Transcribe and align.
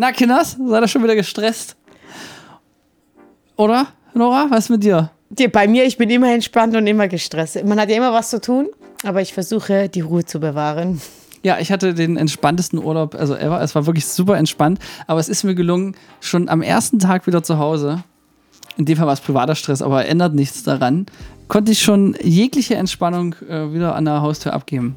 Na, 0.00 0.12
Kinders, 0.12 0.56
seid 0.58 0.82
ihr 0.82 0.88
schon 0.88 1.02
wieder 1.02 1.14
gestresst? 1.14 1.76
Oder, 3.56 3.88
Nora? 4.14 4.46
Was 4.48 4.60
ist 4.60 4.70
mit 4.70 4.82
dir? 4.82 5.10
Bei 5.52 5.68
mir, 5.68 5.84
ich 5.84 5.98
bin 5.98 6.08
immer 6.08 6.32
entspannt 6.32 6.74
und 6.74 6.86
immer 6.86 7.06
gestresst. 7.06 7.62
Man 7.66 7.78
hat 7.78 7.90
ja 7.90 7.98
immer 7.98 8.10
was 8.10 8.30
zu 8.30 8.40
tun, 8.40 8.70
aber 9.04 9.20
ich 9.20 9.34
versuche, 9.34 9.90
die 9.90 10.00
Ruhe 10.00 10.24
zu 10.24 10.40
bewahren. 10.40 11.02
Ja, 11.42 11.58
ich 11.58 11.70
hatte 11.70 11.92
den 11.92 12.16
entspanntesten 12.16 12.78
Urlaub, 12.78 13.14
also 13.14 13.36
ever. 13.36 13.60
Es 13.60 13.74
war 13.74 13.84
wirklich 13.84 14.06
super 14.06 14.38
entspannt, 14.38 14.78
aber 15.06 15.20
es 15.20 15.28
ist 15.28 15.44
mir 15.44 15.54
gelungen, 15.54 15.94
schon 16.22 16.48
am 16.48 16.62
ersten 16.62 16.98
Tag 16.98 17.26
wieder 17.26 17.42
zu 17.42 17.58
Hause, 17.58 18.02
in 18.78 18.86
dem 18.86 18.96
Fall 18.96 19.06
war 19.06 19.12
es 19.12 19.20
privater 19.20 19.54
Stress, 19.54 19.82
aber 19.82 20.06
ändert 20.06 20.34
nichts 20.34 20.62
daran, 20.62 21.04
konnte 21.46 21.72
ich 21.72 21.82
schon 21.82 22.16
jegliche 22.22 22.76
Entspannung 22.76 23.34
äh, 23.46 23.74
wieder 23.74 23.96
an 23.96 24.06
der 24.06 24.22
Haustür 24.22 24.54
abgeben. 24.54 24.96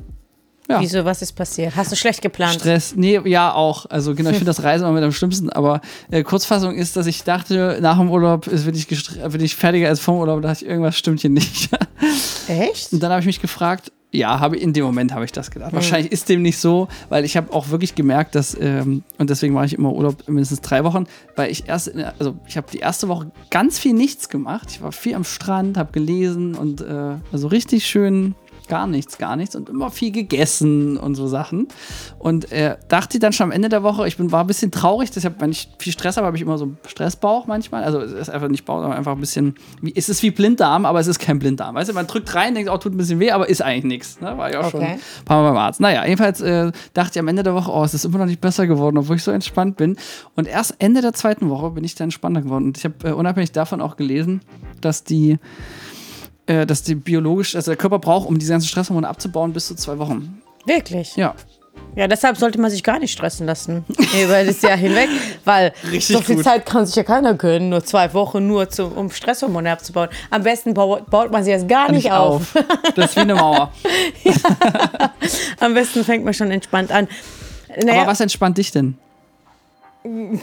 Ja. 0.70 0.80
Wieso, 0.80 1.04
was 1.04 1.22
ist 1.22 1.34
passiert? 1.34 1.76
Hast 1.76 1.92
du 1.92 1.96
schlecht 1.96 2.22
geplant? 2.22 2.56
Stress, 2.56 2.96
nee, 2.96 3.20
ja 3.26 3.54
auch. 3.54 3.86
Also 3.90 4.16
genau, 4.16 4.30
ich 4.30 4.38
finde 4.38 4.50
das 4.50 4.64
Reisen 4.64 4.86
immer 4.86 4.94
mit 4.94 5.04
am 5.04 5.12
schlimmsten, 5.12 5.50
aber 5.50 5.82
äh, 6.10 6.24
Kurzfassung 6.24 6.76
ist, 6.76 6.96
dass 6.96 7.06
ich 7.06 7.24
dachte, 7.24 7.80
nach 7.82 7.98
dem 7.98 8.10
Urlaub 8.10 8.48
ist, 8.48 8.66
bin, 8.66 8.76
ich 8.76 8.88
bin 8.88 9.42
ich 9.42 9.56
fertiger 9.56 9.90
als 9.90 10.00
vom 10.00 10.18
Urlaub, 10.18 10.42
da 10.42 10.50
dachte 10.50 10.64
ich, 10.64 10.70
irgendwas 10.70 10.98
stimmt 10.98 11.20
hier 11.20 11.30
nicht. 11.30 11.70
Echt? 12.48 12.94
Und 12.94 13.04
dann 13.04 13.12
habe 13.12 13.20
ich 13.20 13.26
mich 13.26 13.42
gefragt, 13.42 13.92
ja, 14.14 14.40
habe 14.40 14.58
in 14.58 14.74
dem 14.74 14.86
Moment 14.86 15.12
habe 15.12 15.26
ich 15.26 15.32
das 15.32 15.50
gedacht. 15.50 15.72
Mhm. 15.72 15.78
Wahrscheinlich 15.78 16.12
ist 16.12 16.30
dem 16.30 16.44
nicht 16.44 16.60
so, 16.60 16.88
weil 17.10 17.26
ich 17.26 17.36
habe 17.36 17.52
auch 17.52 17.70
wirklich 17.70 17.96
gemerkt, 17.96 18.36
dass 18.36 18.56
ähm, 18.60 19.04
und 19.18 19.30
deswegen 19.30 19.56
mache 19.56 19.66
ich 19.66 19.74
immer 19.74 19.92
Urlaub 19.92 20.28
mindestens 20.28 20.62
drei 20.62 20.84
Wochen, 20.84 21.08
weil 21.36 21.52
ich 21.52 21.68
erst, 21.68 21.96
der, 21.96 22.14
also 22.20 22.36
ich 22.48 22.56
habe 22.56 22.68
die 22.72 22.78
erste 22.78 23.08
Woche 23.08 23.32
ganz 23.50 23.80
viel 23.80 23.94
nichts 23.94 24.30
gemacht. 24.30 24.68
Ich 24.70 24.82
war 24.82 24.92
viel 24.92 25.16
am 25.16 25.24
Strand, 25.24 25.78
habe 25.78 25.92
gelesen 25.92 26.54
und 26.54 26.82
äh, 26.82 27.16
also 27.32 27.48
richtig 27.48 27.88
schön 27.88 28.36
gar 28.68 28.88
nichts, 28.88 29.18
gar 29.18 29.36
nichts 29.36 29.56
und 29.56 29.70
immer 29.70 29.92
viel 29.92 30.12
gegessen 30.12 30.98
und 30.98 31.16
so 31.16 31.28
Sachen. 31.28 31.68
Und 32.20 32.52
äh, 32.52 32.78
dachte 32.88 33.20
dann 33.20 33.34
schon 33.34 33.46
am 33.46 33.52
Ende 33.52 33.70
der 33.70 33.84
Woche, 33.84 34.08
ich 34.08 34.18
bin, 34.18 34.32
war 34.32 34.42
ein 34.44 34.48
bisschen 34.48 34.72
traurig, 34.72 35.12
deshalb, 35.12 35.42
wenn 35.42 35.52
ich 35.52 35.70
viel 35.78 35.94
Stress 35.94 36.18
habe, 36.18 36.28
habe 36.28 36.38
ich 36.38 36.44
immer 36.44 36.58
so 36.58 36.66
einen 36.66 36.78
Stressbauch 36.88 37.48
manchmal. 37.48 37.84
Also 37.84 38.00
es 38.00 38.12
ist 38.12 38.30
einfach 38.30 38.48
nicht 38.48 38.66
Bauch, 38.66 38.82
sondern 38.82 38.98
einfach 38.98 39.14
ein 39.14 39.20
bisschen, 39.20 39.56
wie, 39.82 39.94
es 39.96 40.10
ist 40.10 40.24
wie 40.24 40.32
Blinddarm, 40.32 40.86
aber 40.86 41.00
es 41.00 41.08
ist 41.08 41.20
kein 41.20 41.40
Blinddarm. 41.40 41.76
Weißt 41.76 41.90
du, 41.90 41.94
man 41.94 42.08
drückt 42.08 42.34
rein, 42.36 42.56
denkt, 42.56 42.70
oh, 42.70 42.78
tut 42.78 42.94
ein 42.94 42.98
bisschen 42.98 43.20
weh, 43.20 43.32
aber 43.32 43.50
ist 43.50 43.62
eigentlich 43.62 43.84
nichts. 43.84 44.22
Ne? 44.22 44.38
War 44.38 44.50
ich 44.50 44.58
auch 44.58 44.66
okay. 44.66 44.72
schon 44.72 44.82
ein 44.82 45.00
paar 45.26 45.42
Mal 45.42 45.50
beim 45.50 45.58
Arzt. 45.58 45.80
Naja, 45.80 46.06
jedenfalls 46.06 46.42
äh, 46.42 46.72
dachte 46.94 47.12
ich 47.14 47.20
am 47.20 47.28
Ende 47.28 47.44
der 47.44 47.54
Woche, 47.54 47.72
oh, 47.72 47.84
es 47.84 47.94
ist 47.94 48.06
immer 48.06 48.20
noch 48.20 48.26
nicht 48.26 48.42
besser 48.42 48.68
geworden, 48.68 48.98
obwohl 48.98 49.18
ich 49.18 49.24
so 49.24 49.32
entspannt 49.32 49.78
bin. 49.78 49.98
Und 50.36 50.48
erst 50.48 50.76
Ende 50.80 51.02
der 51.02 51.14
zweiten 51.14 51.50
Woche 51.50 51.72
bin 51.72 51.84
ich 51.84 51.96
dann 51.96 52.06
entspannter 52.06 52.42
geworden. 52.42 52.66
Und 52.66 52.78
ich 52.78 52.86
habe 52.86 53.10
äh, 53.10 53.12
unabhängig 53.12 53.52
davon 53.52 53.82
auch 53.82 53.96
gelesen, 53.96 54.42
dass 54.82 55.04
die 55.04 55.38
äh, 56.48 56.66
dass 56.66 56.84
die 56.84 56.96
biologisch, 56.96 57.56
also 57.56 57.72
der 57.72 57.78
Körper 57.78 58.00
braucht, 58.00 58.28
um 58.28 58.38
diese 58.38 58.52
ganzen 58.52 58.68
Stresshormone 58.68 59.08
abzubauen, 59.08 59.54
bis 59.54 59.68
zu 59.68 59.76
zwei 59.76 59.98
Wochen. 60.00 60.42
Wirklich? 60.66 61.16
Ja. 61.16 61.36
Ja, 61.96 62.08
deshalb 62.08 62.38
sollte 62.38 62.60
man 62.60 62.72
sich 62.72 62.84
gar 62.84 62.98
nicht 62.98 63.12
stressen 63.12 63.46
lassen 63.46 63.86
über 64.24 64.44
das 64.44 64.62
Jahr 64.62 64.78
hinweg, 64.78 65.10
weil 65.46 65.74
Richtig 65.84 66.16
so 66.16 66.22
viel 66.22 66.36
gut. 66.36 66.44
Zeit 66.44 66.66
kann 66.66 66.86
sich 66.86 66.96
ja 66.96 67.04
keiner 67.04 67.36
gönnen, 67.36 67.70
nur 67.70 67.84
zwei 67.84 68.14
Wochen 68.14 68.48
nur 68.48 68.70
zu, 68.70 68.86
um 68.88 69.12
Stresshormone 69.12 69.72
abzubauen. 69.72 70.10
Am 70.32 70.44
besten 70.44 70.74
baut, 70.74 71.10
baut 71.10 71.32
man 71.32 71.44
sie 71.44 71.52
erst 71.52 71.68
gar 71.68 71.92
nicht, 71.92 72.06
nicht 72.06 72.12
auf. 72.12 72.56
auf. 72.56 72.66
Das 72.96 73.12
ist 73.12 73.16
wie 73.16 73.22
eine 73.22 73.36
Mauer. 73.36 73.72
ja. 74.24 74.34
Am 75.60 75.74
besten 75.76 76.04
fängt 76.04 76.26
man 76.26 76.34
schon 76.34 76.50
entspannt 76.50 76.92
an. 76.92 77.08
Naja. 77.78 78.02
Aber 78.02 78.12
was 78.12 78.20
entspannt 78.20 78.58
dich 78.58 78.72
denn? 78.72 78.98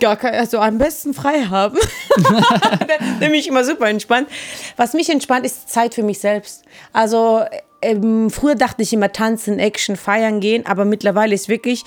Gar 0.01 0.17
kein, 0.17 0.35
also 0.35 0.59
am 0.59 0.79
besten 0.79 1.13
frei 1.13 1.43
haben. 1.45 1.79
Nämlich 3.21 3.47
immer 3.47 3.65
super 3.65 3.89
entspannt. 3.89 4.29
Was 4.77 4.95
mich 4.95 5.11
entspannt, 5.11 5.45
ist 5.45 5.69
Zeit 5.69 5.95
für 5.95 6.03
mich 6.03 6.19
selbst. 6.19 6.65
Also 6.93 7.45
ähm, 7.83 8.31
früher 8.31 8.55
dachte 8.55 8.83
ich 8.83 8.93
immer 8.93 9.13
tanzen, 9.13 9.59
Action, 9.59 9.97
feiern 9.97 10.41
gehen, 10.41 10.67
aber 10.67 10.85
mittlerweile 10.85 11.35
ist 11.35 11.49
wirklich 11.49 11.85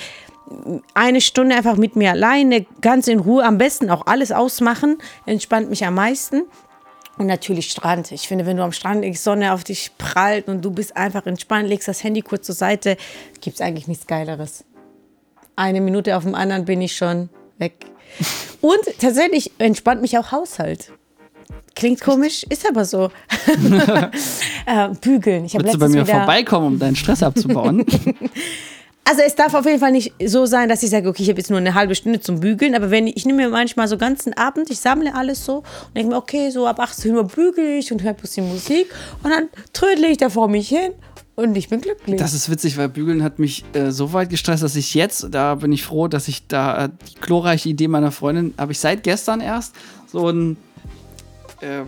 eine 0.93 1.21
Stunde 1.21 1.55
einfach 1.55 1.77
mit 1.77 1.95
mir 1.95 2.11
alleine, 2.11 2.65
ganz 2.81 3.07
in 3.07 3.19
Ruhe, 3.19 3.43
am 3.43 3.57
besten 3.57 3.89
auch 3.89 4.05
alles 4.07 4.31
ausmachen, 4.31 4.97
entspannt 5.25 5.69
mich 5.69 5.85
am 5.85 5.95
meisten. 5.95 6.43
Und 7.17 7.27
natürlich 7.27 7.69
Strand. 7.69 8.11
Ich 8.11 8.27
finde, 8.27 8.47
wenn 8.47 8.57
du 8.57 8.63
am 8.63 8.71
Strand 8.71 9.03
die 9.03 9.13
Sonne 9.13 9.53
auf 9.53 9.63
dich 9.63 9.91
prallt 9.99 10.47
und 10.47 10.65
du 10.65 10.71
bist 10.71 10.97
einfach 10.97 11.25
entspannt, 11.27 11.69
legst 11.69 11.87
das 11.87 12.03
Handy 12.03 12.21
kurz 12.21 12.47
zur 12.47 12.55
Seite, 12.55 12.97
gibt 13.39 13.55
es 13.55 13.61
eigentlich 13.61 13.87
nichts 13.87 14.07
Geileres. 14.07 14.65
Eine 15.55 15.79
Minute 15.79 16.17
auf 16.17 16.23
dem 16.23 16.33
anderen 16.33 16.65
bin 16.65 16.81
ich 16.81 16.95
schon 16.95 17.29
weg. 17.63 17.73
Und 18.61 18.79
tatsächlich 18.99 19.51
entspannt 19.57 20.01
mich 20.01 20.17
auch 20.17 20.31
Haushalt. 20.31 20.91
Klingt 21.75 22.01
komisch, 22.01 22.45
ist 22.49 22.69
aber 22.69 22.85
so. 22.85 23.09
äh, 24.65 24.89
bügeln. 25.01 25.45
Ich 25.45 25.55
Willst 25.55 25.73
du 25.73 25.79
bei 25.79 25.89
mir 25.89 26.05
vorbeikommen, 26.05 26.67
um 26.67 26.79
deinen 26.79 26.95
Stress 26.95 27.23
abzubauen? 27.23 27.85
Also 29.05 29.21
es 29.21 29.35
darf 29.35 29.53
auf 29.53 29.65
jeden 29.65 29.79
Fall 29.79 29.91
nicht 29.91 30.13
so 30.25 30.45
sein, 30.45 30.69
dass 30.69 30.81
ich 30.81 30.89
sage, 30.89 31.09
okay, 31.09 31.23
ich 31.23 31.29
habe 31.29 31.37
jetzt 31.37 31.49
nur 31.49 31.59
eine 31.59 31.73
halbe 31.73 31.93
Stunde 31.93 32.21
zum 32.21 32.39
Bügeln, 32.39 32.73
aber 32.73 32.89
wenn 32.89 33.05
ich, 33.05 33.17
ich 33.17 33.25
nehme 33.25 33.43
mir 33.43 33.49
manchmal 33.49 33.89
so 33.89 33.97
ganzen 33.97 34.31
Abend, 34.37 34.69
ich 34.71 34.79
sammle 34.79 35.13
alles 35.13 35.43
so 35.43 35.57
und 35.57 35.97
denke 35.97 36.11
mir, 36.11 36.17
okay, 36.17 36.51
so 36.51 36.65
ab 36.65 36.79
18 36.79 37.13
Uhr 37.13 37.25
bügel 37.25 37.79
ich 37.79 37.91
und 37.91 38.01
höre 38.01 38.11
ein 38.11 38.15
bisschen 38.15 38.47
Musik 38.47 38.87
und 39.21 39.29
dann 39.29 39.49
trödle 39.73 40.07
ich 40.07 40.17
da 40.17 40.29
vor 40.29 40.47
mich 40.47 40.69
hin 40.69 40.93
und 41.35 41.55
ich 41.55 41.69
bin 41.69 41.81
glücklich. 41.81 42.17
Das 42.17 42.33
ist 42.33 42.49
witzig, 42.49 42.77
weil 42.77 42.89
Bügeln 42.89 43.23
hat 43.23 43.39
mich 43.39 43.65
äh, 43.73 43.91
so 43.91 44.13
weit 44.13 44.29
gestresst, 44.29 44.63
dass 44.63 44.75
ich 44.75 44.93
jetzt, 44.93 45.27
da 45.31 45.55
bin 45.55 45.71
ich 45.71 45.83
froh, 45.83 46.07
dass 46.07 46.27
ich 46.27 46.47
da 46.47 46.87
die 46.87 47.15
glorreiche 47.19 47.69
Idee 47.69 47.87
meiner 47.87 48.11
Freundin, 48.11 48.53
habe 48.57 48.71
ich 48.71 48.79
seit 48.79 49.03
gestern 49.03 49.41
erst 49.41 49.75
so 50.11 50.29
ein 50.29 50.57
äh, 51.61 51.83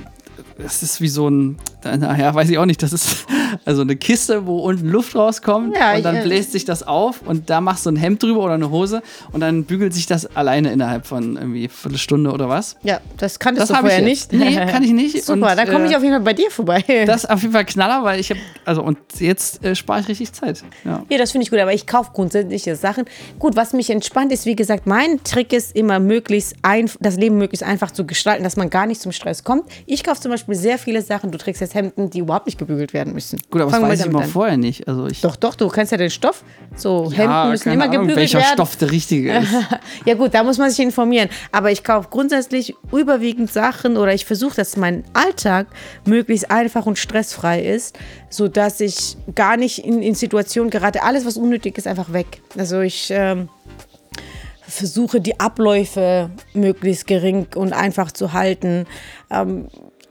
das 0.57 0.83
ist 0.83 1.01
wie 1.01 1.07
so 1.07 1.29
ein, 1.29 1.57
naja, 1.85 2.33
weiß 2.33 2.49
ich 2.49 2.57
auch 2.57 2.65
nicht, 2.65 2.81
das 2.81 2.93
ist 2.93 3.25
also 3.65 3.81
eine 3.81 3.95
Kiste, 3.95 4.45
wo 4.45 4.59
unten 4.59 4.89
Luft 4.89 5.15
rauskommt 5.15 5.75
ja, 5.75 5.95
und 5.95 6.03
dann 6.03 6.23
bläst 6.23 6.51
sich 6.51 6.65
das 6.65 6.83
auf 6.83 7.21
und 7.21 7.49
da 7.49 7.61
machst 7.61 7.85
du 7.85 7.91
ein 7.91 7.95
Hemd 7.95 8.23
drüber 8.23 8.43
oder 8.43 8.55
eine 8.55 8.69
Hose 8.69 9.01
und 9.31 9.41
dann 9.41 9.65
bügelt 9.65 9.93
sich 9.93 10.05
das 10.05 10.35
alleine 10.35 10.71
innerhalb 10.71 11.05
von 11.05 11.37
irgendwie 11.37 11.59
eine 11.59 11.69
Viertelstunde 11.69 12.31
oder 12.31 12.49
was. 12.49 12.75
Ja, 12.83 12.99
das 13.17 13.39
kannst 13.39 13.61
das 13.61 13.69
du 13.69 13.75
vorher 13.75 14.01
nicht. 14.01 14.33
Nee, 14.33 14.55
kann 14.55 14.83
ich 14.83 14.91
nicht. 14.91 15.23
Super, 15.25 15.51
und, 15.51 15.57
da 15.57 15.65
komme 15.65 15.85
ich 15.85 15.91
äh, 15.91 15.95
auf 15.95 16.03
jeden 16.03 16.15
Fall 16.15 16.23
bei 16.23 16.33
dir 16.33 16.49
vorbei. 16.51 16.83
Das 17.05 17.23
ist 17.23 17.29
auf 17.29 17.41
jeden 17.41 17.53
Fall 17.53 17.65
Knaller, 17.65 18.03
weil 18.03 18.19
ich 18.19 18.31
habe, 18.31 18.39
also 18.63 18.81
und 18.81 18.97
jetzt 19.19 19.63
äh, 19.63 19.75
spare 19.75 20.01
ich 20.01 20.07
richtig 20.07 20.33
Zeit. 20.33 20.63
Ja, 20.83 21.03
ja 21.07 21.17
das 21.17 21.31
finde 21.31 21.43
ich 21.43 21.51
gut, 21.51 21.59
aber 21.59 21.73
ich 21.73 21.85
kaufe 21.85 22.11
grundsätzliche 22.13 22.75
Sachen. 22.75 23.05
Gut, 23.37 23.55
was 23.55 23.73
mich 23.73 23.89
entspannt 23.89 24.31
ist, 24.31 24.45
wie 24.45 24.55
gesagt, 24.55 24.87
mein 24.87 25.23
Trick 25.23 25.53
ist 25.53 25.75
immer 25.75 25.99
möglichst 25.99 26.55
ein, 26.61 26.89
das 26.99 27.17
Leben 27.17 27.37
möglichst 27.37 27.63
einfach 27.63 27.91
zu 27.91 28.05
gestalten, 28.05 28.43
dass 28.43 28.55
man 28.55 28.69
gar 28.69 28.85
nicht 28.85 29.01
zum 29.01 29.11
Stress 29.11 29.43
kommt. 29.43 29.65
Ich 29.85 30.03
kaufe 30.03 30.21
zum 30.21 30.31
Beispiel 30.31 30.55
sehr 30.55 30.77
viele 30.77 31.01
Sachen. 31.01 31.31
Du 31.31 31.37
trägst 31.37 31.61
jetzt 31.61 31.74
Hemden, 31.75 32.09
die 32.09 32.19
überhaupt 32.19 32.45
nicht 32.45 32.57
gebügelt 32.57 32.93
werden 32.93 33.13
müssen. 33.13 33.39
Gut, 33.51 33.61
aber 33.61 33.71
Fangen 33.71 33.83
das 33.83 33.91
weiß 33.91 33.99
ich 34.01 34.05
immer 34.11 34.23
an. 34.23 34.29
vorher 34.29 34.57
nicht. 34.57 34.87
Also 34.87 35.07
ich 35.07 35.21
doch, 35.21 35.35
doch, 35.35 35.55
du 35.55 35.67
kennst 35.67 35.91
ja 35.91 35.97
den 35.97 36.09
Stoff. 36.09 36.43
So 36.75 37.11
ja, 37.11 37.17
Hemden 37.17 37.51
müssen 37.51 37.71
immer 37.71 37.83
Ahnung, 37.83 37.93
gebügelt 37.93 38.17
welcher 38.17 38.37
werden. 38.39 38.43
welcher 38.45 38.53
Stoff 38.53 38.75
der 38.77 38.91
richtige 38.91 39.37
ist. 39.37 39.49
ja 40.05 40.13
gut, 40.15 40.33
da 40.33 40.43
muss 40.43 40.57
man 40.57 40.69
sich 40.69 40.79
informieren. 40.79 41.29
Aber 41.51 41.71
ich 41.71 41.83
kaufe 41.83 42.07
grundsätzlich 42.09 42.75
überwiegend 42.91 43.51
Sachen 43.51 43.97
oder 43.97 44.13
ich 44.13 44.25
versuche, 44.25 44.55
dass 44.55 44.77
mein 44.77 45.03
Alltag 45.13 45.67
möglichst 46.05 46.49
einfach 46.49 46.85
und 46.85 46.97
stressfrei 46.97 47.61
ist, 47.61 47.97
sodass 48.29 48.79
ich 48.79 49.17
gar 49.35 49.57
nicht 49.57 49.85
in, 49.85 50.01
in 50.01 50.15
Situationen 50.15 50.69
gerate. 50.69 51.03
Alles, 51.03 51.25
was 51.25 51.37
unnötig 51.37 51.77
ist, 51.77 51.87
einfach 51.87 52.13
weg. 52.13 52.41
Also 52.57 52.81
ich... 52.81 53.09
Ähm, 53.11 53.49
versuche 54.67 55.21
die 55.21 55.39
Abläufe 55.39 56.29
möglichst 56.53 57.07
gering 57.07 57.47
und 57.55 57.73
einfach 57.73 58.11
zu 58.11 58.33
halten. 58.33 58.85
Ähm, 59.29 59.67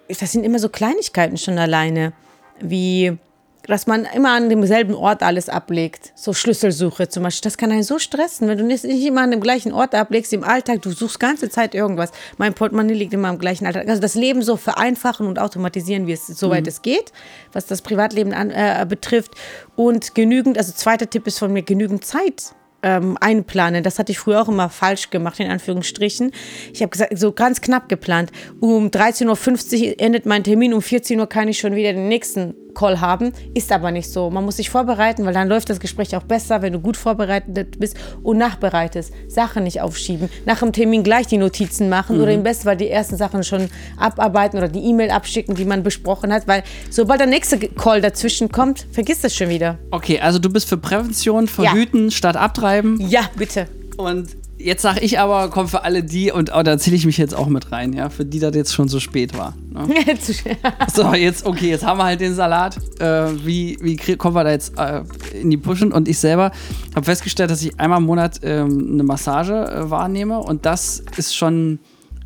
das 0.09 0.33
sind 0.33 0.45
immer 0.45 0.59
so 0.59 0.69
Kleinigkeiten 0.69 1.37
schon 1.37 1.59
alleine, 1.59 2.13
wie 2.61 3.19
dass 3.67 3.87
man 3.87 4.07
immer 4.15 4.33
an 4.33 4.49
demselben 4.49 4.95
Ort 4.95 5.23
alles 5.23 5.49
ablegt. 5.49 6.13
So 6.15 6.33
Schlüsselsuche 6.33 7.09
zum 7.09 7.23
Beispiel. 7.23 7.49
Das 7.49 7.57
kann 7.57 7.73
einen 7.73 7.83
so 7.83 7.99
stressen, 7.99 8.49
wenn 8.49 8.59
du 8.59 8.65
nicht 8.65 8.85
immer 8.85 9.23
an 9.23 9.31
dem 9.31 9.41
gleichen 9.41 9.73
Ort 9.73 9.95
ablegst 9.95 10.33
im 10.33 10.45
Alltag. 10.45 10.83
Du 10.83 10.91
suchst 10.91 11.19
ganze 11.19 11.49
Zeit 11.49 11.75
irgendwas. 11.75 12.11
Mein 12.37 12.55
Portemonnaie 12.55 12.95
liegt 12.95 13.15
immer 13.15 13.29
am 13.29 13.39
gleichen 13.39 13.67
Alltag. 13.67 13.89
Also 13.89 14.01
das 14.01 14.15
Leben 14.15 14.43
so 14.43 14.57
vereinfachen 14.57 15.27
und 15.27 15.39
automatisieren, 15.39 16.07
wie 16.07 16.13
es 16.13 16.27
soweit 16.27 16.65
mhm. 16.65 16.69
es 16.69 16.83
geht, 16.83 17.13
was 17.53 17.67
das 17.67 17.83
Privatleben 17.83 18.35
an, 18.35 18.51
äh, 18.51 18.85
betrifft. 18.89 19.33
Und 19.77 20.15
genügend, 20.15 20.59
also 20.59 20.73
zweiter 20.73 21.09
Tipp 21.09 21.27
ist 21.27 21.39
von 21.39 21.53
mir, 21.53 21.63
genügend 21.63 22.05
Zeit 22.05 22.55
ähm, 22.85 23.17
einplanen. 23.21 23.83
Das 23.83 23.99
hatte 23.99 24.13
ich 24.13 24.19
früher 24.19 24.43
auch 24.43 24.49
immer 24.49 24.69
falsch 24.69 25.11
gemacht, 25.11 25.41
in 25.41 25.51
Anführungsstrichen. 25.51 26.31
Ich 26.73 26.83
habe 26.83 26.91
gesagt, 26.91 27.19
so 27.19 27.33
ganz 27.33 27.61
knapp 27.61 27.89
geplant. 27.89 28.31
Um 28.61 28.89
13.50 28.89 29.89
Uhr 29.89 30.01
endet 30.01 30.27
mein 30.27 30.45
Termin, 30.45 30.75
um 30.75 30.83
14 30.83 31.19
Uhr 31.19 31.27
kann 31.27 31.49
ich 31.49 31.59
schon 31.59 31.75
wieder 31.75 31.93
den 31.93 32.09
nächsten 32.09 32.55
Call 32.75 33.01
haben. 33.01 33.33
Ist 33.55 33.73
aber 33.73 33.91
nicht 33.91 34.11
so. 34.11 34.31
Man 34.31 34.45
muss 34.45 34.57
sich 34.57 34.71
vorbereiten, 34.71 35.25
weil 35.25 35.35
dann 35.35 35.49
läuft 35.49 35.71
das 35.71 35.81
Gespräch 35.81 36.15
auch 36.17 36.23
besser, 36.23 36.63
wenn 36.63 36.73
du 36.73 36.81
gut 36.81 36.97
vorbereitet 36.97 37.79
bist 37.79 37.97
und 38.23 38.39
nachbereitest. 38.39 39.13
Sachen 39.29 39.65
nicht 39.65 39.81
aufschieben. 39.81 40.29
Nach 40.45 40.59
dem 40.59 40.73
Termin 40.73 41.03
gleich 41.03 41.27
die 41.27 41.39
Notizen 41.39 41.89
machen 41.89 42.17
mhm. 42.17 42.23
oder 42.23 42.33
im 42.33 42.43
besten 42.43 42.65
Fall 42.65 42.77
die 42.77 42.91
ersten 42.91 43.17
Sachen 43.17 43.45
schon 43.45 43.69
abarbeiten 43.97 44.59
oder 44.59 44.69
die 44.69 44.85
E-Mail 44.85 45.11
abschicken, 45.11 45.55
die 45.55 45.65
man 45.65 45.83
besprochen 45.83 46.33
hat, 46.33 46.47
weil 46.47 46.63
sobald 46.91 47.21
der 47.21 47.27
nächste 47.27 47.59
Call 47.59 48.01
dazwischen 48.01 48.51
kommt, 48.51 48.87
vergiss 48.93 49.21
das 49.21 49.35
schon 49.35 49.49
wieder. 49.49 49.79
Okay, 49.91 50.21
also 50.21 50.39
du 50.39 50.51
bist 50.51 50.69
für 50.69 50.77
Prävention, 50.77 51.49
Verhüten 51.49 52.05
ja. 52.05 52.11
statt 52.11 52.37
Abtreiben. 52.37 53.01
Ja, 53.01 53.23
bitte. 53.37 53.69
Und 53.97 54.44
jetzt 54.65 54.83
sag 54.83 55.03
ich 55.03 55.19
aber, 55.19 55.51
komm 55.51 55.69
für 55.69 55.85
alle 55.85 56.03
die, 56.03 56.33
und 56.33 56.51
oh, 56.55 56.63
da 56.63 56.79
zähle 56.79 56.97
ich 56.97 57.07
mich 57.07 57.19
jetzt 57.19 57.35
auch 57.35 57.49
mit 57.49 57.71
rein, 57.71 57.93
ja, 57.93 58.09
für 58.09 58.25
die 58.25 58.39
das 58.39 58.55
jetzt 58.55 58.73
schon 58.73 58.89
so 58.89 58.99
spät 58.99 59.37
war. 59.37 59.55
Ne? 59.71 59.87
so, 60.95 61.13
jetzt, 61.15 61.45
okay, 61.45 61.69
jetzt 61.69 61.85
haben 61.85 61.99
wir 61.99 62.05
halt 62.05 62.21
den 62.21 62.35
Salat. 62.35 62.79
Äh, 62.99 63.45
wie 63.45 63.79
wie 63.81 64.17
kommen 64.17 64.35
wir 64.35 64.45
da 64.45 64.51
jetzt 64.51 64.79
äh, 64.79 65.03
in 65.41 65.51
die 65.51 65.57
Pushen? 65.57 65.93
Und 65.93 66.09
ich 66.09 66.19
selber 66.19 66.51
habe 66.95 67.05
festgestellt, 67.05 67.51
dass 67.51 67.63
ich 67.63 67.79
einmal 67.79 67.99
im 67.99 68.07
Monat 68.07 68.41
ähm, 68.43 68.93
eine 68.95 69.03
Massage 69.03 69.55
äh, 69.55 69.91
wahrnehme 69.91 70.39
und 70.39 70.65
das 70.65 71.03
ist 71.17 71.37
schon 71.37 71.79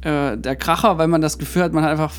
äh, 0.02 0.36
der 0.36 0.56
Kracher, 0.56 0.98
weil 0.98 1.08
man 1.08 1.20
das 1.20 1.38
Gefühl 1.38 1.62
hat, 1.62 1.72
man 1.72 1.82
hat 1.84 1.90
einfach 1.90 2.12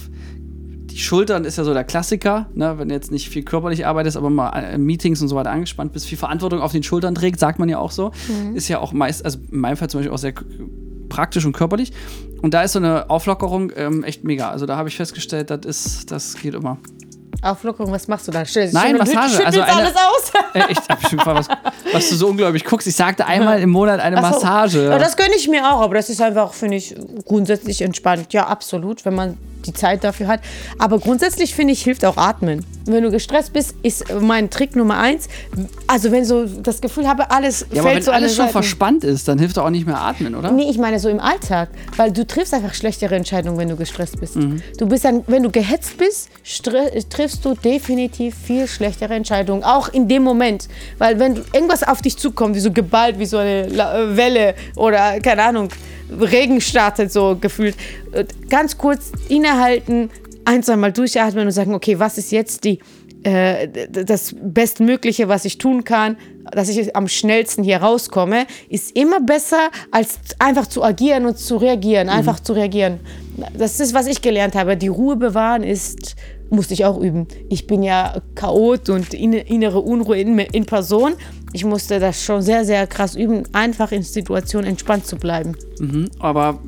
die 0.92 0.98
Schultern 0.98 1.46
ist 1.46 1.58
ja 1.58 1.64
so 1.64 1.74
der 1.74 1.84
Klassiker, 1.84 2.48
ne? 2.54 2.78
wenn 2.78 2.90
du 2.90 2.96
jetzt 2.96 3.12
nicht 3.12 3.30
viel 3.30 3.44
körperlich 3.44 3.86
arbeitest, 3.86 4.18
aber 4.18 4.30
mal 4.30 4.50
in 4.50 4.66
äh, 4.66 4.78
Meetings 4.78 5.22
und 5.22 5.28
so 5.28 5.36
weiter 5.36 5.52
angespannt 5.52 5.94
bist, 5.94 6.08
viel 6.08 6.18
Verantwortung 6.18 6.62
auf 6.62 6.72
den 6.72 6.84
Schultern 6.84 7.16
trägt, 7.16 7.40
sagt 7.40 7.60
man 7.60 7.70
ja 7.70 7.78
auch 7.78 7.92
so. 7.92 8.12
Mhm. 8.28 8.56
Ist 8.56 8.68
ja 8.68 8.80
auch 8.80 8.92
meist, 8.92 9.24
also 9.24 9.40
in 9.52 9.60
meinem 9.60 9.78
Fall 9.78 9.90
zum 9.90 10.00
Beispiel 10.00 10.14
auch 10.14 10.20
sehr 10.20 10.34
praktisch 11.10 11.46
und 11.46 11.54
körperlich. 11.54 11.92
Und 12.42 12.54
da 12.54 12.64
ist 12.64 12.74
so 12.74 12.80
eine 12.80 13.10
Auflockerung 13.10 13.72
ähm, 13.76 14.04
echt 14.04 14.24
mega. 14.24 14.50
Also 14.50 14.66
da 14.66 14.78
habe 14.78 14.90
ich 14.90 14.96
festgestellt, 14.96 15.50
das 15.50 15.66
ist, 15.66 16.12
das 16.12 16.36
geht 16.36 16.54
immer. 16.54 16.78
Auflockerung, 17.42 17.92
was 17.92 18.08
machst 18.08 18.28
du 18.28 18.32
da? 18.32 18.46
Stell, 18.46 18.70
Nein, 18.72 18.98
Massage. 18.98 19.46
Also 19.46 19.62
eine, 19.62 19.74
alles 19.74 19.96
aus. 19.96 20.32
Äh, 20.52 20.62
echt, 20.62 20.82
was, 20.90 21.48
was 21.94 22.10
du 22.10 22.16
so 22.16 22.28
unglaublich 22.28 22.66
guckst. 22.66 22.88
Ich 22.88 22.96
sagte 22.96 23.28
einmal 23.28 23.62
im 23.62 23.70
Monat 23.70 24.00
eine 24.00 24.16
so. 24.16 24.22
Massage. 24.24 24.86
Ja, 24.86 24.98
das 24.98 25.16
gönne 25.16 25.36
ich 25.38 25.48
mir 25.48 25.64
auch, 25.72 25.82
aber 25.82 25.94
das 25.94 26.10
ist 26.10 26.20
einfach, 26.22 26.54
finde 26.54 26.78
ich, 26.78 26.96
grundsätzlich 27.26 27.84
entspannt. 27.84 28.34
Ja, 28.34 28.48
absolut, 28.48 29.06
wenn 29.06 29.14
man 29.14 29.38
die 29.66 29.74
Zeit 29.74 30.04
dafür 30.04 30.28
hat. 30.28 30.42
Aber 30.78 31.00
grundsätzlich 31.00 31.56
finde 31.56 31.74
ich, 31.74 31.84
hilft 31.84 32.06
auch 32.06 32.18
Atmen. 32.18 32.66
Wenn 32.86 33.04
du 33.04 33.12
gestresst 33.12 33.54
bist, 33.54 33.76
ist 33.84 34.06
mein 34.20 34.50
Trick 34.50 34.76
Nummer 34.76 34.98
eins. 34.98 35.28
Also 35.86 36.12
wenn 36.12 36.26
so 36.26 36.46
das 36.46 36.82
Gefühl 36.82 37.08
habe, 37.08 37.30
alles 37.30 37.68
ja, 37.72 37.84
fällt 37.84 37.86
aber 37.86 37.96
wenn 37.96 38.02
so 38.04 38.12
alles 38.12 38.36
schon 38.36 38.46
Seiten. 38.46 38.52
verspannt 38.54 39.04
ist, 39.04 39.28
dann 39.28 39.38
hilft 39.38 39.58
doch 39.58 39.66
auch 39.66 39.70
nicht 39.70 39.86
mehr 39.86 40.00
atmen, 40.00 40.34
oder? 40.34 40.52
Nee, 40.52 40.70
ich 40.70 40.78
meine 40.78 41.00
so 41.00 41.10
im 41.10 41.20
Alltag, 41.20 41.70
weil 41.98 42.12
du 42.12 42.26
triffst 42.26 42.54
einfach 42.54 42.74
schlechtere 42.74 43.16
Entscheidungen, 43.16 43.58
wenn 43.58 43.70
du 43.70 43.76
gestresst 43.76 44.20
bist. 44.20 44.38
Mhm. 44.38 44.62
Du 44.78 44.88
bist 44.88 45.06
dann, 45.06 45.24
wenn 45.28 45.44
du 45.44 45.52
gehetzt 45.52 45.98
bist, 45.98 46.30
triffst 47.10 47.46
du 47.46 47.54
definitiv 47.54 48.36
viel 48.36 48.68
schlechtere 48.68 49.14
Entscheidungen, 49.14 49.64
auch 49.64 49.90
in 49.90 50.08
dem 50.08 50.24
Moment, 50.24 50.68
weil 50.98 51.20
wenn 51.20 51.36
irgendwas 51.54 51.84
auf 51.84 52.02
dich 52.02 52.18
zukommt, 52.18 52.56
wie 52.56 52.60
so 52.60 52.72
geballt, 52.72 53.20
wie 53.20 53.26
so 53.26 53.38
eine 53.38 54.16
Welle 54.16 54.56
oder 54.76 55.20
keine 55.20 55.44
Ahnung, 55.44 55.70
Regen 56.10 56.62
startet 56.62 57.12
so 57.12 57.38
gefühlt, 57.40 57.76
ganz 58.50 58.78
kurz 58.78 59.12
innehalten, 59.28 60.10
ein, 60.46 60.64
zweimal 60.64 60.92
durchatmen 60.92 61.46
und 61.46 61.52
sagen, 61.52 61.74
okay, 61.74 62.00
was 62.00 62.18
ist 62.18 62.32
jetzt 62.32 62.64
die, 62.64 62.80
äh, 63.24 63.68
das 63.90 64.36
Bestmögliche, 64.42 65.28
was 65.28 65.46
ich 65.46 65.58
tun 65.58 65.84
kann, 65.84 66.18
dass 66.52 66.70
ich 66.70 66.96
am 66.96 67.08
schnellsten 67.08 67.64
hier 67.64 67.78
rauskomme, 67.78 68.48
ist 68.70 68.96
immer 68.96 69.20
besser, 69.20 69.70
als 69.92 70.20
einfach 70.40 70.68
zu 70.68 70.84
agieren 70.84 71.26
und 71.26 71.38
zu 71.38 71.58
reagieren, 71.58 72.08
mhm. 72.08 72.14
einfach 72.14 72.40
mhm. 72.40 72.46
zu 72.46 72.54
reagieren. 72.54 73.00
Das 73.58 73.80
ist, 73.80 73.94
was 73.94 74.08
ich 74.08 74.22
gelernt 74.22 74.56
habe. 74.56 74.76
Die 74.78 74.88
Ruhe 74.88 75.16
bewahren 75.16 75.64
ist, 75.64 76.16
musste 76.50 76.74
ich 76.74 76.86
auch 76.86 77.00
üben. 77.00 77.28
Ich 77.50 77.68
bin 77.68 77.84
ja 77.84 78.22
Chaot 78.36 78.90
und 78.90 79.14
innere 79.14 79.80
Unruhe 79.80 80.20
in, 80.20 80.40
in 80.40 80.66
Person. 80.66 81.14
Ich 81.54 81.66
musste 81.66 82.00
das 82.00 82.24
schon 82.24 82.42
sehr, 82.42 82.66
sehr 82.66 82.88
krass 82.88 83.16
üben, 83.16 83.44
einfach 83.54 83.92
in 83.92 84.04
Situationen 84.04 84.70
entspannt 84.70 85.06
zu 85.06 85.16
bleiben. 85.16 85.56
Mhm, 85.80 86.10
aber 86.20 86.60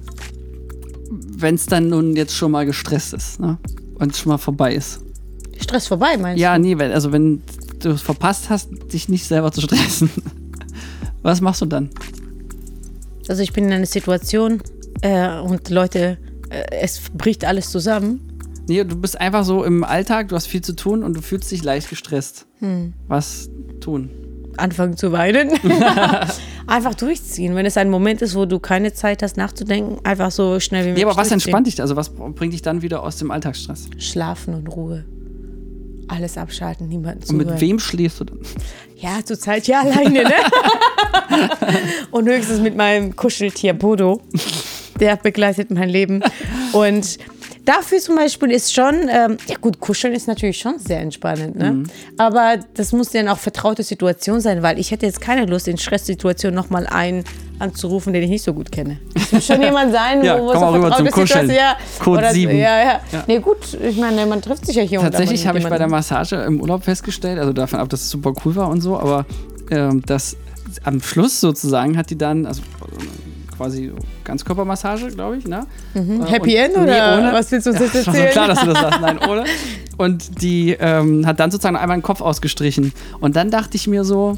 wenn 1.11 1.55
es 1.55 1.65
dann 1.65 1.89
nun 1.89 2.15
jetzt 2.15 2.35
schon 2.35 2.51
mal 2.51 2.65
gestresst 2.65 3.13
ist 3.13 3.39
ne? 3.39 3.57
und 3.95 4.15
schon 4.15 4.31
mal 4.31 4.37
vorbei 4.37 4.75
ist. 4.75 5.01
Stress 5.59 5.87
vorbei, 5.87 6.17
meinst 6.17 6.41
ja, 6.41 6.57
du? 6.57 6.67
Ja, 6.67 6.75
nee, 6.75 6.83
also 6.85 7.11
wenn 7.11 7.41
du 7.79 7.89
es 7.89 8.01
verpasst 8.01 8.49
hast, 8.49 8.69
dich 8.93 9.09
nicht 9.09 9.25
selber 9.25 9.51
zu 9.51 9.61
stressen, 9.61 10.09
was 11.21 11.41
machst 11.41 11.61
du 11.61 11.65
dann? 11.65 11.89
Also 13.27 13.43
ich 13.43 13.53
bin 13.53 13.65
in 13.65 13.73
einer 13.73 13.85
Situation 13.85 14.61
äh, 15.01 15.39
und 15.39 15.69
Leute, 15.69 16.17
äh, 16.49 16.63
es 16.81 17.01
bricht 17.13 17.45
alles 17.45 17.69
zusammen. 17.69 18.30
Nee, 18.71 18.85
du 18.85 18.95
bist 18.95 19.19
einfach 19.19 19.43
so 19.43 19.65
im 19.65 19.83
Alltag, 19.83 20.29
du 20.29 20.35
hast 20.37 20.47
viel 20.47 20.61
zu 20.61 20.73
tun 20.73 21.03
und 21.03 21.13
du 21.13 21.21
fühlst 21.21 21.51
dich 21.51 21.61
leicht 21.61 21.89
gestresst. 21.89 22.45
Hm. 22.59 22.93
Was 23.07 23.49
tun? 23.81 24.09
anfangen 24.57 24.95
zu 24.95 25.11
weinen. 25.11 25.49
einfach 26.67 26.93
durchziehen. 26.93 27.55
Wenn 27.55 27.65
es 27.65 27.77
ein 27.77 27.89
Moment 27.89 28.21
ist, 28.21 28.35
wo 28.35 28.45
du 28.45 28.59
keine 28.59 28.93
Zeit 28.93 29.23
hast 29.23 29.35
nachzudenken, 29.35 30.05
einfach 30.05 30.31
so 30.31 30.59
schnell 30.59 30.83
wie 30.83 30.87
möglich. 30.89 31.01
Ja, 31.03 31.09
aber 31.09 31.17
was 31.17 31.31
entspannt 31.31 31.67
dich? 31.67 31.81
Also 31.81 31.95
was 31.95 32.09
bringt 32.09 32.53
dich 32.53 32.61
dann 32.61 32.81
wieder 32.81 33.03
aus 33.03 33.17
dem 33.17 33.31
Alltagsstress? 33.31 33.89
Schlafen 33.97 34.53
und 34.53 34.67
Ruhe. 34.67 35.05
Alles 36.07 36.37
abschalten, 36.37 36.87
niemanden 36.87 37.23
zuhören. 37.23 37.45
Und 37.47 37.53
mit 37.53 37.61
wem 37.61 37.79
schläfst 37.79 38.19
du 38.19 38.25
dann? 38.25 38.39
Ja, 38.97 39.19
zurzeit 39.23 39.67
ja 39.67 39.81
alleine, 39.81 40.23
ne? 40.23 40.33
und 42.11 42.27
höchstens 42.27 42.59
mit 42.59 42.75
meinem 42.75 43.15
Kuscheltier 43.15 43.73
Bodo. 43.73 44.21
Der 44.99 45.15
begleitet 45.15 45.71
mein 45.71 45.89
Leben. 45.89 46.21
Und 46.73 47.17
Dafür 47.65 47.99
zum 47.99 48.15
Beispiel 48.15 48.49
ist 48.51 48.73
schon, 48.73 49.07
ähm, 49.09 49.37
ja 49.47 49.55
gut, 49.61 49.79
kuscheln 49.79 50.13
ist 50.13 50.27
natürlich 50.27 50.57
schon 50.57 50.79
sehr 50.79 50.99
entspannend, 50.99 51.55
ne? 51.55 51.71
Mhm. 51.71 51.83
Aber 52.17 52.57
das 52.73 52.91
muss 52.91 53.09
dann 53.09 53.27
auch 53.27 53.37
vertraute 53.37 53.83
Situation 53.83 54.41
sein, 54.41 54.63
weil 54.63 54.79
ich 54.79 54.89
hätte 54.89 55.05
jetzt 55.05 55.21
keine 55.21 55.45
Lust, 55.45 55.67
in 55.67 55.77
Stresssituationen 55.77 56.55
nochmal 56.55 56.87
einen 56.87 57.23
anzurufen, 57.59 58.13
den 58.13 58.23
ich 58.23 58.29
nicht 58.29 58.43
so 58.43 58.53
gut 58.53 58.71
kenne. 58.71 58.99
Es 59.13 59.31
muss 59.31 59.45
schon 59.45 59.61
jemand 59.61 59.93
sein, 59.93 60.23
ja, 60.23 60.41
wo 60.41 60.51
es 60.51 60.57
eine 60.57 60.81
vertraute 60.81 61.03
Situation 61.05 61.49
ja, 61.51 61.77
Code 61.99 62.17
oder, 62.17 62.31
7. 62.31 62.57
Ja, 62.57 62.79
ja, 62.79 63.01
ja. 63.11 63.23
Nee, 63.27 63.39
gut, 63.39 63.77
ich 63.79 63.97
meine, 63.97 64.25
man 64.25 64.41
trifft 64.41 64.65
sich 64.65 64.75
ja 64.75 64.83
hier 64.83 64.99
Tatsächlich 64.99 65.45
habe 65.45 65.59
ich 65.59 65.67
bei 65.67 65.77
der 65.77 65.87
Massage 65.87 66.37
im 66.37 66.61
Urlaub 66.61 66.83
festgestellt, 66.83 67.37
also 67.37 67.53
davon 67.53 67.79
ab, 67.79 67.89
dass 67.89 68.01
es 68.01 68.09
super 68.09 68.33
cool 68.43 68.55
war 68.55 68.69
und 68.69 68.81
so, 68.81 68.97
aber 68.97 69.25
ähm, 69.69 70.01
dass 70.05 70.35
am 70.83 71.01
Schluss 71.01 71.39
sozusagen 71.39 71.97
hat 71.97 72.09
die 72.09 72.17
dann, 72.17 72.47
also 72.47 72.61
quasi 73.61 73.91
Ganzkörpermassage, 74.23 75.07
glaube 75.09 75.37
ich. 75.37 75.45
Ne? 75.45 75.65
Mhm. 75.93 76.23
Äh, 76.23 76.25
Happy 76.25 76.55
End 76.55 76.75
oder 76.75 76.85
nee, 76.85 77.19
ohne. 77.21 77.33
was 77.33 77.51
willst 77.51 77.67
du 77.67 77.71
uns 77.71 77.79
jetzt 77.79 77.95
erzählen? 78.07 78.25
Ja, 78.25 78.31
klar, 78.31 78.47
dass 78.47 78.59
du 78.61 78.65
das 78.67 78.79
sagst. 78.79 79.01
Nein, 79.01 79.19
ohne. 79.29 79.43
Und 79.97 80.41
die 80.41 80.75
ähm, 80.79 81.27
hat 81.27 81.39
dann 81.39 81.51
sozusagen 81.51 81.75
einmal 81.75 81.97
den 81.97 82.03
Kopf 82.03 82.21
ausgestrichen. 82.21 82.91
Und 83.19 83.35
dann 83.35 83.51
dachte 83.51 83.77
ich 83.77 83.87
mir 83.87 84.03
so, 84.03 84.37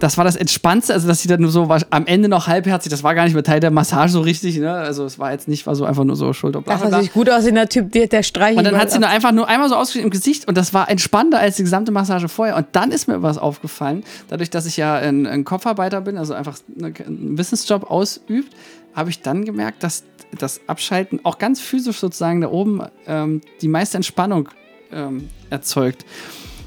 das 0.00 0.16
war 0.16 0.24
das 0.24 0.34
Entspannendste, 0.34 0.92
also 0.92 1.06
dass 1.06 1.20
sie 1.22 1.28
dann 1.28 1.40
nur 1.40 1.50
so 1.50 1.68
war, 1.68 1.80
am 1.90 2.06
Ende 2.06 2.28
noch 2.28 2.46
halbherzig, 2.46 2.90
das 2.90 3.02
war 3.02 3.14
gar 3.14 3.24
nicht 3.24 3.34
mehr 3.34 3.44
Teil 3.44 3.60
der 3.60 3.70
Massage 3.70 4.12
so 4.12 4.20
richtig, 4.20 4.58
ne? 4.58 4.72
Also 4.72 5.04
es 5.04 5.18
war 5.18 5.30
jetzt 5.30 5.46
nicht, 5.46 5.66
war 5.66 5.76
so 5.76 5.84
einfach 5.84 6.04
nur 6.04 6.16
so 6.16 6.32
Schulter. 6.32 6.62
Bla, 6.62 6.76
Das 6.78 7.02
sieht 7.02 7.12
gut 7.12 7.30
aus 7.30 7.46
in 7.46 7.54
der 7.54 7.68
Typ, 7.68 7.92
der, 7.92 8.06
der 8.08 8.22
streichelt. 8.22 8.58
Und 8.58 8.64
dann 8.64 8.78
hat 8.78 8.90
sie 8.90 8.98
nur 8.98 9.08
einfach 9.08 9.32
nur 9.32 9.46
einmal 9.46 9.68
so 9.68 9.76
ausgeschrieben 9.76 10.06
im 10.06 10.10
Gesicht 10.10 10.48
und 10.48 10.56
das 10.56 10.74
war 10.74 10.90
entspannender 10.90 11.38
als 11.38 11.56
die 11.56 11.62
gesamte 11.62 11.92
Massage 11.92 12.28
vorher. 12.28 12.56
Und 12.56 12.66
dann 12.72 12.90
ist 12.90 13.08
mir 13.08 13.22
was 13.22 13.38
aufgefallen, 13.38 14.02
dadurch, 14.28 14.50
dass 14.50 14.66
ich 14.66 14.76
ja 14.76 14.96
ein, 14.96 15.26
ein 15.26 15.44
Kopfarbeiter 15.44 16.00
bin, 16.00 16.16
also 16.16 16.34
einfach 16.34 16.58
einen 16.82 17.38
Wissensjob 17.38 17.90
ausübt, 17.90 18.52
habe 18.94 19.10
ich 19.10 19.20
dann 19.20 19.44
gemerkt, 19.44 19.82
dass 19.82 20.04
das 20.38 20.60
Abschalten 20.66 21.20
auch 21.24 21.38
ganz 21.38 21.60
physisch 21.60 21.98
sozusagen 21.98 22.40
da 22.40 22.48
oben 22.48 22.82
ähm, 23.06 23.40
die 23.60 23.68
meiste 23.68 23.96
Entspannung 23.96 24.48
ähm, 24.92 25.28
erzeugt. 25.50 26.04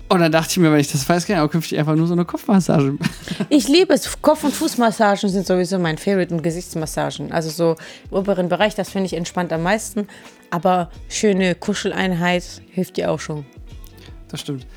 Und 0.10 0.20
dann 0.20 0.32
dachte 0.32 0.52
ich 0.52 0.58
mir, 0.58 0.72
wenn 0.72 0.80
ich 0.80 0.92
das 0.92 1.08
weiß, 1.08 1.26
kann 1.26 1.38
ich 1.38 1.42
auch 1.42 1.50
künftig 1.50 1.80
einfach 1.80 1.96
nur 1.96 2.06
so 2.06 2.14
eine 2.14 2.26
Kopfmassage. 2.26 2.98
Ich 3.50 3.68
liebe 3.68 3.94
es. 3.94 4.22
Kopf- 4.22 4.44
und 4.44 4.54
Fußmassagen 4.54 5.30
sind 5.30 5.48
sowieso 5.48 5.80
mein 5.80 5.98
Favorite 5.98 6.34
und 6.34 6.44
Gesichtsmassagen. 6.44 7.32
Also 7.32 7.50
so 7.50 7.76
im 8.12 8.18
oberen 8.18 8.50
Bereich, 8.50 8.76
das 8.76 8.90
finde 8.90 9.08
ich 9.08 9.14
entspannt 9.14 9.52
am 9.52 9.64
meisten. 9.64 10.08
Aber 10.52 10.92
schöne 11.10 11.56
Kuscheleinheit 11.56 12.44
hilft 12.70 12.98
dir 12.98 13.10
auch 13.10 13.20
schon. 13.20 13.46
Das 14.28 14.42
stimmt. 14.42 14.68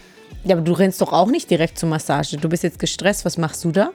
Ja, 0.45 0.57
aber 0.57 0.65
du 0.65 0.73
rennst 0.73 1.01
doch 1.01 1.13
auch 1.13 1.29
nicht 1.29 1.51
direkt 1.51 1.79
zur 1.79 1.89
Massage. 1.89 2.37
Du 2.37 2.49
bist 2.49 2.63
jetzt 2.63 2.79
gestresst. 2.79 3.25
Was 3.25 3.37
machst 3.37 3.65
du 3.65 3.73
da? 3.73 3.91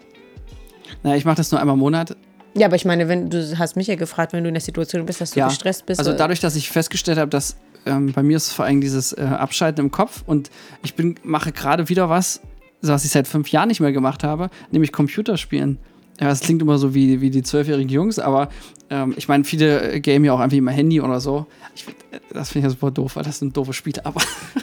Na, 1.01 1.15
ich 1.15 1.25
mache 1.25 1.37
das 1.37 1.51
nur 1.51 1.59
einmal 1.59 1.75
im 1.75 1.79
Monat. 1.79 2.15
Ja, 2.53 2.67
aber 2.67 2.75
ich 2.75 2.85
meine, 2.85 3.07
wenn 3.07 3.29
du 3.29 3.57
hast 3.57 3.77
mich 3.77 3.87
ja 3.87 3.95
gefragt, 3.95 4.33
wenn 4.33 4.43
du 4.43 4.49
in 4.49 4.53
der 4.53 4.61
Situation 4.61 5.05
bist, 5.05 5.21
dass 5.21 5.31
du 5.31 5.39
ja. 5.39 5.47
gestresst 5.47 5.85
bist. 5.85 5.99
Also 5.99 6.13
dadurch, 6.13 6.41
dass 6.41 6.55
ich 6.55 6.69
festgestellt 6.69 7.17
habe, 7.17 7.29
dass 7.29 7.55
ähm, 7.85 8.11
bei 8.13 8.23
mir 8.23 8.37
ist 8.37 8.51
vor 8.51 8.65
allem 8.65 8.81
dieses 8.81 9.13
äh, 9.13 9.21
Abschalten 9.21 9.85
im 9.85 9.91
Kopf 9.91 10.23
und 10.25 10.49
ich 10.83 10.95
bin, 10.95 11.15
mache 11.23 11.51
gerade 11.51 11.89
wieder 11.89 12.09
was, 12.09 12.41
was 12.81 13.05
ich 13.05 13.11
seit 13.11 13.27
fünf 13.27 13.49
Jahren 13.49 13.67
nicht 13.67 13.79
mehr 13.79 13.91
gemacht 13.91 14.23
habe, 14.23 14.49
nämlich 14.71 14.91
Computerspielen. 14.91 15.77
Ja, 16.21 16.27
das 16.27 16.41
klingt 16.41 16.61
immer 16.61 16.77
so 16.77 16.93
wie, 16.93 17.19
wie 17.19 17.31
die 17.31 17.41
zwölfjährigen 17.41 17.89
Jungs, 17.89 18.19
aber 18.19 18.49
ähm, 18.91 19.13
ich 19.17 19.27
meine, 19.27 19.43
viele 19.43 20.01
game 20.01 20.23
ja 20.25 20.33
auch 20.33 20.39
einfach 20.39 20.57
immer 20.57 20.71
Handy 20.71 21.01
oder 21.01 21.19
so. 21.19 21.47
Ich, 21.73 21.85
das 22.33 22.49
finde 22.49 22.67
ich 22.67 22.71
ja 22.71 22.77
super 22.77 22.91
doof, 22.91 23.15
weil 23.15 23.23
das 23.23 23.39
sind 23.39 23.55
doofe 23.55 23.71
Spiele, 23.71 24.05
aber 24.05 24.21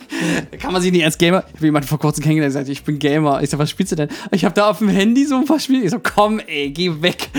kann 0.61 0.73
man 0.73 0.83
sich 0.83 0.93
nicht 0.93 1.05
als 1.05 1.17
Gamer. 1.17 1.45
Ich 1.49 1.55
habe 1.55 1.67
jemanden 1.67 1.89
vor 1.89 1.99
kurzem 1.99 2.23
kennengelernt, 2.23 2.55
der 2.55 2.61
sagt, 2.61 2.71
ich 2.71 2.85
bin 2.85 2.99
Gamer. 2.99 3.43
Ich 3.43 3.51
sag, 3.51 3.59
was 3.59 3.71
spielst 3.71 3.93
du 3.93 3.97
denn? 3.97 4.09
Ich 4.31 4.45
habe 4.45 4.55
da 4.55 4.69
auf 4.69 4.79
dem 4.79 4.89
Handy 4.89 5.25
so 5.25 5.37
ein 5.37 5.47
paar 5.47 5.59
Spiele. 5.59 5.85
Ich 5.85 5.91
so, 5.91 5.99
komm, 6.01 6.41
ey, 6.41 6.71
geh 6.71 6.93
weg. 7.01 7.31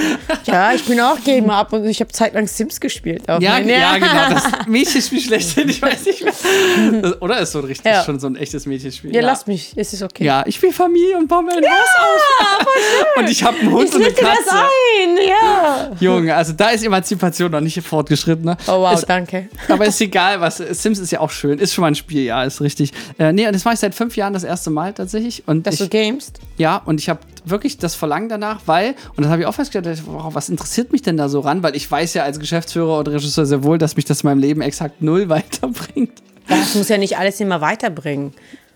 Ja, 0.45 0.73
ich 0.73 0.83
bin 0.83 0.99
auch 0.99 1.23
Gamer 1.23 1.55
ab 1.55 1.73
und 1.73 1.85
ich 1.85 1.99
habe 1.99 2.11
zeitlang 2.11 2.47
Sims 2.47 2.79
gespielt. 2.79 3.23
Ja, 3.27 3.39
ja, 3.39 3.97
genau. 3.97 4.29
Das 4.31 4.43
Mädchenspiel 4.67 5.21
schlechthin, 5.21 5.69
ich 5.69 5.81
weiß 5.81 6.05
nicht 6.05 6.23
mehr. 6.23 7.21
Oder 7.21 7.39
ist 7.39 7.51
so 7.51 7.59
ein 7.59 7.65
richtig 7.65 7.85
ja. 7.85 8.03
schon 8.03 8.19
so 8.19 8.27
ein 8.27 8.35
echtes 8.35 8.65
Mädchenspiel? 8.65 9.13
Ja, 9.13 9.21
ja. 9.21 9.27
lass 9.27 9.45
mich, 9.45 9.73
es 9.75 9.93
ist 9.93 10.01
okay. 10.01 10.23
Ja, 10.23 10.43
ich 10.47 10.55
spiele 10.55 10.73
Familie 10.73 11.17
und 11.17 11.27
baue 11.27 11.43
mein 11.43 11.61
ja, 11.61 11.69
Haus 11.69 11.87
auf. 11.99 13.17
Und 13.17 13.29
ich 13.29 13.43
habe 13.43 13.59
einen 13.59 13.71
Hund 13.71 13.89
ich 13.89 13.95
und 13.95 14.08
eine 14.17 14.27
Katze. 14.27 14.43
Das 14.45 14.55
ein, 14.55 15.17
ja. 15.27 15.91
Junge, 15.99 16.35
also 16.35 16.53
da 16.53 16.69
ist 16.69 16.83
Emanzipation 16.83 17.51
noch 17.51 17.61
nicht 17.61 17.81
fortgeschritten. 17.81 18.45
Ne? 18.45 18.57
Oh 18.67 18.81
wow, 18.81 18.93
ist, 18.93 19.05
danke. 19.07 19.49
Aber 19.69 19.85
ist 19.85 19.99
egal, 20.01 20.41
was. 20.41 20.57
Sims 20.57 20.99
ist 20.99 21.11
ja 21.11 21.19
auch 21.19 21.31
schön. 21.31 21.59
Ist 21.59 21.73
schon 21.73 21.81
mal 21.83 21.89
ein 21.89 21.95
Spiel, 21.95 22.23
ja, 22.23 22.43
ist 22.43 22.61
richtig. 22.61 22.91
Äh, 23.17 23.31
nee, 23.33 23.45
und 23.47 23.53
das 23.53 23.63
mache 23.65 23.75
ich 23.75 23.79
seit 23.79 23.95
fünf 23.95 24.15
Jahren 24.17 24.33
das 24.33 24.43
erste 24.43 24.69
Mal 24.69 24.93
tatsächlich. 24.93 25.43
Und 25.47 25.65
Dass 25.67 25.75
ich, 25.75 25.79
du 25.81 25.87
gamest? 25.89 26.39
Ja, 26.57 26.81
und 26.85 26.99
ich 26.99 27.09
habe 27.09 27.19
wirklich 27.45 27.77
das 27.77 27.95
Verlangen 27.95 28.29
danach, 28.29 28.61
weil, 28.65 28.95
und 29.15 29.23
das 29.23 29.31
habe 29.31 29.41
ich 29.41 29.47
auch 29.47 29.53
festgestellt, 29.53 30.03
wow, 30.05 30.33
was 30.33 30.49
interessiert 30.49 30.91
mich 30.91 31.01
denn 31.01 31.17
da 31.17 31.29
so 31.29 31.39
ran? 31.39 31.63
Weil 31.63 31.75
ich 31.75 31.89
weiß 31.89 32.13
ja 32.13 32.23
als 32.23 32.39
Geschäftsführer 32.39 32.99
oder 32.99 33.13
Regisseur 33.13 33.45
sehr 33.45 33.63
wohl, 33.63 33.77
dass 33.77 33.95
mich 33.95 34.05
das 34.05 34.21
in 34.21 34.29
meinem 34.29 34.39
Leben 34.39 34.61
exakt 34.61 35.01
null 35.01 35.29
weiterbringt. 35.29 36.11
Das 36.47 36.75
muss 36.75 36.89
ja 36.89 36.97
nicht 36.97 37.17
alles 37.17 37.39
immer 37.39 37.61
weiterbringen. 37.61 38.33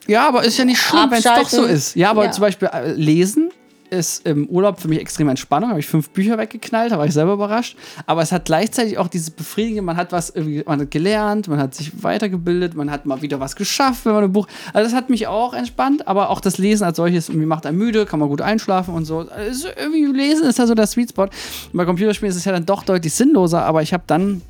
Ja, 0.08 0.28
aber 0.28 0.44
ist 0.44 0.58
ja 0.58 0.66
nicht 0.66 0.82
schlimm, 0.82 1.10
wenn 1.10 1.18
es 1.20 1.24
doch 1.24 1.48
so 1.50 1.64
ist. 1.64 1.96
Ja, 1.96 2.10
aber 2.12 2.26
Ja. 2.26 2.32
zum 2.32 2.42
Beispiel 2.42 2.70
äh, 2.74 2.92
lesen 2.92 3.52
ist 3.94 4.26
im 4.26 4.48
Urlaub 4.48 4.80
für 4.80 4.88
mich 4.88 5.00
extrem 5.00 5.30
Entspannung. 5.30 5.70
Habe 5.70 5.80
ich 5.80 5.88
fünf 5.88 6.10
Bücher 6.10 6.38
weggeknallt, 6.38 6.92
da 6.92 6.98
war 6.98 7.06
ich 7.06 7.14
selber 7.14 7.34
überrascht. 7.34 7.78
Aber 8.06 8.22
es 8.22 8.32
hat 8.32 8.46
gleichzeitig 8.46 8.98
auch 8.98 9.08
dieses 9.08 9.32
Befriedigende, 9.32 9.84
man 9.84 9.98
hat 9.98 10.12
was 10.12 10.34
man 10.66 10.82
hat 10.82 10.92
gelernt, 10.92 11.48
man 11.48 11.60
hat 11.60 11.76
sich 11.76 12.04
weitergebildet, 12.04 12.76
man 12.76 12.92
hat 12.92 13.06
mal 13.06 13.22
wieder 13.22 13.40
was 13.40 13.56
geschafft, 13.56 14.06
wenn 14.06 14.14
man 14.14 14.24
ein 14.26 14.34
Buch. 14.34 14.48
Also 14.74 14.90
das 14.90 14.96
hat 14.96 15.10
mich 15.10 15.28
auch 15.28 15.54
entspannt, 15.54 16.08
aber 16.08 16.30
auch 16.30 16.42
das 16.42 16.58
Lesen 16.58 16.84
als 16.84 16.98
solches, 16.98 17.30
irgendwie 17.30 17.46
macht 17.46 17.66
einen 17.66 17.78
müde, 17.78 18.06
kann 18.06 18.20
man 18.20 18.30
gut 18.30 18.42
einschlafen 18.42 18.94
und 18.94 19.06
so. 19.06 19.20
Also 19.30 19.68
irgendwie 19.78 20.06
Lesen 20.06 20.48
ist 20.48 20.60
ja 20.60 20.68
so 20.68 20.76
der 20.76 20.88
Sweet 20.88 21.10
Spot. 21.10 21.28
Bei 21.72 21.86
Computerspielen 21.86 22.32
ist 22.32 22.38
es 22.38 22.46
ja 22.46 22.52
dann 22.52 22.66
doch 22.66 22.84
deutlich 22.84 23.14
sinnloser, 23.14 23.64
aber 23.64 23.82
ich 23.82 23.94
habe 23.94 24.04
dann 24.08 24.42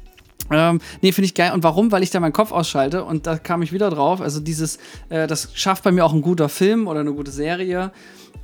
ähm, 0.51 0.79
nee, 1.01 1.11
finde 1.11 1.25
ich 1.25 1.33
geil. 1.33 1.51
Und 1.53 1.63
warum? 1.63 1.91
Weil 1.91 2.03
ich 2.03 2.09
da 2.09 2.19
meinen 2.19 2.33
Kopf 2.33 2.51
ausschalte 2.51 3.03
und 3.03 3.27
da 3.27 3.37
kam 3.37 3.61
ich 3.61 3.71
wieder 3.71 3.89
drauf. 3.89 4.21
Also 4.21 4.39
dieses, 4.39 4.77
äh, 5.09 5.27
das 5.27 5.49
schafft 5.53 5.83
bei 5.83 5.91
mir 5.91 6.05
auch 6.05 6.13
ein 6.13 6.21
guter 6.21 6.49
Film 6.49 6.87
oder 6.87 6.99
eine 6.99 7.13
gute 7.13 7.31
Serie. 7.31 7.91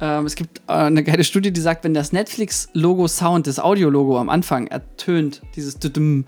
Ähm, 0.02 0.26
es 0.26 0.36
gibt 0.36 0.60
äh, 0.68 0.72
eine 0.74 1.04
geile 1.04 1.24
Studie, 1.24 1.52
die 1.52 1.62
sagt, 1.62 1.84
wenn 1.84 1.94
das 1.94 2.12
Netflix-Logo 2.14 3.08
Sound, 3.08 3.48
das 3.48 3.60
Audiologo 3.60 4.18
am 4.18 4.30
Anfang 4.30 4.68
ertönt, 4.68 5.42
dieses 5.56 5.78
Düdüm, 5.80 6.26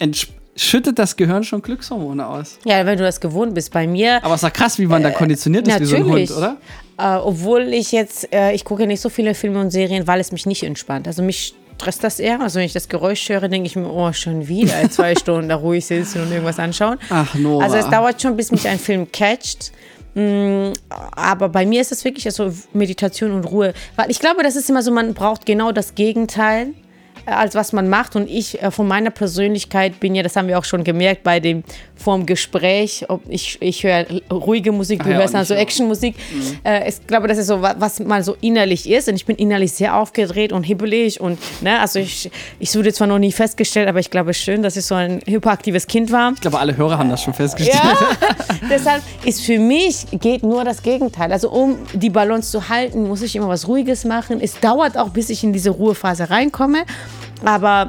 entsch- 0.00 0.28
schüttet 0.56 0.98
das 0.98 1.16
Gehirn 1.16 1.42
schon 1.44 1.62
Glückshormone 1.62 2.26
aus. 2.26 2.58
Ja, 2.64 2.84
wenn 2.86 2.96
du 2.98 3.04
das 3.04 3.20
gewohnt 3.20 3.54
bist. 3.54 3.72
Bei 3.72 3.86
mir 3.86 4.16
Aber 4.24 4.34
es 4.34 4.40
ist 4.40 4.44
ja 4.44 4.50
krass, 4.50 4.78
wie 4.78 4.86
man 4.86 5.02
da 5.02 5.10
konditioniert 5.10 5.66
ist 5.68 5.80
wie 5.80 5.84
so 5.84 5.96
ein 5.96 6.04
Hund, 6.04 6.30
oder? 6.30 6.56
Äh, 6.98 7.16
obwohl 7.16 7.62
ich 7.72 7.90
jetzt, 7.92 8.32
äh, 8.32 8.52
ich 8.52 8.64
gucke 8.64 8.86
nicht 8.86 9.00
so 9.00 9.08
viele 9.08 9.34
Filme 9.34 9.60
und 9.60 9.70
Serien, 9.70 10.06
weil 10.06 10.20
es 10.20 10.30
mich 10.30 10.46
nicht 10.46 10.62
entspannt. 10.62 11.08
Also 11.08 11.22
mich 11.24 11.54
stresst 11.76 12.04
das 12.04 12.20
eher. 12.20 12.40
Also 12.40 12.60
wenn 12.60 12.66
ich 12.66 12.72
das 12.72 12.88
Geräusch 12.88 13.28
höre, 13.28 13.48
denke 13.48 13.66
ich 13.66 13.74
mir, 13.74 13.88
oh, 13.90 14.12
schon 14.12 14.46
wieder 14.46 14.88
zwei 14.90 15.14
Stunden 15.18 15.48
da 15.48 15.56
ruhig 15.56 15.84
sitzen 15.84 16.22
und 16.22 16.30
irgendwas 16.30 16.60
anschauen. 16.60 16.98
Ach, 17.10 17.34
Nora. 17.34 17.64
Also 17.64 17.76
es 17.78 17.88
dauert 17.90 18.22
schon, 18.22 18.36
bis 18.36 18.52
mich 18.52 18.68
ein 18.68 18.78
Film 18.78 19.10
catcht. 19.10 19.72
Mm, 20.14 20.72
Aber 20.88 21.48
bei 21.48 21.66
mir 21.66 21.80
ist 21.80 21.92
es 21.92 22.04
wirklich 22.04 22.32
so 22.32 22.52
Meditation 22.72 23.32
und 23.32 23.44
Ruhe. 23.44 23.74
Weil 23.96 24.10
ich 24.10 24.20
glaube, 24.20 24.42
das 24.42 24.56
ist 24.56 24.70
immer 24.70 24.82
so, 24.82 24.92
man 24.92 25.14
braucht 25.14 25.46
genau 25.46 25.72
das 25.72 25.94
Gegenteil 25.94 26.74
als 27.26 27.54
was 27.54 27.72
man 27.72 27.88
macht. 27.88 28.16
Und 28.16 28.28
ich 28.30 28.62
äh, 28.62 28.70
von 28.70 28.86
meiner 28.88 29.10
Persönlichkeit 29.10 30.00
bin 30.00 30.14
ja, 30.14 30.22
das 30.22 30.36
haben 30.36 30.48
wir 30.48 30.58
auch 30.58 30.64
schon 30.64 30.84
gemerkt 30.84 31.22
bei 31.22 31.40
dem 31.40 31.64
vorm 31.96 32.26
Gespräch, 32.26 33.04
ob 33.08 33.22
ich, 33.28 33.56
ich 33.60 33.82
höre 33.84 34.04
ruhige 34.30 34.72
Musik, 34.72 35.02
du 35.02 35.08
Ah 35.08 35.12
ja, 35.12 35.18
hörst 35.18 35.34
dann 35.34 35.42
ich 35.42 35.48
so. 35.48 35.54
Actionmusik. 35.54 36.16
Äh, 36.64 36.88
ich 36.88 37.06
glaube, 37.06 37.28
das 37.28 37.38
ist 37.38 37.46
so, 37.46 37.62
wa- 37.62 37.74
was 37.78 38.00
mal 38.00 38.22
so 38.24 38.36
innerlich 38.40 38.88
ist. 38.90 39.08
Und 39.08 39.14
ich 39.14 39.26
bin 39.26 39.36
innerlich 39.36 39.72
sehr 39.72 39.96
aufgedreht 39.96 40.52
und 40.52 40.64
hibbelig. 40.64 41.20
Und 41.20 41.38
ne, 41.62 41.80
also 41.80 41.98
ich, 41.98 42.30
ich 42.58 42.74
wurde 42.76 42.92
zwar 42.92 43.06
noch 43.06 43.18
nie 43.18 43.32
festgestellt, 43.32 43.88
aber 43.88 44.00
ich 44.00 44.10
glaube 44.10 44.34
schön, 44.34 44.62
dass 44.62 44.76
ich 44.76 44.84
so 44.84 44.94
ein 44.94 45.20
hyperaktives 45.26 45.86
Kind 45.86 46.10
war. 46.12 46.32
Ich 46.34 46.40
glaube, 46.40 46.58
alle 46.58 46.76
Hörer 46.76 46.98
haben 46.98 47.10
das 47.10 47.22
schon 47.22 47.34
festgestellt. 47.34 47.80
Ja, 47.82 47.96
deshalb 48.70 49.02
ist 49.24 49.40
für 49.42 49.58
mich 49.58 50.06
geht 50.20 50.42
nur 50.42 50.64
das 50.64 50.82
Gegenteil. 50.82 51.32
Also 51.32 51.50
um 51.50 51.78
die 51.94 52.10
Balance 52.10 52.50
zu 52.50 52.68
halten, 52.68 53.06
muss 53.08 53.22
ich 53.22 53.36
immer 53.36 53.48
was 53.48 53.68
Ruhiges 53.68 54.04
machen. 54.04 54.40
Es 54.40 54.58
dauert 54.60 54.96
auch, 54.98 55.10
bis 55.10 55.30
ich 55.30 55.44
in 55.44 55.52
diese 55.52 55.70
Ruhephase 55.70 56.28
reinkomme, 56.30 56.84
aber 57.46 57.88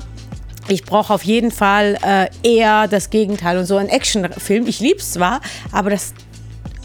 ich 0.68 0.84
brauche 0.84 1.14
auf 1.14 1.24
jeden 1.24 1.52
Fall 1.52 1.98
äh, 2.04 2.28
eher 2.44 2.88
das 2.88 3.10
Gegenteil. 3.10 3.58
Und 3.58 3.66
so 3.66 3.78
ein 3.78 3.88
Actionfilm, 3.88 4.68
ich 4.68 4.80
liebe 4.80 5.00
es 5.00 5.12
zwar, 5.12 5.42
aber 5.72 5.92
das 5.92 6.14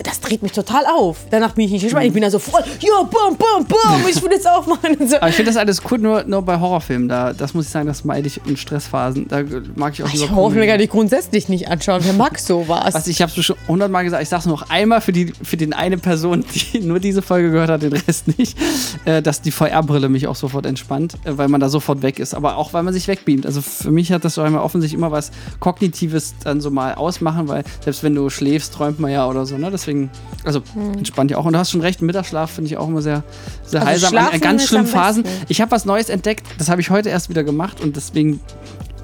das 0.02 0.20
dreht 0.20 0.42
mich 0.42 0.52
total 0.52 0.84
auf. 0.86 1.18
Danach 1.30 1.52
bin 1.52 1.64
ich 1.66 1.72
nicht 1.72 1.82
gespannt. 1.82 2.06
Ich 2.06 2.12
bin 2.12 2.22
da 2.22 2.30
so 2.30 2.38
voll, 2.38 2.62
ja, 2.80 3.02
bam, 3.02 3.36
bam, 3.36 3.66
bam, 3.66 4.00
ich 4.08 4.22
will 4.22 4.30
jetzt 4.32 4.48
aufmachen 4.48 4.96
und 4.96 5.10
so. 5.10 5.16
Aber 5.16 5.28
ich 5.28 5.34
finde 5.34 5.50
das 5.50 5.56
alles 5.58 5.82
cool, 5.90 5.98
nur, 5.98 6.24
nur 6.24 6.42
bei 6.42 6.58
Horrorfilmen. 6.58 7.08
Da, 7.08 7.32
das 7.32 7.54
muss 7.54 7.66
ich 7.66 7.70
sagen, 7.70 7.86
das 7.86 8.04
meide 8.04 8.26
ich 8.26 8.40
in 8.46 8.56
Stressphasen. 8.56 9.28
Da 9.28 9.42
mag 9.76 9.92
ich 9.94 10.02
auch 10.02 10.08
Ich 10.08 10.14
lieber 10.20 10.34
hoffe 10.34 10.54
mir 10.54 10.60
Comedy. 10.62 10.66
gar 10.66 10.76
nicht 10.78 10.90
grundsätzlich 10.92 11.48
nicht 11.48 11.68
anschauen. 11.68 12.00
Wer 12.04 12.12
mag 12.14 12.38
sowas? 12.38 12.94
Was 12.94 13.06
ich 13.06 13.20
habe 13.22 13.30
schon 13.42 13.56
hundertmal 13.68 14.04
gesagt, 14.04 14.22
ich 14.22 14.28
sage 14.28 14.40
es 14.40 14.46
noch 14.46 14.70
einmal 14.70 15.00
für 15.00 15.12
die 15.12 15.32
für 15.42 15.56
den 15.56 15.72
eine 15.72 15.98
Person, 15.98 16.44
die 16.54 16.80
nur 16.82 17.00
diese 17.00 17.22
Folge 17.22 17.50
gehört 17.50 17.70
hat, 17.70 17.82
den 17.82 17.92
Rest 17.92 18.38
nicht, 18.38 18.56
äh, 19.04 19.20
dass 19.22 19.42
die 19.42 19.50
VR-Brille 19.50 20.08
mich 20.08 20.26
auch 20.26 20.36
sofort 20.36 20.66
entspannt, 20.66 21.14
äh, 21.24 21.32
weil 21.36 21.48
man 21.48 21.60
da 21.60 21.68
sofort 21.68 22.02
weg 22.02 22.18
ist. 22.18 22.34
Aber 22.34 22.56
auch 22.56 22.72
weil 22.72 22.82
man 22.82 22.94
sich 22.94 23.08
wegbeamt. 23.08 23.46
Also 23.46 23.60
für 23.60 23.90
mich 23.90 24.12
hat 24.12 24.24
das 24.24 24.34
so 24.34 24.42
einmal 24.42 24.62
offensichtlich 24.62 24.98
immer 24.98 25.10
was 25.10 25.30
Kognitives 25.60 26.34
dann 26.44 26.60
so 26.60 26.70
mal 26.70 26.94
ausmachen, 26.94 27.48
weil 27.48 27.64
selbst 27.84 28.02
wenn 28.02 28.14
du 28.14 28.30
schläfst, 28.30 28.74
träumt 28.74 29.00
man 29.00 29.10
ja 29.10 29.26
oder 29.26 29.46
so. 29.46 29.56
Ne? 29.56 29.70
Deswegen, 29.70 29.89
also 30.44 30.62
entspannt 30.96 31.30
ja 31.30 31.38
auch. 31.38 31.44
Und 31.44 31.52
du 31.52 31.58
hast 31.58 31.70
schon 31.70 31.80
recht, 31.80 32.02
Mittagsschlaf 32.02 32.50
finde 32.50 32.68
ich 32.68 32.76
auch 32.76 32.88
immer 32.88 33.02
sehr, 33.02 33.22
sehr 33.64 33.80
Also 33.80 33.90
heilsam. 33.90 34.10
Schlafen 34.10 34.40
ganz 34.40 34.66
schlimmen 34.66 34.86
Phasen. 34.86 35.24
Ich 35.48 35.60
habe 35.60 35.70
was 35.70 35.84
Neues 35.84 36.08
entdeckt, 36.08 36.46
das 36.58 36.68
habe 36.68 36.80
ich 36.80 36.90
heute 36.90 37.08
erst 37.08 37.28
wieder 37.28 37.44
gemacht 37.44 37.80
und 37.80 37.96
deswegen 37.96 38.40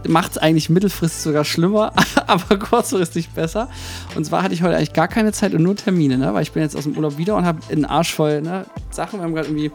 macht 0.08 0.32
es 0.32 0.38
eigentlich 0.38 0.70
mittelfristig 0.70 1.22
sogar 1.22 1.44
schlimmer, 1.44 1.92
aber 2.26 2.58
kurzfristig 2.58 3.30
besser. 3.30 3.68
Und 4.14 4.24
zwar 4.24 4.42
hatte 4.42 4.54
ich 4.54 4.62
heute 4.62 4.76
eigentlich 4.76 4.92
gar 4.92 5.08
keine 5.08 5.32
Zeit 5.32 5.54
und 5.54 5.62
nur 5.62 5.76
Termine, 5.76 6.18
ne? 6.18 6.32
weil 6.34 6.42
ich 6.42 6.52
bin 6.52 6.62
jetzt 6.62 6.76
aus 6.76 6.84
dem 6.84 6.96
Urlaub 6.96 7.18
wieder 7.18 7.36
und 7.36 7.44
habe 7.44 7.60
einen 7.70 7.84
Arsch 7.84 8.14
voll 8.14 8.42
ne? 8.42 8.66
Sachen. 8.90 9.18
Wir 9.18 9.24
haben 9.24 9.34
gerade 9.34 9.48
irgendwie 9.48 9.70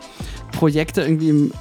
Projekte 0.51 1.01
irgendwie 1.01 1.29
im 1.29 1.51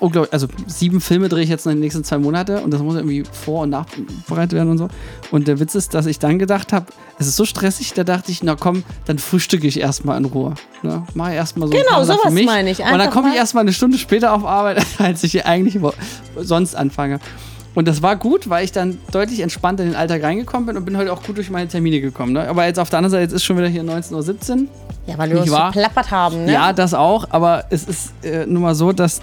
unglaublich, 0.00 0.32
also 0.32 0.46
sieben 0.66 1.00
Filme 1.00 1.28
drehe 1.28 1.42
ich 1.42 1.48
jetzt 1.48 1.66
in 1.66 1.72
den 1.72 1.80
nächsten 1.80 2.04
zwei 2.04 2.18
Monate 2.18 2.60
und 2.60 2.70
das 2.72 2.80
muss 2.82 2.94
irgendwie 2.96 3.24
vor- 3.30 3.62
und 3.62 3.70
nachbereitet 3.70 4.52
werden 4.52 4.70
und 4.70 4.78
so. 4.78 4.88
Und 5.30 5.48
der 5.48 5.58
Witz 5.60 5.74
ist, 5.74 5.94
dass 5.94 6.06
ich 6.06 6.18
dann 6.18 6.38
gedacht 6.38 6.72
habe, 6.72 6.86
es 7.18 7.26
ist 7.26 7.36
so 7.36 7.44
stressig, 7.44 7.92
da 7.94 8.04
dachte 8.04 8.30
ich, 8.30 8.42
na 8.42 8.56
komm, 8.56 8.84
dann 9.06 9.18
frühstücke 9.18 9.66
ich 9.66 9.80
erstmal 9.80 10.18
in 10.18 10.24
Ruhe. 10.26 10.54
Ne? 10.82 11.04
Mach 11.14 11.30
erstmal 11.32 11.68
so 11.68 11.74
Genau, 11.74 12.04
sowas 12.04 12.20
für 12.24 12.30
mich. 12.30 12.46
meine 12.46 12.70
ich. 12.70 12.78
Und 12.80 12.86
dann 12.86 13.00
Einfach 13.00 13.12
komme 13.14 13.28
ich 13.28 13.34
mal- 13.34 13.38
erstmal 13.40 13.62
eine 13.62 13.72
Stunde 13.72 13.98
später 13.98 14.32
auf 14.34 14.44
Arbeit, 14.44 14.84
als 14.98 15.22
ich 15.24 15.44
eigentlich 15.46 15.78
sonst 16.40 16.74
anfange. 16.74 17.18
Und 17.74 17.86
das 17.86 18.00
war 18.00 18.16
gut, 18.16 18.48
weil 18.48 18.64
ich 18.64 18.72
dann 18.72 18.96
deutlich 19.12 19.40
entspannter 19.40 19.82
in 19.82 19.90
den 19.90 19.96
Alltag 19.96 20.22
reingekommen 20.22 20.64
bin 20.66 20.78
und 20.78 20.86
bin 20.86 20.96
heute 20.96 21.12
auch 21.12 21.22
gut 21.22 21.36
durch 21.36 21.50
meine 21.50 21.68
Termine 21.68 22.00
gekommen. 22.00 22.32
Ne? 22.32 22.48
Aber 22.48 22.64
jetzt 22.64 22.78
auf 22.78 22.88
der 22.88 23.00
anderen 23.00 23.10
Seite, 23.10 23.24
jetzt 23.24 23.32
ist 23.32 23.44
schon 23.44 23.58
wieder 23.58 23.68
hier 23.68 23.82
19.17 23.82 24.50
Uhr. 24.62 24.66
ja, 25.06 25.18
weil 25.18 25.30
wir 25.30 25.40
uns 25.42 25.50
wahr? 25.50 25.72
verplappert 25.74 26.10
haben, 26.10 26.46
ne? 26.46 26.52
Ja, 26.54 26.72
das 26.72 26.94
auch, 26.94 27.26
aber 27.30 27.64
es 27.68 27.84
ist 27.84 28.12
äh, 28.24 28.46
nun 28.46 28.62
mal 28.62 28.74
so, 28.74 28.92
dass 28.92 29.20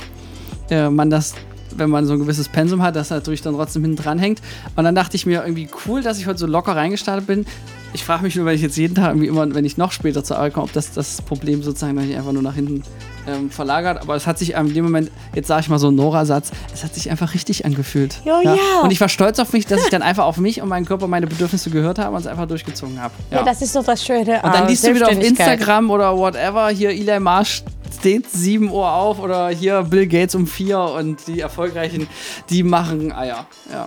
äh, 0.69 0.89
man 0.89 1.09
das, 1.09 1.33
wenn 1.75 1.89
man 1.89 2.05
so 2.05 2.13
ein 2.13 2.19
gewisses 2.19 2.49
Pensum 2.49 2.81
hat, 2.81 2.95
das 2.95 3.09
natürlich 3.09 3.41
dann 3.41 3.55
trotzdem 3.55 3.83
hinten 3.83 4.01
dran 4.01 4.19
hängt. 4.19 4.41
Und 4.75 4.83
dann 4.83 4.95
dachte 4.95 5.15
ich 5.15 5.25
mir 5.25 5.43
irgendwie 5.43 5.67
cool, 5.85 6.01
dass 6.01 6.19
ich 6.19 6.27
heute 6.27 6.39
so 6.39 6.47
locker 6.47 6.75
reingestartet 6.75 7.27
bin. 7.27 7.45
Ich 7.93 8.03
frage 8.03 8.23
mich 8.23 8.35
nur, 8.35 8.45
wenn 8.45 8.55
ich 8.55 8.61
jetzt 8.61 8.75
jeden 8.75 8.95
Tag 8.95 9.09
irgendwie 9.09 9.27
immer, 9.27 9.53
wenn 9.53 9.65
ich 9.65 9.77
noch 9.77 9.91
später 9.91 10.23
zur 10.23 10.37
Arbeit 10.37 10.53
komme, 10.53 10.65
ob 10.65 10.73
das 10.73 10.91
das 10.93 11.21
Problem 11.21 11.61
sozusagen 11.61 11.95
nicht 11.95 12.17
einfach 12.17 12.31
nur 12.31 12.41
nach 12.41 12.55
hinten 12.55 12.83
ähm, 13.27 13.51
verlagert. 13.51 14.01
Aber 14.01 14.15
es 14.15 14.25
hat 14.25 14.39
sich 14.39 14.53
in 14.53 14.73
dem 14.73 14.83
Moment, 14.83 15.11
jetzt 15.35 15.47
sage 15.47 15.61
ich 15.61 15.69
mal 15.69 15.77
so 15.79 15.87
einen 15.87 15.97
Nora-Satz, 15.97 16.51
es 16.73 16.83
hat 16.83 16.95
sich 16.95 17.11
einfach 17.11 17.33
richtig 17.33 17.65
angefühlt. 17.65 18.19
Ja, 18.25 18.41
ja. 18.41 18.55
Und 18.81 18.91
ich 18.91 18.99
war 18.99 19.09
stolz 19.09 19.39
auf 19.39 19.53
mich, 19.53 19.67
dass 19.67 19.83
ich 19.83 19.89
dann 19.89 20.01
einfach 20.01 20.25
auf 20.25 20.37
mich 20.37 20.61
und 20.61 20.69
meinen 20.69 20.85
Körper 20.85 21.07
meine 21.07 21.27
Bedürfnisse 21.27 21.69
gehört 21.69 21.99
habe 21.99 22.15
und 22.15 22.21
es 22.21 22.27
einfach 22.27 22.47
durchgezogen 22.47 22.99
habe. 22.99 23.13
Ja, 23.31 23.43
das 23.43 23.61
ist 23.61 23.75
doch 23.75 23.83
das 23.83 24.03
Schöne. 24.03 24.41
Und 24.43 24.53
dann 24.53 24.63
an 24.63 24.67
liest 24.67 24.85
du 24.85 24.95
wieder 24.95 25.07
auf. 25.07 25.13
Instagram 25.13 25.91
oder 25.91 26.17
whatever, 26.17 26.69
hier 26.69 26.89
Eli 26.89 27.19
Marsch 27.19 27.63
steht 27.99 28.29
7 28.29 28.69
Uhr 28.71 28.91
auf 28.91 29.19
oder 29.19 29.49
hier 29.49 29.83
Bill 29.83 30.07
Gates 30.07 30.35
um 30.35 30.47
4 30.47 30.79
und 30.79 31.27
die 31.27 31.39
Erfolgreichen, 31.39 32.07
die 32.49 32.63
machen 32.63 33.11
Eier. 33.11 33.45
Ja. 33.71 33.85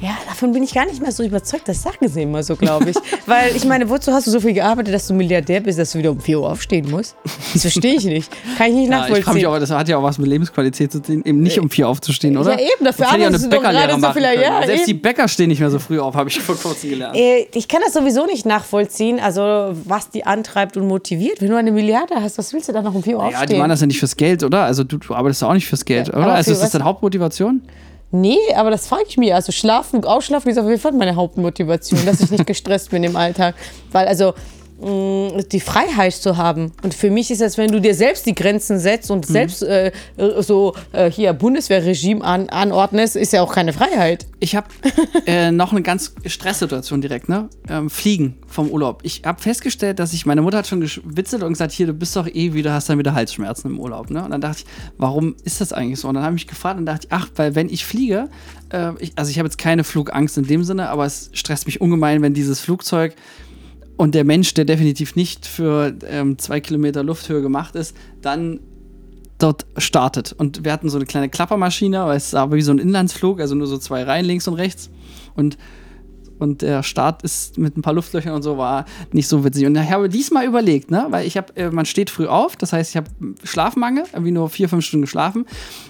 Ja, 0.00 0.16
davon 0.28 0.52
bin 0.52 0.62
ich 0.62 0.74
gar 0.74 0.84
nicht 0.84 1.00
mehr 1.00 1.12
so 1.12 1.22
überzeugt. 1.22 1.66
Das 1.68 1.82
sagen 1.82 2.06
sie 2.08 2.22
immer 2.22 2.42
so, 2.42 2.54
glaube 2.56 2.90
ich. 2.90 2.96
Weil 3.26 3.56
ich 3.56 3.64
meine, 3.64 3.88
wozu 3.88 4.12
hast 4.12 4.26
du 4.26 4.30
so 4.30 4.40
viel 4.40 4.52
gearbeitet, 4.52 4.92
dass 4.94 5.06
du 5.06 5.14
Milliardär 5.14 5.60
bist, 5.60 5.78
dass 5.78 5.92
du 5.92 5.98
wieder 5.98 6.10
um 6.10 6.20
4 6.20 6.40
Uhr 6.40 6.50
aufstehen 6.50 6.90
musst? 6.90 7.16
Das 7.52 7.62
verstehe 7.62 7.94
ich 7.94 8.04
nicht. 8.04 8.30
Kann 8.58 8.68
ich 8.68 8.74
nicht 8.74 8.90
Ja, 8.90 9.04
ich 9.06 9.10
nachvollziehen. 9.24 9.46
auch, 9.46 9.58
das 9.58 9.70
hat 9.70 9.88
ja 9.88 9.96
auch 9.98 10.02
was 10.02 10.18
mit 10.18 10.28
Lebensqualität 10.28 10.92
zu 10.92 11.00
tun, 11.00 11.22
eben 11.24 11.40
nicht 11.40 11.58
um 11.58 11.70
4 11.70 11.88
aufzustehen, 11.88 12.36
oder? 12.36 12.52
Ja, 12.52 12.58
eben, 12.60 12.84
dafür 12.84 13.06
ich 13.06 13.12
arbeitest 13.12 13.44
eine 13.44 13.50
du 13.50 13.56
doch 13.56 13.62
gerade 13.62 14.00
so 14.00 14.08
können. 14.12 14.40
ja, 14.42 14.66
Selbst 14.66 14.86
die 14.86 14.90
eben. 14.90 15.00
Bäcker 15.00 15.28
stehen 15.28 15.48
nicht 15.48 15.60
mehr 15.60 15.70
so 15.70 15.78
früh 15.78 15.98
auf, 15.98 16.14
habe 16.14 16.28
ich 16.28 16.38
vor 16.40 16.56
kurzem 16.56 16.90
gelernt. 16.90 17.16
Äh, 17.16 17.46
Ich 17.54 17.66
kann 17.68 17.80
das 17.84 17.94
sowieso 17.94 18.26
nicht 18.26 18.44
nachvollziehen, 18.46 19.18
also 19.20 19.72
was 19.84 20.10
die 20.10 20.24
antreibt 20.26 20.76
und 20.76 20.86
motiviert. 20.88 21.40
Wenn 21.40 21.48
du 21.50 21.56
eine 21.56 21.72
Milliarde 21.72 22.14
hast, 22.20 22.36
was 22.38 22.52
willst 22.52 22.68
du 22.68 22.72
dann 22.72 22.84
noch 22.84 22.94
um 22.94 23.02
4 23.02 23.16
Uhr 23.16 23.30
Ja, 23.30 23.35
aufstehen? 23.38 23.54
die 23.56 23.58
machen 23.58 23.70
das 23.70 23.80
ja 23.80 23.86
nicht 23.86 23.98
fürs 23.98 24.16
Geld, 24.16 24.42
oder? 24.42 24.64
Also 24.64 24.84
du, 24.84 24.98
du 24.98 25.14
arbeitest 25.14 25.42
ja 25.42 25.48
auch 25.48 25.54
nicht 25.54 25.66
fürs 25.66 25.84
Geld, 25.84 26.08
Ja, 26.08 26.14
oder? 26.14 26.34
Also 26.34 26.52
ist 26.52 26.62
das 26.62 26.70
deine 26.70 26.84
Hauptmotivation? 26.84 27.62
Nee, 28.12 28.38
aber 28.54 28.70
das 28.70 28.86
frage 28.86 29.04
ich 29.08 29.16
mich. 29.16 29.34
Also 29.34 29.52
schlafen, 29.52 30.04
ausschlafen 30.04 30.50
ist 30.50 30.58
auf 30.58 30.68
jeden 30.68 30.80
Fall 30.80 30.92
meine 30.92 31.16
Hauptmotivation, 31.16 32.00
dass 32.06 32.20
ich 32.20 32.30
nicht 32.30 32.46
gestresst 32.46 32.90
bin 32.90 33.02
im 33.04 33.16
Alltag. 33.16 33.54
Weil 33.92 34.06
also 34.06 34.34
die 34.78 35.60
Freiheit 35.60 36.12
zu 36.12 36.36
haben. 36.36 36.72
Und 36.82 36.92
für 36.92 37.10
mich 37.10 37.30
ist 37.30 37.40
das, 37.40 37.56
wenn 37.56 37.72
du 37.72 37.80
dir 37.80 37.94
selbst 37.94 38.26
die 38.26 38.34
Grenzen 38.34 38.78
setzt 38.78 39.10
und 39.10 39.24
selbst 39.26 39.62
äh, 39.62 39.90
äh, 40.18 40.42
so 40.42 40.74
äh, 40.92 41.10
hier 41.10 41.32
Bundeswehrregime 41.32 42.22
an, 42.22 42.50
anordnest, 42.50 43.16
ist 43.16 43.32
ja 43.32 43.40
auch 43.40 43.54
keine 43.54 43.72
Freiheit. 43.72 44.26
Ich 44.38 44.54
habe 44.54 44.68
äh, 45.26 45.50
noch 45.50 45.72
eine 45.72 45.80
ganz 45.80 46.14
Stresssituation 46.26 47.00
direkt, 47.00 47.30
ne? 47.30 47.48
Ähm, 47.70 47.88
Fliegen 47.88 48.36
vom 48.46 48.68
Urlaub. 48.68 49.00
Ich 49.02 49.22
habe 49.24 49.40
festgestellt, 49.40 49.98
dass 49.98 50.12
ich, 50.12 50.26
meine 50.26 50.42
Mutter 50.42 50.58
hat 50.58 50.66
schon 50.66 50.80
gewitzelt 50.80 51.42
und 51.42 51.54
gesagt, 51.54 51.72
hier, 51.72 51.86
du 51.86 51.94
bist 51.94 52.14
doch 52.14 52.26
eh 52.26 52.52
wieder, 52.52 52.74
hast 52.74 52.90
dann 52.90 52.98
wieder 52.98 53.14
Halsschmerzen 53.14 53.70
im 53.70 53.80
Urlaub, 53.80 54.10
ne? 54.10 54.24
Und 54.24 54.30
dann 54.30 54.42
dachte 54.42 54.58
ich, 54.58 54.66
warum 54.98 55.36
ist 55.44 55.62
das 55.62 55.72
eigentlich 55.72 56.00
so? 56.00 56.08
Und 56.08 56.16
dann 56.16 56.24
habe 56.24 56.36
ich 56.36 56.44
mich 56.44 56.48
gefragt 56.48 56.78
und 56.78 56.84
dachte 56.84 57.06
ich, 57.06 57.12
ach, 57.12 57.28
weil 57.36 57.54
wenn 57.54 57.70
ich 57.70 57.86
fliege, 57.86 58.28
äh, 58.70 58.92
ich, 58.98 59.12
also 59.16 59.30
ich 59.30 59.38
habe 59.38 59.46
jetzt 59.46 59.56
keine 59.58 59.84
Flugangst 59.84 60.36
in 60.36 60.46
dem 60.46 60.64
Sinne, 60.64 60.90
aber 60.90 61.06
es 61.06 61.30
stresst 61.32 61.64
mich 61.64 61.80
ungemein, 61.80 62.20
wenn 62.20 62.34
dieses 62.34 62.60
Flugzeug 62.60 63.14
und 63.96 64.14
der 64.14 64.24
Mensch, 64.24 64.54
der 64.54 64.64
definitiv 64.64 65.16
nicht 65.16 65.46
für 65.46 65.94
ähm, 66.08 66.38
zwei 66.38 66.60
Kilometer 66.60 67.02
Lufthöhe 67.02 67.42
gemacht 67.42 67.74
ist, 67.76 67.96
dann 68.20 68.60
dort 69.38 69.66
startet. 69.76 70.32
Und 70.32 70.64
wir 70.64 70.72
hatten 70.72 70.88
so 70.88 70.96
eine 70.96 71.06
kleine 71.06 71.28
Klappermaschine, 71.28 72.00
aber 72.00 72.14
es 72.14 72.30
sah 72.30 72.50
wie 72.52 72.62
so 72.62 72.72
ein 72.72 72.78
Inlandsflug, 72.78 73.40
also 73.40 73.54
nur 73.54 73.66
so 73.66 73.78
zwei 73.78 74.02
Reihen 74.02 74.24
links 74.24 74.48
und 74.48 74.54
rechts. 74.54 74.90
Und 75.34 75.56
und 76.38 76.62
der 76.62 76.82
Start 76.82 77.22
ist 77.22 77.56
mit 77.58 77.76
ein 77.76 77.82
paar 77.82 77.94
Luftlöchern 77.94 78.34
und 78.34 78.42
so 78.42 78.58
war 78.58 78.84
nicht 79.12 79.28
so 79.28 79.44
witzig. 79.44 79.66
Und 79.66 79.76
ich 79.76 79.90
habe 79.90 80.08
diesmal 80.08 80.44
überlegt, 80.46 80.90
ne, 80.90 81.06
weil 81.10 81.26
ich 81.26 81.36
habe, 81.36 81.56
äh, 81.56 81.70
man 81.70 81.86
steht 81.86 82.10
früh 82.10 82.26
auf, 82.26 82.56
das 82.56 82.72
heißt, 82.72 82.90
ich 82.90 82.96
habe 82.96 83.08
Schlafmangel, 83.42 84.04
irgendwie 84.12 84.32
nur 84.32 84.50
vier, 84.50 84.68
fünf 84.68 84.84
Stunden 84.84 85.02
geschlafen. 85.02 85.46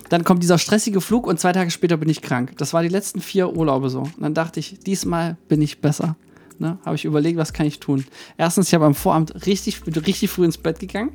Dann 0.08 0.24
kommt 0.24 0.42
dieser 0.42 0.58
stressige 0.58 1.00
Flug 1.00 1.26
und 1.26 1.40
zwei 1.40 1.52
Tage 1.52 1.70
später 1.70 1.96
bin 1.96 2.08
ich 2.08 2.22
krank. 2.22 2.52
Das 2.58 2.72
war 2.72 2.82
die 2.82 2.88
letzten 2.88 3.20
vier 3.20 3.56
Urlaube 3.56 3.90
so. 3.90 4.00
Und 4.00 4.20
dann 4.20 4.34
dachte 4.34 4.60
ich, 4.60 4.78
diesmal 4.78 5.36
bin 5.48 5.60
ich 5.62 5.80
besser. 5.80 6.16
Ne, 6.58 6.78
habe 6.84 6.96
ich 6.96 7.04
überlegt, 7.04 7.36
was 7.38 7.52
kann 7.52 7.66
ich 7.66 7.80
tun? 7.80 8.04
Erstens, 8.38 8.68
ich 8.68 8.74
habe 8.74 8.86
am 8.86 8.94
Vorabend 8.94 9.46
richtig, 9.46 9.82
richtig 9.86 10.30
früh 10.30 10.44
ins 10.44 10.58
Bett 10.58 10.78
gegangen. 10.78 11.12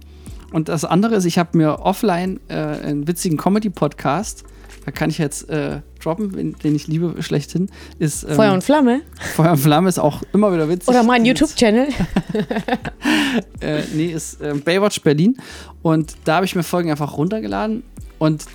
Und 0.51 0.69
das 0.69 0.85
andere 0.85 1.15
ist, 1.15 1.25
ich 1.25 1.37
habe 1.37 1.57
mir 1.57 1.79
offline 1.79 2.39
äh, 2.47 2.55
einen 2.55 3.07
witzigen 3.07 3.37
Comedy-Podcast 3.37 4.43
da 4.85 4.91
kann 4.91 5.09
ich 5.09 5.17
jetzt 5.19 5.47
äh, 5.49 5.81
droppen, 6.01 6.55
den 6.63 6.75
ich 6.75 6.87
liebe 6.87 7.21
schlechthin, 7.21 7.69
ist 7.99 8.23
ähm, 8.23 8.35
Feuer 8.35 8.53
und 8.53 8.63
Flamme. 8.63 9.01
Feuer 9.35 9.51
und 9.51 9.57
Flamme 9.57 9.89
ist 9.89 9.99
auch 9.99 10.23
immer 10.33 10.51
wieder 10.51 10.67
witzig. 10.69 10.87
Oder 10.87 11.03
mein 11.03 11.23
YouTube-Channel. 11.23 11.89
äh, 13.61 13.81
nee, 13.93 14.07
ist 14.07 14.41
äh, 14.41 14.53
Baywatch 14.53 15.01
Berlin. 15.01 15.37
Und 15.83 16.15
da 16.23 16.37
habe 16.37 16.45
ich 16.45 16.55
mir 16.55 16.63
Folgen 16.63 16.89
einfach 16.89 17.15
runtergeladen. 17.15 17.83
Und 18.17 18.45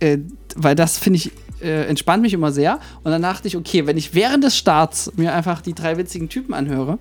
äh, 0.00 0.18
weil 0.56 0.74
das 0.74 0.98
finde 0.98 1.18
ich 1.18 1.30
äh, 1.62 1.86
entspannt 1.86 2.22
mich 2.22 2.34
immer 2.34 2.52
sehr. 2.52 2.78
Und 3.04 3.12
dann 3.12 3.22
dachte 3.22 3.48
ich, 3.48 3.56
okay, 3.56 3.86
wenn 3.86 3.96
ich 3.96 4.14
während 4.14 4.44
des 4.44 4.56
Starts 4.56 5.12
mir 5.16 5.32
einfach 5.32 5.60
die 5.60 5.74
drei 5.74 5.96
witzigen 5.96 6.28
Typen 6.28 6.54
anhöre, 6.54 6.98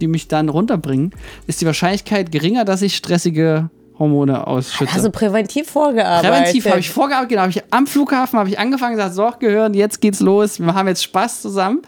die 0.00 0.06
mich 0.06 0.28
dann 0.28 0.48
runterbringen, 0.48 1.12
ist 1.46 1.60
die 1.60 1.66
Wahrscheinlichkeit 1.66 2.32
geringer, 2.32 2.64
dass 2.64 2.82
ich 2.82 2.96
stressige 2.96 3.70
Hormone 3.98 4.46
ausschütte. 4.46 4.92
Also 4.92 5.10
präventiv 5.10 5.70
vorgearbeitet. 5.70 6.30
Präventiv 6.30 6.66
habe 6.66 6.80
ich 6.80 6.90
vorgearbeitet, 6.90 7.30
genau. 7.30 7.42
Hab 7.42 7.50
ich, 7.50 7.62
am 7.70 7.86
Flughafen 7.86 8.38
habe 8.38 8.48
ich 8.48 8.58
angefangen, 8.58 8.96
gesagt, 8.96 9.14
so, 9.14 9.30
gehören, 9.38 9.74
jetzt 9.74 10.00
geht's 10.00 10.20
los, 10.20 10.58
wir 10.58 10.74
haben 10.74 10.88
jetzt 10.88 11.04
Spaß 11.04 11.42
zusammen. 11.42 11.82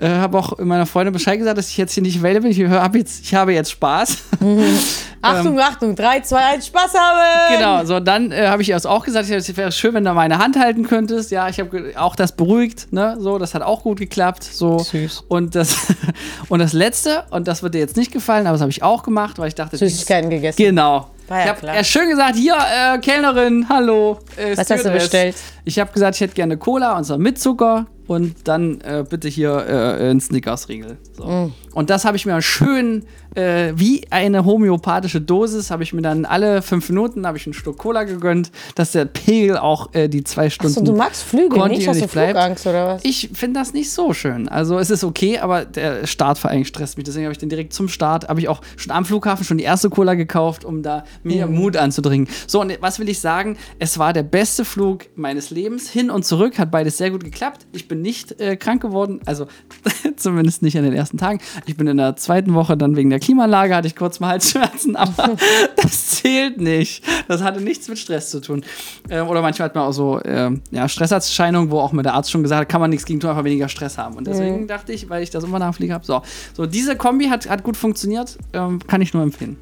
Äh, 0.00 0.08
habe 0.08 0.38
auch 0.38 0.58
meiner 0.58 0.86
Freundin 0.86 1.12
Bescheid 1.12 1.38
gesagt, 1.38 1.58
dass 1.58 1.68
ich 1.68 1.76
jetzt 1.76 1.92
hier 1.92 2.02
nicht 2.02 2.22
wähle 2.22 2.40
bin. 2.40 2.50
Ich, 2.50 2.62
hab 2.64 2.94
jetzt, 2.94 3.24
ich 3.24 3.34
habe 3.34 3.52
jetzt 3.52 3.70
Spaß. 3.72 4.16
Mhm. 4.40 4.62
Achtung, 5.22 5.54
ähm, 5.54 5.64
Achtung, 5.64 5.96
3, 5.96 6.20
2, 6.20 6.36
1, 6.36 6.66
Spaß 6.68 6.94
haben! 6.94 7.56
Genau, 7.56 7.84
so 7.84 7.98
dann 7.98 8.30
äh, 8.30 8.46
habe 8.46 8.62
ich 8.62 8.70
erst 8.70 8.86
auch 8.86 9.04
gesagt, 9.04 9.28
es 9.28 9.56
wäre 9.56 9.72
schön, 9.72 9.94
wenn 9.94 10.04
du 10.04 10.12
meine 10.14 10.38
Hand 10.38 10.56
halten 10.56 10.86
könntest. 10.86 11.32
Ja, 11.32 11.48
ich 11.48 11.58
habe 11.58 11.92
auch 11.96 12.14
das 12.14 12.36
beruhigt, 12.36 12.92
ne? 12.92 13.16
So, 13.18 13.38
das 13.38 13.54
hat 13.54 13.62
auch 13.62 13.82
gut 13.82 13.98
geklappt. 13.98 14.44
So. 14.44 14.78
Süß. 14.78 15.24
Und 15.26 15.56
das, 15.56 15.76
und 16.48 16.60
das 16.60 16.72
letzte, 16.72 17.24
und 17.30 17.48
das 17.48 17.64
wird 17.64 17.74
dir 17.74 17.80
jetzt 17.80 17.96
nicht 17.96 18.12
gefallen, 18.12 18.46
aber 18.46 18.54
das 18.54 18.60
habe 18.60 18.70
ich 18.70 18.84
auch 18.84 19.02
gemacht, 19.02 19.38
weil 19.38 19.48
ich 19.48 19.56
dachte. 19.56 19.76
Süßigkeiten 19.76 20.30
gegessen. 20.30 20.56
Genau. 20.56 21.10
War 21.26 21.42
ich 21.42 21.48
habe 21.48 21.84
schön 21.84 22.08
gesagt, 22.08 22.36
hier, 22.36 22.54
äh, 22.56 22.98
Kellnerin, 22.98 23.68
hallo. 23.68 24.18
Äh, 24.36 24.56
Was 24.56 24.70
hast 24.70 24.84
du 24.84 24.90
bestellt? 24.90 25.36
Ich 25.64 25.78
habe 25.78 25.92
gesagt, 25.92 26.14
ich 26.14 26.20
hätte 26.22 26.34
gerne 26.34 26.56
Cola 26.56 26.96
und 26.96 27.04
zwar 27.04 27.18
mit 27.18 27.38
Zucker 27.38 27.86
und 28.08 28.48
dann 28.48 28.80
äh, 28.80 29.04
bitte 29.08 29.28
hier 29.28 29.50
äh, 29.68 30.10
ein 30.10 30.20
Snickers-Riegel. 30.20 30.96
So. 31.12 31.24
Mm. 31.24 31.52
Und 31.74 31.90
das 31.90 32.04
habe 32.04 32.16
ich 32.16 32.26
mir 32.26 32.40
schön, 32.42 33.04
äh, 33.34 33.72
wie 33.74 34.02
eine 34.10 34.44
homöopathische 34.44 35.20
Dosis, 35.20 35.70
habe 35.70 35.82
ich 35.82 35.92
mir 35.92 36.02
dann 36.02 36.24
alle 36.24 36.62
fünf 36.62 36.88
Minuten 36.88 37.24
ich 37.38 37.46
einen 37.46 37.54
Stück 37.54 37.78
Cola 37.78 38.04
gegönnt, 38.04 38.50
dass 38.74 38.92
der 38.92 39.06
Pegel 39.06 39.56
auch 39.56 39.94
äh, 39.94 40.08
die 40.08 40.24
zwei 40.24 40.50
Stunden. 40.50 40.78
Achso, 40.78 40.84
du 40.84 40.96
magst 40.96 41.22
Flüge 41.22 41.68
nicht? 41.68 41.88
Hast 41.88 42.02
du 42.02 42.08
Flugangst 42.08 42.66
oder 42.66 42.86
was? 42.86 43.04
Ich 43.04 43.30
finde 43.32 43.60
das 43.60 43.72
nicht 43.72 43.90
so 43.90 44.12
schön. 44.12 44.48
Also 44.48 44.78
es 44.78 44.90
ist 44.90 45.04
okay, 45.04 45.38
aber 45.38 45.64
der 45.64 46.06
Start 46.06 46.38
vor 46.38 46.50
allem 46.50 46.64
stresst 46.64 46.96
mich. 46.96 47.04
Deswegen 47.04 47.24
habe 47.24 47.32
ich 47.32 47.38
den 47.38 47.48
direkt 47.48 47.72
zum 47.72 47.88
Start, 47.88 48.28
habe 48.28 48.40
ich 48.40 48.48
auch 48.48 48.60
schon 48.76 48.92
am 48.92 49.04
Flughafen 49.04 49.44
schon 49.44 49.58
die 49.58 49.64
erste 49.64 49.88
Cola 49.88 50.14
gekauft, 50.14 50.64
um 50.64 50.82
da 50.82 51.04
mir 51.22 51.46
mm. 51.46 51.54
Mut 51.54 51.76
anzudringen. 51.76 52.28
So, 52.46 52.60
und 52.60 52.76
was 52.80 52.98
will 52.98 53.08
ich 53.08 53.20
sagen? 53.20 53.56
Es 53.78 53.98
war 53.98 54.12
der 54.12 54.24
beste 54.24 54.64
Flug 54.64 55.06
meines 55.16 55.50
Lebens. 55.50 55.88
Hin 55.88 56.10
und 56.10 56.24
zurück 56.24 56.58
hat 56.58 56.70
beides 56.70 56.98
sehr 56.98 57.10
gut 57.10 57.24
geklappt. 57.24 57.66
Ich 57.72 57.88
bin 57.88 58.02
nicht 58.02 58.40
äh, 58.40 58.56
krank 58.56 58.82
geworden, 58.82 59.20
also 59.24 59.46
zumindest 60.16 60.62
nicht 60.62 60.76
an 60.76 60.84
den 60.84 60.92
ersten 60.92 61.16
Tagen. 61.16 61.40
Ich 61.66 61.76
bin 61.76 61.86
in 61.86 61.96
der 61.96 62.16
zweiten 62.16 62.54
Woche 62.54 62.76
dann 62.76 62.96
wegen 62.96 63.10
der 63.10 63.17
Klimaanlage, 63.20 63.74
hatte 63.74 63.86
ich 63.86 63.96
kurz 63.96 64.20
mal 64.20 64.28
Halsschmerzen, 64.28 64.96
aber 64.96 65.36
das 65.76 66.10
zählt 66.10 66.60
nicht. 66.60 67.02
Das 67.28 67.42
hatte 67.42 67.60
nichts 67.60 67.88
mit 67.88 67.98
Stress 67.98 68.30
zu 68.30 68.40
tun. 68.40 68.64
Ähm, 69.10 69.26
oder 69.28 69.42
manchmal 69.42 69.68
hat 69.68 69.74
man 69.74 69.84
auch 69.84 69.92
so 69.92 70.20
ähm, 70.24 70.62
ja, 70.70 70.88
Stresserscheinungen, 70.88 71.70
wo 71.70 71.80
auch 71.80 71.92
mir 71.92 72.02
der 72.02 72.14
Arzt 72.14 72.30
schon 72.30 72.42
gesagt 72.42 72.60
hat, 72.60 72.68
kann 72.68 72.80
man 72.80 72.90
nichts 72.90 73.04
gegen 73.04 73.20
tun, 73.20 73.30
einfach 73.30 73.44
weniger 73.44 73.68
Stress 73.68 73.98
haben. 73.98 74.16
Und 74.16 74.26
deswegen 74.26 74.62
mhm. 74.62 74.66
dachte 74.66 74.92
ich, 74.92 75.08
weil 75.08 75.22
ich 75.22 75.30
das 75.30 75.44
immer 75.44 75.58
nachfliege 75.58 75.92
habe, 75.92 76.04
so, 76.04 76.22
so 76.54 76.66
diese 76.66 76.96
Kombi 76.96 77.26
hat, 77.26 77.48
hat 77.48 77.62
gut 77.62 77.76
funktioniert, 77.76 78.38
ähm, 78.52 78.80
kann 78.86 79.00
ich 79.00 79.14
nur 79.14 79.22
empfehlen. 79.22 79.56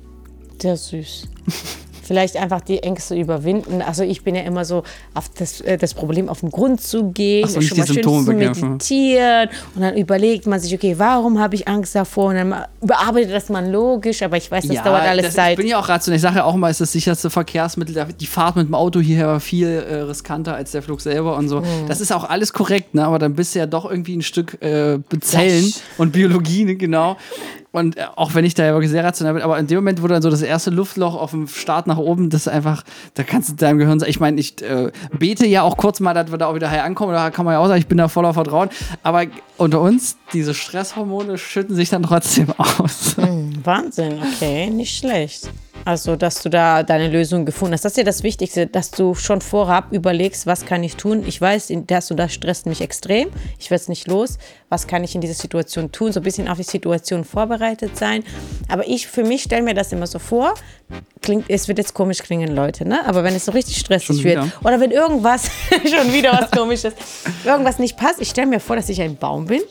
Sehr 0.60 0.76
süß. 0.76 1.28
Vielleicht 2.06 2.36
einfach 2.36 2.60
die 2.60 2.82
Ängste 2.82 3.14
überwinden. 3.14 3.82
Also 3.82 4.02
ich 4.02 4.22
bin 4.22 4.34
ja 4.34 4.42
immer 4.42 4.64
so 4.64 4.82
auf 5.14 5.28
das, 5.36 5.60
äh, 5.60 5.76
das 5.76 5.94
Problem 5.94 6.28
auf 6.28 6.40
den 6.40 6.50
Grund 6.50 6.80
zu 6.80 7.10
gehen, 7.10 7.48
so, 7.48 7.60
schon 7.60 7.78
mal 7.78 7.86
schön 7.86 8.02
zu 8.02 8.32
meditieren 8.32 9.48
und 9.74 9.82
dann 9.82 9.96
überlegt 9.96 10.46
man 10.46 10.60
sich, 10.60 10.74
okay, 10.74 10.94
warum 10.98 11.38
habe 11.38 11.54
ich 11.54 11.68
Angst 11.68 11.94
davor? 11.94 12.30
Und 12.30 12.36
dann 12.36 12.54
überarbeitet 12.82 13.32
das 13.32 13.48
man 13.48 13.70
logisch, 13.70 14.22
aber 14.22 14.36
ich 14.36 14.50
weiß, 14.50 14.66
das 14.66 14.76
ja, 14.76 14.82
dauert 14.82 15.02
alles 15.02 15.26
das, 15.26 15.34
Zeit. 15.34 15.52
Ich 15.52 15.58
bin 15.58 15.68
ja 15.68 15.78
auch 15.78 15.88
rational. 15.88 16.16
Ich 16.16 16.22
sage 16.22 16.36
ja 16.36 16.44
auch 16.44 16.54
immer, 16.54 16.68
es 16.68 16.76
ist 16.76 16.88
das 16.88 16.92
sicherste 16.92 17.30
Verkehrsmittel. 17.30 18.06
Die 18.18 18.26
Fahrt 18.26 18.56
mit 18.56 18.66
dem 18.66 18.74
Auto 18.74 19.00
hierher 19.00 19.26
war 19.26 19.40
viel 19.40 19.68
äh, 19.68 19.96
riskanter 20.02 20.54
als 20.54 20.72
der 20.72 20.82
Flug 20.82 21.00
selber 21.00 21.36
und 21.36 21.48
so. 21.48 21.60
Mhm. 21.60 21.88
Das 21.88 22.00
ist 22.00 22.12
auch 22.12 22.24
alles 22.24 22.52
korrekt, 22.52 22.94
ne? 22.94 23.04
aber 23.04 23.18
dann 23.18 23.34
bist 23.34 23.54
du 23.54 23.58
ja 23.58 23.66
doch 23.66 23.90
irgendwie 23.90 24.16
ein 24.16 24.22
Stück 24.22 24.60
äh, 24.62 24.98
Zellen 25.20 25.72
und 25.98 26.12
Biologie, 26.12 26.64
ne? 26.64 26.76
genau. 26.76 27.16
Und 27.76 27.98
äh, 27.98 28.06
auch 28.16 28.32
wenn 28.32 28.46
ich 28.46 28.54
da 28.54 28.64
ja 28.64 28.72
wirklich 28.72 28.90
sehr 28.90 29.04
rational 29.04 29.34
bin, 29.34 29.42
aber 29.42 29.58
in 29.58 29.66
dem 29.66 29.76
Moment, 29.76 30.02
wo 30.02 30.06
dann 30.06 30.22
so 30.22 30.30
das 30.30 30.40
erste 30.40 30.70
Luftloch 30.70 31.14
auf 31.14 31.32
dem 31.32 31.46
Start 31.46 31.86
nach 31.86 31.98
oben, 31.98 32.30
das 32.30 32.46
ist 32.46 32.48
einfach, 32.48 32.82
da 33.12 33.22
kannst 33.22 33.50
du 33.50 33.52
deinem 33.52 33.76
Gehirn 33.76 34.00
sagen, 34.00 34.08
ich 34.08 34.18
meine, 34.18 34.40
ich 34.40 34.62
äh, 34.62 34.90
bete 35.12 35.46
ja 35.46 35.60
auch 35.60 35.76
kurz 35.76 36.00
mal, 36.00 36.14
dass 36.14 36.30
wir 36.30 36.38
da 36.38 36.46
auch 36.46 36.54
wieder 36.54 36.70
heil 36.70 36.80
ankommen, 36.80 37.12
da 37.12 37.28
kann 37.28 37.44
man 37.44 37.52
ja 37.52 37.58
auch 37.58 37.66
sagen, 37.66 37.78
ich 37.78 37.86
bin 37.86 37.98
da 37.98 38.08
voller 38.08 38.32
Vertrauen. 38.32 38.70
Aber 39.02 39.24
unter 39.58 39.82
uns, 39.82 40.16
diese 40.32 40.54
Stresshormone 40.54 41.36
schütten 41.36 41.76
sich 41.76 41.90
dann 41.90 42.02
trotzdem 42.02 42.48
aus. 42.56 43.14
Hm, 43.18 43.52
Wahnsinn, 43.62 44.22
okay, 44.22 44.70
nicht 44.70 44.96
schlecht. 44.96 45.50
Also, 45.86 46.16
dass 46.16 46.42
du 46.42 46.48
da 46.48 46.82
deine 46.82 47.08
Lösung 47.08 47.44
gefunden 47.44 47.74
hast. 47.74 47.84
Das 47.84 47.92
ist 47.92 47.98
ja 47.98 48.02
das 48.02 48.24
Wichtigste, 48.24 48.66
dass 48.66 48.90
du 48.90 49.14
schon 49.14 49.40
vorab 49.40 49.92
überlegst, 49.92 50.44
was 50.44 50.66
kann 50.66 50.82
ich 50.82 50.96
tun. 50.96 51.22
Ich 51.24 51.40
weiß, 51.40 51.72
das 51.86 52.10
und 52.10 52.16
das 52.16 52.34
stresst 52.34 52.66
mich 52.66 52.80
extrem. 52.80 53.28
Ich 53.60 53.70
werde 53.70 53.82
es 53.82 53.88
nicht 53.88 54.08
los. 54.08 54.36
Was 54.68 54.88
kann 54.88 55.04
ich 55.04 55.14
in 55.14 55.20
dieser 55.20 55.34
Situation 55.34 55.92
tun? 55.92 56.10
So 56.10 56.18
ein 56.18 56.24
bisschen 56.24 56.48
auf 56.48 56.56
die 56.56 56.64
Situation 56.64 57.22
vorbereitet 57.22 57.96
sein. 57.96 58.24
Aber 58.68 58.84
ich 58.88 59.06
für 59.06 59.22
mich 59.22 59.44
stelle 59.44 59.62
mir 59.62 59.74
das 59.74 59.92
immer 59.92 60.08
so 60.08 60.18
vor. 60.18 60.54
Klingt, 61.22 61.48
es 61.48 61.68
wird 61.68 61.78
jetzt 61.78 61.94
komisch 61.94 62.18
klingen, 62.18 62.56
Leute, 62.56 62.84
ne? 62.84 63.06
Aber 63.06 63.22
wenn 63.22 63.36
es 63.36 63.44
so 63.44 63.52
richtig 63.52 63.76
stressig 63.76 64.24
wird 64.24 64.42
oder 64.64 64.80
wenn 64.80 64.90
irgendwas 64.90 65.44
schon 65.70 66.12
wieder 66.12 66.32
was 66.32 66.50
komisches, 66.50 66.94
irgendwas 67.44 67.78
nicht 67.78 67.96
passt, 67.96 68.20
ich 68.20 68.30
stelle 68.30 68.48
mir 68.48 68.58
vor, 68.58 68.74
dass 68.74 68.88
ich 68.88 69.00
ein 69.00 69.16
Baum 69.16 69.46
bin. 69.46 69.62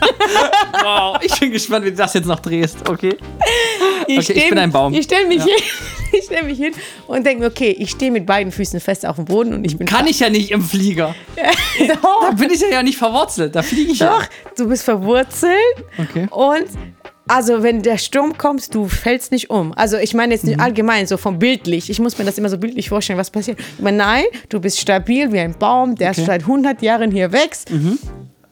wow, 0.84 1.18
ich 1.20 1.38
bin 1.40 1.50
gespannt, 1.50 1.84
wie 1.84 1.90
du 1.90 1.96
das 1.96 2.14
jetzt 2.14 2.26
noch 2.26 2.38
drehst, 2.38 2.88
okay? 2.88 3.16
Ich, 4.06 4.30
okay, 4.30 4.38
ich 4.38 4.48
bin 4.48 4.58
ein 4.58 4.70
Baum. 4.70 4.94
Ich 4.94 5.04
stelle 5.04 5.26
mich, 5.26 5.38
ja. 5.38 5.44
hin, 6.10 6.20
stell 6.24 6.42
mich 6.44 6.58
hin 6.58 6.72
und 7.06 7.24
denke 7.26 7.40
mir, 7.40 7.46
okay, 7.48 7.74
ich 7.78 7.90
stehe 7.90 8.10
mit 8.10 8.26
beiden 8.26 8.52
Füßen 8.52 8.80
fest 8.80 9.06
auf 9.06 9.16
dem 9.16 9.24
Boden 9.24 9.54
und 9.54 9.64
ich 9.64 9.76
bin. 9.76 9.86
Kann 9.86 10.06
ich 10.06 10.20
ja 10.20 10.30
nicht 10.30 10.50
im 10.50 10.62
Flieger. 10.62 11.14
Doch. 11.88 12.28
Da 12.28 12.30
bin 12.32 12.50
ich 12.50 12.60
ja 12.60 12.82
nicht 12.82 12.98
verwurzelt, 12.98 13.54
da 13.54 13.62
fliege 13.62 13.92
ich 13.92 13.98
Doch, 13.98 14.22
ja. 14.22 14.28
du 14.56 14.68
bist 14.68 14.84
verwurzelt. 14.84 15.54
Okay. 15.98 16.28
Und 16.30 16.66
also, 17.28 17.64
wenn 17.64 17.82
der 17.82 17.98
Sturm 17.98 18.38
kommt, 18.38 18.72
du 18.72 18.86
fällst 18.86 19.32
nicht 19.32 19.50
um. 19.50 19.72
Also, 19.72 19.96
ich 19.96 20.14
meine 20.14 20.32
jetzt 20.32 20.44
nicht 20.44 20.58
mhm. 20.58 20.62
allgemein, 20.62 21.08
so 21.08 21.16
vom 21.16 21.40
bildlich. 21.40 21.90
Ich 21.90 21.98
muss 21.98 22.16
mir 22.18 22.24
das 22.24 22.38
immer 22.38 22.48
so 22.48 22.56
bildlich 22.56 22.88
vorstellen, 22.88 23.18
was 23.18 23.30
passiert. 23.30 23.58
Aber 23.80 23.90
nein, 23.90 24.24
du 24.48 24.60
bist 24.60 24.78
stabil 24.78 25.32
wie 25.32 25.40
ein 25.40 25.58
Baum, 25.58 25.96
der 25.96 26.10
okay. 26.10 26.24
seit 26.24 26.42
100 26.42 26.82
Jahren 26.82 27.10
hier 27.10 27.32
wächst. 27.32 27.70
Mhm 27.70 27.98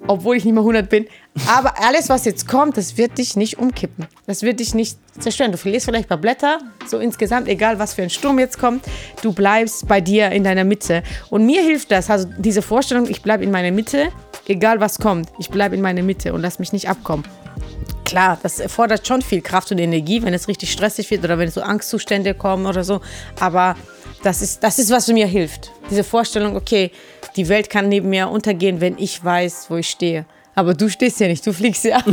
obwohl 0.06 0.36
ich 0.36 0.44
nicht 0.44 0.54
mehr 0.54 0.62
100 0.62 0.88
bin. 0.88 1.06
Aber 1.48 1.82
alles, 1.82 2.08
was 2.08 2.24
jetzt 2.24 2.46
kommt, 2.46 2.76
das 2.76 2.96
wird 2.96 3.18
dich 3.18 3.36
nicht 3.36 3.58
umkippen. 3.58 4.06
Das 4.26 4.42
wird 4.42 4.60
dich 4.60 4.74
nicht 4.74 4.98
zerstören. 5.18 5.52
Du 5.52 5.58
verlierst 5.58 5.86
vielleicht 5.86 6.06
ein 6.06 6.08
paar 6.08 6.18
Blätter, 6.18 6.58
so 6.86 6.98
insgesamt, 6.98 7.48
egal 7.48 7.78
was 7.78 7.94
für 7.94 8.02
ein 8.02 8.10
Sturm 8.10 8.38
jetzt 8.38 8.58
kommt. 8.58 8.84
Du 9.22 9.32
bleibst 9.32 9.88
bei 9.88 10.00
dir 10.00 10.30
in 10.30 10.44
deiner 10.44 10.64
Mitte. 10.64 11.02
Und 11.30 11.46
mir 11.46 11.62
hilft 11.62 11.90
das, 11.90 12.10
also 12.10 12.28
diese 12.38 12.62
Vorstellung, 12.62 13.08
ich 13.08 13.22
bleibe 13.22 13.44
in 13.44 13.50
meiner 13.50 13.70
Mitte, 13.70 14.08
egal 14.46 14.80
was 14.80 14.98
kommt. 14.98 15.28
Ich 15.38 15.50
bleibe 15.50 15.74
in 15.74 15.82
meiner 15.82 16.02
Mitte 16.02 16.32
und 16.32 16.40
lass 16.40 16.58
mich 16.58 16.72
nicht 16.72 16.88
abkommen. 16.88 17.24
Klar, 18.04 18.38
das 18.42 18.60
erfordert 18.60 19.06
schon 19.06 19.22
viel 19.22 19.40
Kraft 19.40 19.72
und 19.72 19.78
Energie, 19.78 20.22
wenn 20.22 20.34
es 20.34 20.46
richtig 20.46 20.70
stressig 20.70 21.10
wird 21.10 21.24
oder 21.24 21.38
wenn 21.38 21.50
so 21.50 21.62
Angstzustände 21.62 22.34
kommen 22.34 22.66
oder 22.66 22.84
so. 22.84 23.00
Aber 23.40 23.76
das 24.22 24.42
ist, 24.42 24.62
das 24.62 24.78
ist, 24.78 24.90
was 24.90 25.08
mir 25.08 25.26
hilft. 25.26 25.72
Diese 25.90 26.04
Vorstellung, 26.04 26.56
okay, 26.56 26.90
die 27.36 27.48
Welt 27.48 27.70
kann 27.70 27.88
neben 27.88 28.10
mir 28.10 28.28
untergehen, 28.28 28.80
wenn 28.80 28.98
ich 28.98 29.24
weiß, 29.24 29.66
wo 29.68 29.76
ich 29.76 29.90
stehe. 29.90 30.26
Aber 30.54 30.74
du 30.74 30.88
stehst 30.88 31.20
ja 31.20 31.26
nicht, 31.28 31.46
du 31.46 31.52
fliegst 31.52 31.84
ja. 31.84 32.00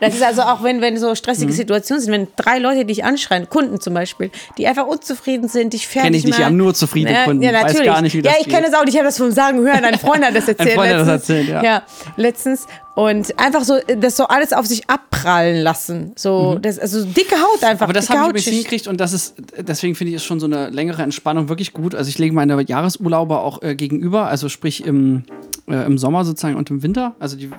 das 0.00 0.14
ist 0.14 0.22
also 0.22 0.42
auch, 0.42 0.62
wenn, 0.62 0.80
wenn 0.80 0.96
so 0.98 1.14
stressige 1.14 1.52
Mhm. 1.52 1.56
Situationen 1.56 2.02
sind, 2.02 2.12
wenn 2.12 2.28
drei 2.36 2.58
Leute 2.58 2.84
dich 2.84 3.04
anschreien, 3.04 3.48
Kunden 3.48 3.80
zum 3.80 3.94
Beispiel, 3.94 4.30
die 4.58 4.66
einfach 4.66 4.86
unzufrieden 4.86 5.48
sind, 5.48 5.72
dich 5.72 5.86
fertig 5.86 6.04
Kenn 6.04 6.14
ich 6.14 6.24
nicht, 6.24 6.38
ich 6.38 6.44
habe 6.44 6.54
nur 6.54 6.74
zufriedene 6.74 7.24
Kunden. 7.24 7.42
Ja, 7.42 7.52
Weiß 7.52 7.64
natürlich. 7.64 7.84
gar 7.86 8.02
nicht, 8.02 8.14
wie 8.16 8.22
das 8.22 8.32
ja, 8.32 8.38
ich 8.40 8.48
kenne 8.48 8.66
das 8.66 8.74
auch 8.74 8.84
nicht, 8.84 8.94
ich 8.94 8.98
habe 8.98 9.06
das 9.08 9.18
vom 9.18 9.30
Sagen 9.30 9.58
hören. 9.60 9.84
Ein 9.84 9.98
Freund 9.98 10.24
hat 10.24 10.34
das 10.34 10.48
erzählt. 10.48 10.72
Freund 10.72 10.90
hat 10.92 11.00
das 11.00 11.06
letztens. 11.08 11.28
erzählt, 11.36 11.48
ja. 11.48 11.62
Ja, 11.62 11.82
letztens. 12.16 12.66
Und 12.94 13.38
einfach 13.38 13.62
so, 13.62 13.78
das 13.98 14.16
so 14.16 14.24
alles 14.26 14.54
auf 14.54 14.64
sich 14.66 14.88
abprallen 14.88 15.62
lassen. 15.62 16.12
So, 16.16 16.58
das, 16.60 16.78
also 16.78 17.04
dicke 17.04 17.36
Haut 17.36 17.62
einfach. 17.62 17.86
Mhm. 17.86 17.90
Aber 17.90 17.92
das 17.92 18.08
habe 18.08 18.38
ich 18.38 18.46
hingekriegt 18.46 18.88
und 18.88 18.98
das 19.00 19.12
ist, 19.12 19.34
deswegen 19.58 19.94
finde 19.94 20.10
ich 20.12 20.16
es 20.16 20.24
schon 20.24 20.40
so 20.40 20.46
eine 20.46 20.70
längere 20.70 21.02
Entspannung 21.02 21.50
wirklich 21.50 21.74
gut. 21.74 21.94
Also 21.94 22.08
ich 22.08 22.16
lege 22.18 22.34
meine 22.34 22.60
Jahresurlaube 22.62 23.38
auch 23.38 23.62
äh, 23.62 23.74
gegenüber, 23.74 24.28
also 24.28 24.48
sprich 24.48 24.84
im, 24.86 25.24
äh, 25.68 25.84
im 25.84 25.98
Sommer 25.98 26.24
sozusagen 26.24 26.56
und 26.56 26.70
im 26.70 26.82
Winter. 26.82 27.14
Also 27.18 27.36
die, 27.36 27.50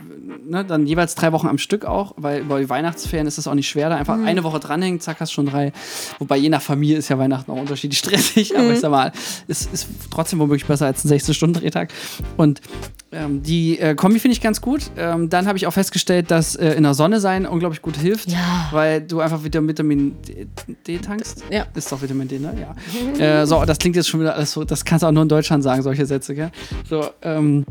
ne, 0.50 0.64
dann 0.66 0.88
jeweils 0.88 1.16
drei 1.16 1.32
Wochen 1.32 1.48
am 1.48 1.58
Stück 1.58 1.86
auch, 1.86 2.14
weil 2.18 2.44
die 2.44 2.70
Weihnachtsferien 2.70 3.28
ist 3.28 3.38
es 3.38 3.48
auch 3.48 3.54
nicht 3.56 3.68
schwer, 3.68 3.90
da 3.90 3.96
Mhm. 3.96 4.00
einfach 4.00 4.20
eine 4.26 4.44
Woche 4.44 4.60
dranhängen, 4.60 5.00
zack, 5.00 5.20
hast 5.20 5.32
schon 5.32 5.46
drei. 5.48 5.72
Wobei 6.20 6.38
je 6.38 6.50
nach 6.50 6.62
Familie 6.62 6.98
ist 6.98 7.10
ja 7.10 7.18
Weihnachten 7.18 7.52
auch 7.52 7.58
unterschiedlich 7.58 8.00
stressig, 8.00 8.56
aber 8.58 8.68
Mhm. 8.68 8.74
ich 8.74 8.80
sag 8.80 8.92
mal, 8.92 9.12
es 9.48 9.66
ist 9.72 9.88
trotzdem 10.12 10.40
womöglich 10.40 10.66
besser 10.66 10.86
als 10.86 11.04
ein 11.06 11.10
16-Stunden-Drehtag. 11.12 11.90
Und 12.38 12.62
ähm, 13.14 13.42
die 13.42 13.80
äh, 13.80 13.96
Kombi 13.96 14.20
finde 14.20 14.34
ich 14.34 14.42
ganz 14.42 14.60
gut. 14.60 14.92
Ähm, 14.98 15.30
dann 15.30 15.48
habe 15.48 15.58
ich 15.58 15.66
auch 15.66 15.72
festgestellt, 15.72 16.30
dass 16.30 16.56
äh, 16.56 16.72
in 16.74 16.84
der 16.84 16.94
Sonne 16.94 17.22
sein 17.22 17.46
unglaublich 17.46 17.82
gut 17.82 17.96
hilft, 17.96 18.30
Ja. 18.30 18.68
weil 18.72 19.02
du 19.02 19.22
einfach 19.22 19.46
wieder 19.46 19.66
Vitamin 19.66 20.14
D, 20.28 20.46
D 20.86 20.98
tankst. 20.98 21.44
Ja. 21.50 21.66
Ist 21.74 21.90
doch 21.90 22.02
Vitamin 22.02 22.28
D, 22.28 22.38
ne? 22.40 22.54
Ja. 23.20 23.42
äh, 23.42 23.48
so, 23.48 23.64
das 23.64 23.78
klingt 23.78 23.96
jetzt 23.96 24.10
schon 24.10 24.20
wieder 24.20 24.36
alles 24.36 24.52
so, 24.52 24.66
das 24.66 24.84
kannst 24.84 25.04
du 25.04 25.08
auch 25.08 25.12
nur 25.14 25.24
in 25.24 25.30
Deutschland 25.30 25.64
sagen, 25.64 25.82
solche 25.84 26.06
Sätze, 26.06 26.36
gell? 26.36 26.52
So, 26.90 27.06
ähm, 27.22 27.66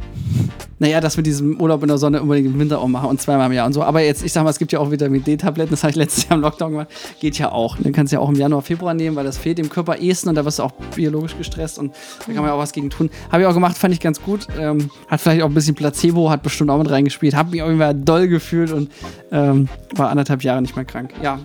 naja, 0.79 1.01
dass 1.03 1.17
wir 1.17 1.23
diesen 1.23 1.61
Urlaub 1.61 1.83
in 1.83 1.89
der 1.89 1.99
Sonne 1.99 2.23
unbedingt 2.23 2.47
im 2.49 2.57
Winter 2.71 2.81
auch 2.81 2.89
machen 2.89 3.09
und 3.09 3.21
zweimal 3.21 3.47
im 3.47 3.53
Jahr 3.53 3.67
und 3.67 3.73
so. 3.73 3.83
Aber 3.83 4.01
jetzt, 4.03 4.23
ich 4.25 4.33
sag 4.33 4.45
mal, 4.45 4.51
es 4.51 4.59
gibt 4.59 4.73
ja 4.73 4.79
auch 4.81 4.91
Vitamin 4.91 5.23
D-Tabletten, 5.25 5.71
das 5.71 5.83
habe 5.83 5.91
ich 5.91 5.97
letztes 5.97 6.25
Jahr 6.25 6.33
im 6.35 6.41
Lockdown 6.43 6.73
gemacht. 6.73 6.89
Geht 7.21 7.39
ja 7.39 7.53
auch. 7.53 7.77
Dann 7.79 7.93
kannst 7.93 8.13
du 8.13 8.17
ja 8.17 8.21
auch 8.21 8.29
im 8.29 8.35
Januar, 8.37 8.63
Februar 8.63 8.95
nehmen, 8.95 9.17
weil 9.17 9.25
das 9.25 9.39
fehlt 9.39 9.59
dem 9.59 9.69
Körper 9.69 9.97
ehesten 9.99 10.29
und 10.29 10.35
da 10.35 10.45
wirst 10.45 10.59
du 10.59 10.63
auch 10.65 10.73
biologisch 10.95 11.37
gestresst 11.37 11.79
und 11.79 11.93
da 12.21 12.25
kann 12.27 12.37
man 12.37 12.47
ja 12.47 12.53
auch 12.53 12.59
was 12.59 12.73
gegen 12.73 12.91
tun. 12.91 13.11
Habe 13.31 13.43
ich 13.43 13.49
auch 13.49 13.55
gemacht, 13.55 13.77
fand 13.79 13.95
ich 13.95 14.01
ganz 14.01 14.21
gut. 14.23 14.47
Ähm, 14.59 14.91
hat 15.09 15.21
vielleicht 15.21 15.43
auch 15.43 15.49
ein 15.49 15.55
bisschen 15.55 15.75
Placebo, 15.75 16.31
hat 16.31 16.43
bestimmt 16.43 16.71
auch 16.71 16.79
mit 16.79 16.91
reingespielt. 16.91 17.35
Habe 17.35 17.51
mich 17.51 17.63
auf 17.63 17.69
jeden 17.69 17.81
Fall 17.81 17.95
doll 17.95 18.29
gefühlt 18.29 18.73
und 18.73 18.91
ähm, 19.33 19.69
war 19.95 20.11
anderthalb 20.11 20.43
Jahre 20.43 20.63
nicht 20.63 20.77
mehr 20.77 20.85
krank. 20.85 21.13
Ja, 21.23 21.39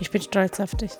Ich 0.00 0.10
bin 0.10 0.20
stolz 0.22 0.60
auf 0.60 0.74
dich. 0.74 0.90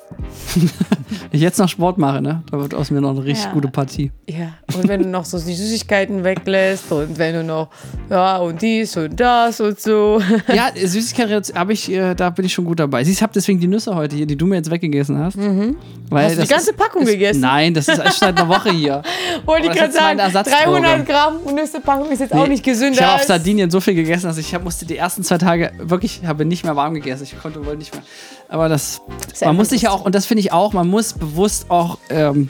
wenn 0.54 0.68
ich 1.32 1.40
jetzt 1.40 1.58
noch 1.58 1.68
Sport 1.68 1.98
mache, 1.98 2.20
ne, 2.20 2.42
da 2.50 2.58
wird 2.58 2.74
aus 2.74 2.90
mir 2.90 3.00
noch 3.00 3.10
eine 3.10 3.24
richtig 3.24 3.46
Ja. 3.46 3.52
gute 3.52 3.68
Partie. 3.68 4.10
Ja, 4.28 4.54
und 4.74 4.88
wenn 4.88 5.02
du 5.02 5.08
noch 5.08 5.24
so 5.24 5.38
die 5.38 5.54
Süßigkeiten 5.54 6.24
weglässt 6.24 6.90
und 6.92 7.18
wenn 7.18 7.34
du 7.34 7.44
noch, 7.44 7.68
ja, 8.10 8.38
und 8.38 8.60
dies 8.62 8.96
und 8.96 9.18
das 9.20 9.55
und 9.60 9.80
so. 9.80 10.20
Ja, 10.52 10.70
Süßigkeit 10.74 11.52
habe 11.54 11.72
ich, 11.72 11.90
äh, 11.90 12.14
da 12.14 12.30
bin 12.30 12.44
ich 12.44 12.52
schon 12.52 12.64
gut 12.64 12.78
dabei. 12.78 13.04
Siehst, 13.04 13.18
ich 13.18 13.22
habe 13.22 13.32
deswegen 13.34 13.60
die 13.60 13.66
Nüsse 13.66 13.94
heute 13.94 14.16
hier, 14.16 14.26
die 14.26 14.36
du 14.36 14.46
mir 14.46 14.56
jetzt 14.56 14.70
weggegessen 14.70 15.18
hast. 15.18 15.36
Weil 15.36 15.46
Mhm. 15.46 15.76
Hast 16.10 16.30
du 16.30 16.34
die 16.34 16.36
das 16.40 16.48
ganze 16.48 16.70
ist, 16.70 16.76
Packung 16.76 17.02
ist, 17.02 17.10
gegessen? 17.10 17.40
Nein, 17.40 17.74
das 17.74 17.88
ist 17.88 17.98
erst 17.98 18.20
seit 18.20 18.38
einer 18.38 18.48
Woche 18.48 18.70
hier. 18.70 19.02
Wollte 19.44 19.66
ich 19.66 19.72
das 19.72 19.78
gerade 19.78 19.92
sagen, 19.92 20.18
Ersatzdroge. 20.18 20.80
300 20.80 21.06
Gramm 21.06 21.54
Nüssepackung 21.54 22.10
ist 22.10 22.20
jetzt 22.20 22.32
auch 22.32 22.46
nicht 22.46 22.64
gesünder. 22.64 23.00
Ich 23.00 23.02
habe 23.02 23.14
auf 23.16 23.22
Sardinien 23.22 23.70
so 23.70 23.80
viel 23.80 23.94
gegessen, 23.94 24.26
dass 24.26 24.38
ich 24.38 24.54
hab, 24.54 24.64
musste 24.64 24.86
die 24.86 24.96
ersten 24.96 25.22
zwei 25.22 25.38
Tage 25.38 25.72
wirklich, 25.78 26.22
habe 26.26 26.44
nicht 26.44 26.64
mehr 26.64 26.76
warm 26.76 26.94
gegessen. 26.94 27.24
Ich 27.24 27.38
konnte 27.38 27.64
wohl 27.64 27.76
nicht 27.76 27.94
mehr. 27.94 28.02
Aber 28.48 28.68
das, 28.68 29.00
Sehr 29.34 29.48
man 29.48 29.56
muss 29.56 29.70
sich 29.70 29.82
ja 29.82 29.90
auch, 29.90 30.04
und 30.04 30.14
das 30.14 30.26
finde 30.26 30.40
ich 30.40 30.52
auch, 30.52 30.72
man 30.72 30.88
muss 30.88 31.12
bewusst 31.12 31.70
auch 31.70 31.98
ähm, 32.10 32.48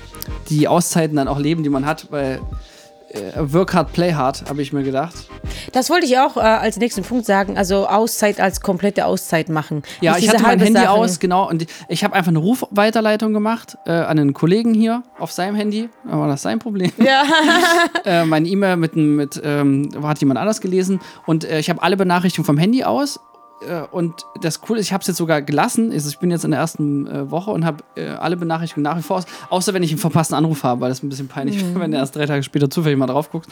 die 0.51 0.69
Auszeiten 0.69 1.17
dann 1.17 1.29
auch 1.29 1.39
leben, 1.39 1.63
die 1.63 1.71
man 1.71 1.87
hat, 1.87 2.09
weil 2.11 2.41
work 3.37 3.75
hard, 3.75 3.93
play 3.93 4.13
hard, 4.13 4.49
habe 4.49 4.63
ich 4.63 4.73
mir 4.73 4.83
gedacht. 4.83 5.15
Das 5.73 5.91
wollte 5.91 6.07
ich 6.07 6.19
auch 6.19 6.37
äh, 6.37 6.41
als 6.41 6.77
nächsten 6.79 7.03
Punkt 7.03 7.27
sagen, 7.27 7.57
also 7.57 7.87
Auszeit 7.87 8.41
als 8.41 8.61
komplette 8.61 9.07
Auszeit 9.07 9.49
machen. 9.49 9.83
Ja, 10.01 10.15
Nicht 10.15 10.25
ich 10.25 10.29
hatte 10.31 10.43
mein 10.43 10.59
Handy 10.59 10.81
Sachen. 10.81 10.89
aus, 10.89 11.19
genau. 11.19 11.49
Und 11.49 11.67
ich 11.89 12.05
habe 12.05 12.15
einfach 12.15 12.31
eine 12.31 12.39
Rufweiterleitung 12.39 13.33
gemacht 13.33 13.79
äh, 13.87 13.93
an 13.93 14.19
einen 14.19 14.35
Kollegen 14.35 14.75
hier 14.75 15.03
auf 15.19 15.33
seinem 15.33 15.55
Handy. 15.55 15.89
War 16.05 16.29
das 16.29 16.43
sein 16.43 16.59
Problem. 16.59 16.93
Ja, 16.99 17.25
äh, 18.05 18.25
meine 18.25 18.49
E-Mail 18.49 18.77
mit, 18.77 18.97
mit 18.97 19.41
ähm, 19.43 19.91
hat 20.03 20.19
jemand 20.21 20.39
anders 20.39 20.61
gelesen. 20.61 21.01
Und 21.27 21.45
äh, 21.45 21.59
ich 21.59 21.71
habe 21.71 21.83
alle 21.83 21.97
Benachrichtigungen 21.97 22.47
vom 22.47 22.59
Handy 22.59 22.85
aus. 22.85 23.21
Äh, 23.63 23.83
und 23.91 24.27
das 24.41 24.61
Coole 24.61 24.81
ist, 24.81 24.87
ich 24.87 24.93
habe 24.93 25.03
es 25.03 25.07
jetzt 25.07 25.17
sogar 25.17 25.43
gelassen. 25.43 25.93
Also 25.93 26.09
ich 26.09 26.19
bin 26.19 26.31
jetzt 26.31 26.45
in 26.45 26.51
der 26.51 26.61
ersten 26.61 27.07
äh, 27.07 27.31
Woche 27.31 27.51
und 27.51 27.65
habe 27.65 27.85
äh, 27.97 28.09
alle 28.09 28.37
Benachrichtigungen 28.37 28.85
nach 28.85 28.99
wie 28.99 29.03
vor 29.03 29.19
aus. 29.19 29.27
Außer 29.51 29.75
wenn 29.75 29.83
ich 29.83 29.91
einen 29.91 29.99
verpassten 29.99 30.37
Anruf 30.37 30.63
habe, 30.63 30.81
weil 30.81 30.89
das 30.89 31.03
ein 31.03 31.09
bisschen 31.09 31.29
peinlich 31.29 31.61
wäre, 31.61 31.75
wenn 31.81 31.91
du 31.91 31.97
erst 31.97 32.17
drei 32.17 32.27
Tage 32.27 32.43
später 32.43 32.71
zufällig 32.71 32.99
mal 32.99 33.07
drauf 33.07 33.31
guckst. 33.31 33.51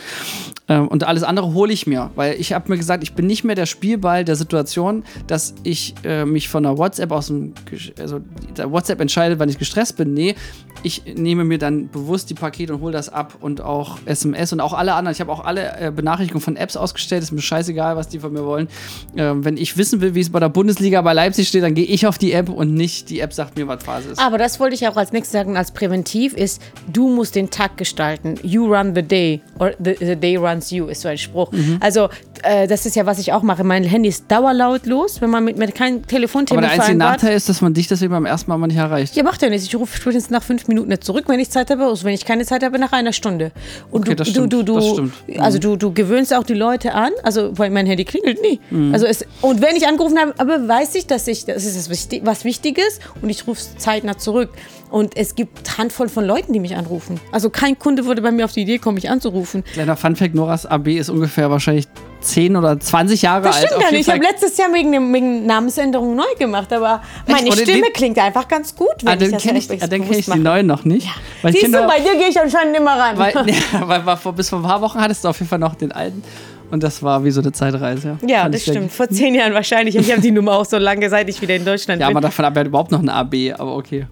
Ähm, 0.69 0.89
und 0.89 1.05
alles 1.05 1.23
andere 1.23 1.53
hole 1.55 1.73
ich 1.73 1.87
mir, 1.87 2.11
weil 2.15 2.39
ich 2.41 2.53
habe 2.53 2.71
mir 2.71 2.77
gesagt, 2.77 3.03
ich 3.03 3.15
bin 3.15 3.27
nicht 3.27 3.45
mehr 3.45 3.57
der 3.57 3.67
Spielball 3.67 4.25
der 4.25 4.37
Situation, 4.37 5.05
dass 5.27 5.55
ich 5.63 5.95
äh, 6.05 6.25
mich 6.25 6.49
von 6.49 6.63
der 6.63 6.79
WhatsApp 6.79 7.11
aus 7.13 7.29
dem, 7.29 7.55
also 7.99 8.21
der 8.57 8.71
WhatsApp 8.71 9.01
entscheidet, 9.01 9.39
wann 9.39 9.49
ich 9.49 9.59
gestresst 9.59 9.97
bin. 9.97 10.15
Nee, 10.15 10.35
ich 10.83 11.03
nehme 11.17 11.45
mir 11.45 11.59
dann 11.59 11.89
bewusst 11.89 12.29
die 12.31 12.35
Pakete 12.35 12.75
und 12.75 12.81
hole 12.83 12.93
das 12.93 13.09
ab 13.09 13.39
und 13.41 13.61
auch 13.61 13.99
SMS 14.05 14.53
und 14.53 14.61
auch 14.61 14.75
alle 14.75 14.95
anderen. 14.95 15.15
Ich 15.15 15.21
habe 15.21 15.33
auch 15.33 15.45
alle 15.45 15.81
äh, 15.81 15.91
Benachrichtigungen 15.91 16.43
von 16.43 16.57
Apps 16.57 16.77
ausgestellt. 16.77 17.23
Ist 17.23 17.33
mir 17.33 17.41
scheißegal, 17.41 17.97
was 17.97 18.09
die 18.09 18.19
von 18.19 18.33
mir 18.33 18.45
wollen. 18.45 18.69
Ähm, 19.17 19.45
wenn 19.45 19.57
ich 19.57 19.77
wissen 19.79 19.94
will, 20.01 20.15
wie 20.15 20.21
es 20.21 20.31
bei 20.31 20.41
der 20.41 20.49
Bundesliga 20.49 21.03
bei 21.03 21.13
Leipzig 21.13 21.49
steht, 21.49 21.63
dann 21.63 21.75
gehe 21.75 21.85
ich 21.85 22.07
auf 22.07 22.19
die 22.19 22.33
App 22.33 22.49
und 22.49 22.75
nicht 22.75 23.11
die 23.11 23.21
App 23.21 23.33
sagt 23.33 23.57
mir, 23.57 23.67
was 23.69 23.83
Phase 23.83 24.11
ist. 24.11 24.19
aber 24.19 24.39
das 24.39 24.61
wollte 24.61 24.75
ich 24.75 24.87
auch 24.89 24.97
als 24.97 25.13
nächstes 25.13 25.33
sagen, 25.33 25.57
als 25.57 25.71
Präventiv 25.73 26.35
ist, 26.35 26.61
du 26.93 27.09
musst 27.09 27.35
den 27.35 27.51
Tag 27.51 27.77
gestalten. 27.77 28.35
You 28.43 28.67
run 28.73 28.95
the 28.95 29.03
day 29.03 29.41
or 29.59 29.73
the, 29.83 29.95
the 29.99 30.17
day 30.17 30.37
runs 30.37 30.71
you, 30.71 30.87
ist 30.87 31.03
so 31.03 31.09
ein 31.09 31.19
Spruch. 31.19 31.53
Mhm. 31.53 31.79
Also 31.81 32.09
äh, 32.43 32.67
das 32.67 32.87
ist 32.87 32.97
ja, 32.97 33.07
was 33.07 33.19
ich 33.19 33.33
auch 33.33 33.43
mache. 33.43 33.65
Mein 33.65 33.85
Handy 33.85 34.09
ist 34.09 34.31
dauerlautlos, 34.31 35.21
wenn 35.21 35.31
man 35.31 35.45
mit, 35.45 35.57
mit 35.59 35.75
keinem 35.75 35.99
Aber 35.99 36.07
Telefontermin 36.07 36.63
der 36.63 36.73
einzige. 36.73 36.97
Nachteil 36.99 37.37
ist, 37.37 37.49
dass 37.49 37.61
man 37.61 37.75
dich 37.75 37.89
deswegen 37.89 38.13
beim 38.13 38.27
ersten 38.27 38.51
Mal 38.51 38.59
mal 38.59 38.67
nicht 38.67 38.77
erreicht. 38.77 39.17
Ja, 39.17 39.23
macht 39.23 39.43
ja 39.43 39.49
nichts. 39.49 39.67
Ich 39.67 39.75
rufe 39.77 39.97
spätestens 39.97 40.31
nach 40.31 40.43
fünf 40.43 40.69
Minuten 40.69 40.89
nicht 40.89 41.05
zurück, 41.05 41.25
wenn 41.29 41.41
ich 41.41 41.51
Zeit 41.51 41.71
habe. 41.71 41.85
Also 41.85 42.05
wenn 42.05 42.15
ich 42.15 42.25
keine 42.25 42.45
Zeit 42.45 42.63
habe, 42.63 42.79
nach 42.79 42.93
einer 42.93 43.13
Stunde. 43.13 43.53
Und 43.91 44.03
Okay, 44.03 44.11
du, 44.11 44.17
das 44.17 44.29
du, 44.29 44.33
stimmt, 44.33 44.53
du, 44.53 44.63
du, 44.63 44.75
das 44.75 44.89
stimmt. 44.89 45.13
Also 45.39 45.59
du, 45.59 45.77
du 45.77 45.93
gewöhnst 45.93 46.35
auch 46.35 46.45
die 46.45 46.55
Leute 46.55 46.95
an. 46.95 47.13
Also 47.23 47.57
weil 47.59 47.71
mein 47.71 47.87
Handy 47.87 48.05
klingelt 48.05 48.41
nie. 48.43 48.61
Mhm. 48.71 48.93
Also 48.93 49.07
es, 49.07 49.25
und 49.41 49.63
wenn 49.63 49.77
ich 49.77 49.84
angerufen 49.87 50.19
habe, 50.19 50.35
aber 50.39 50.67
weiß 50.69 50.95
ich, 50.97 51.07
dass 51.07 51.27
ich, 51.29 51.45
das 51.45 51.65
ist 51.65 51.77
das 51.89 52.09
was 52.25 52.45
Wichtiges 52.45 53.01
und 53.23 53.29
ich 53.31 53.47
rufe 53.47 53.61
zeitnah 53.79 54.17
zurück. 54.19 54.51
Und 54.91 55.17
es 55.17 55.35
gibt 55.35 55.77
Handvoll 55.77 56.09
von 56.09 56.25
Leuten, 56.25 56.53
die 56.53 56.61
mich 56.61 56.77
anrufen. 56.77 57.21
Also 57.33 57.51
kein 57.51 57.77
Kunde 57.77 58.05
würde 58.07 58.23
bei 58.23 58.31
mir 58.31 58.45
auf 58.45 58.53
die 58.53 58.61
Idee 58.61 58.79
kommen, 58.79 58.95
mich 58.95 59.11
anzurufen. 59.11 59.65
Kleiner 59.73 59.97
Funfact: 59.97 60.37
Noras 60.37 60.67
AB 60.67 60.87
ist 60.99 61.09
ungefähr 61.11 61.51
wahrscheinlich 61.51 61.87
10 62.21 62.55
oder 62.57 62.79
20 62.79 63.23
Jahre 63.23 63.43
Das 63.43 63.57
alt. 63.57 63.65
stimmt 63.67 63.77
Auf 63.79 63.83
ja 63.83 63.91
nicht. 63.91 64.07
Ich 64.07 64.15
habe 64.15 64.23
letztes 64.23 64.57
Jahr 64.57 64.73
wegen, 64.73 64.93
dem- 64.93 65.13
wegen 65.13 65.47
Namensänderung 65.47 66.15
neu 66.15 66.23
gemacht, 66.39 66.73
aber 66.73 67.03
meine 67.27 67.51
Stimme 67.51 67.83
den- 67.83 67.93
klingt 67.93 68.19
einfach 68.21 68.47
ganz 68.47 68.77
gut, 68.77 68.89
wenn 69.03 69.09
Ah, 69.09 69.13
ich 69.15 69.19
dann 69.19 69.31
das 69.33 69.43
kenne 69.43 69.59
ich, 69.59 69.69
ah, 69.71 69.77
dann 69.79 69.89
kenn 69.91 70.03
bewusst 70.03 70.21
ich 70.29 70.33
die 70.33 70.39
neuen 70.39 70.67
noch 70.69 70.85
nicht. 70.85 71.09
Weil 71.43 71.53
ich 71.55 71.61
Siehst 71.63 71.75
du, 71.75 71.79
kenn 71.79 71.89
bei 71.89 71.99
dir 71.99 72.17
gehe 72.17 72.29
ich 72.29 72.41
anscheinend 72.41 72.77
immer 72.77 72.97
rein. 72.97 73.19
weil, 73.19 73.33
ja, 73.49 73.89
weil, 73.89 74.07
weil 74.07 74.33
bis 74.35 74.49
vor 74.49 74.61
ein 74.61 74.65
paar 74.65 74.81
Wochen 74.81 75.01
hattest 75.01 75.25
du 75.25 75.29
auf 75.29 75.39
jeden 75.41 75.49
Fall 75.49 75.59
noch 75.59 75.75
den 75.75 75.91
alten. 75.91 76.23
Und 76.71 76.83
das 76.83 77.03
war 77.03 77.25
wie 77.25 77.31
so 77.31 77.41
eine 77.41 77.53
Zeitreise. 77.53 78.19
Ja, 78.23 78.29
ja, 78.29 78.43
Fand 78.43 78.55
das 78.55 78.63
stimmt. 78.63 78.91
Vor 78.93 79.09
zehn 79.09 79.35
Jahren 79.35 79.55
wahrscheinlich. 79.55 79.95
Ich 79.97 80.11
habe 80.11 80.21
die 80.21 80.31
Nummer 80.31 80.53
auch 80.53 80.65
so 80.65 80.79
lange, 80.79 81.09
seit 81.11 81.29
ich 81.29 81.41
wieder 81.41 81.55
in 81.55 81.65
Deutschland 81.65 82.01
Ja, 82.01 82.09
bin. 82.09 82.17
aber 82.17 82.27
davon 82.27 82.45
ab, 82.45 82.57
er 82.57 82.61
hat 82.61 82.67
überhaupt 82.67 82.91
noch 82.91 83.01
ein 83.01 83.09
AB, 83.09 83.35
aber 83.57 83.77
okay. 83.77 84.07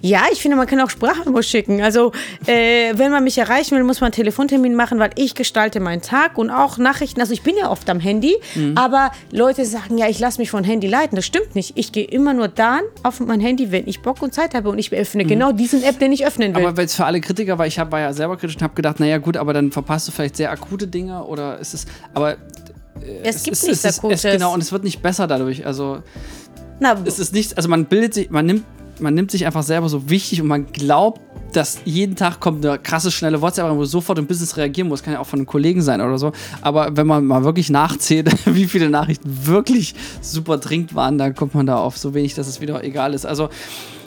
Ja, 0.00 0.22
ich 0.32 0.40
finde, 0.42 0.56
man 0.56 0.66
kann 0.66 0.80
auch 0.80 0.90
Sprachmemos 0.90 1.46
schicken. 1.46 1.82
Also, 1.82 2.12
äh, 2.46 2.92
wenn 2.96 3.10
man 3.10 3.24
mich 3.24 3.38
erreichen 3.38 3.76
will, 3.76 3.84
muss 3.84 4.00
man 4.00 4.06
einen 4.08 4.12
Telefontermin 4.14 4.74
machen, 4.74 4.98
weil 4.98 5.10
ich 5.16 5.34
gestalte 5.34 5.80
meinen 5.80 6.02
Tag 6.02 6.38
und 6.38 6.50
auch 6.50 6.78
Nachrichten. 6.78 7.20
Also, 7.20 7.32
ich 7.32 7.42
bin 7.42 7.56
ja 7.56 7.70
oft 7.70 7.88
am 7.90 8.00
Handy, 8.00 8.34
Mhm. 8.54 8.76
aber 8.76 9.10
Leute 9.30 9.64
sagen, 9.64 9.98
ja, 9.98 10.08
ich 10.08 10.18
lasse 10.18 10.40
mich 10.40 10.50
von 10.50 10.64
Handy 10.64 10.86
leiten. 10.86 11.16
Das 11.16 11.26
stimmt 11.26 11.54
nicht. 11.54 11.72
Ich 11.76 11.92
gehe 11.92 12.04
immer 12.04 12.34
nur 12.34 12.48
dann 12.48 12.82
auf 13.02 13.20
mein 13.20 13.40
Handy, 13.40 13.70
wenn 13.72 13.86
ich 13.86 14.00
Bock 14.02 14.22
und 14.22 14.34
Zeit 14.34 14.54
habe 14.54 14.68
und 14.68 14.78
ich 14.78 14.92
öffne 14.92 15.24
genau 15.24 15.52
diesen 15.52 15.82
App, 15.82 15.98
den 15.98 16.12
ich 16.12 16.26
öffnen 16.26 16.54
will. 16.54 16.62
Mhm. 16.62 16.66
Aber 16.68 16.76
weil 16.76 16.86
es 16.86 16.94
für 16.94 17.04
alle 17.04 17.20
Kritiker 17.20 17.58
war, 17.58 17.66
ich 17.66 17.78
hab, 17.78 17.90
war 17.92 18.00
ja 18.00 18.12
selber 18.12 18.36
kritisch 18.36 18.56
und 18.56 18.62
habe 18.62 18.74
gedacht, 18.74 19.00
naja 19.00 19.18
gut, 19.18 19.36
aber 19.36 19.52
dann 19.52 19.72
verpasst 19.72 20.08
du 20.08 20.12
vielleicht 20.12 20.36
sehr 20.36 20.50
akute 20.50 20.86
Dinge 20.86 21.24
oder 21.24 21.58
ist 21.58 21.74
es, 21.74 21.86
aber 22.12 22.36
es 23.22 23.42
gibt 23.42 23.56
ist, 23.56 23.66
nichts 23.66 23.84
es, 23.84 23.98
Akutes. 23.98 24.24
es, 24.24 24.32
genau 24.32 24.54
und 24.54 24.62
es 24.62 24.70
wird 24.72 24.84
nicht 24.84 25.02
besser 25.02 25.26
dadurch. 25.26 25.66
Also 25.66 26.02
Na, 26.80 26.96
es 27.04 27.18
ist 27.18 27.32
nichts, 27.34 27.54
also 27.54 27.68
man 27.68 27.86
bildet 27.86 28.14
sich, 28.14 28.30
man 28.30 28.46
nimmt, 28.46 28.64
man 29.00 29.14
nimmt 29.14 29.30
sich 29.30 29.46
einfach 29.46 29.62
selber 29.62 29.88
so 29.88 30.08
wichtig 30.08 30.40
und 30.40 30.48
man 30.48 30.66
glaubt, 30.72 31.20
dass 31.52 31.80
jeden 31.84 32.16
Tag 32.16 32.40
kommt 32.40 32.64
eine 32.64 32.78
krasse, 32.78 33.10
schnelle 33.10 33.40
WhatsApp, 33.40 33.70
wo 33.76 33.84
sofort 33.84 34.18
im 34.18 34.26
Business 34.26 34.56
reagieren 34.56 34.88
muss. 34.88 35.02
Kann 35.02 35.14
ja 35.14 35.20
auch 35.20 35.26
von 35.26 35.38
einem 35.38 35.46
Kollegen 35.46 35.82
sein 35.82 36.00
oder 36.00 36.18
so. 36.18 36.32
Aber 36.62 36.96
wenn 36.96 37.06
man 37.06 37.24
mal 37.24 37.44
wirklich 37.44 37.70
nachzählt, 37.70 38.30
wie 38.46 38.66
viele 38.66 38.90
Nachrichten 38.90 39.46
wirklich 39.46 39.94
super 40.20 40.58
dringend 40.58 40.94
waren, 40.94 41.18
dann 41.18 41.34
kommt 41.34 41.54
man 41.54 41.66
da 41.66 41.76
auf 41.76 41.96
so 41.96 42.14
wenig, 42.14 42.34
dass 42.34 42.48
es 42.48 42.60
wieder 42.60 42.82
egal 42.82 43.14
ist. 43.14 43.24
Also 43.24 43.48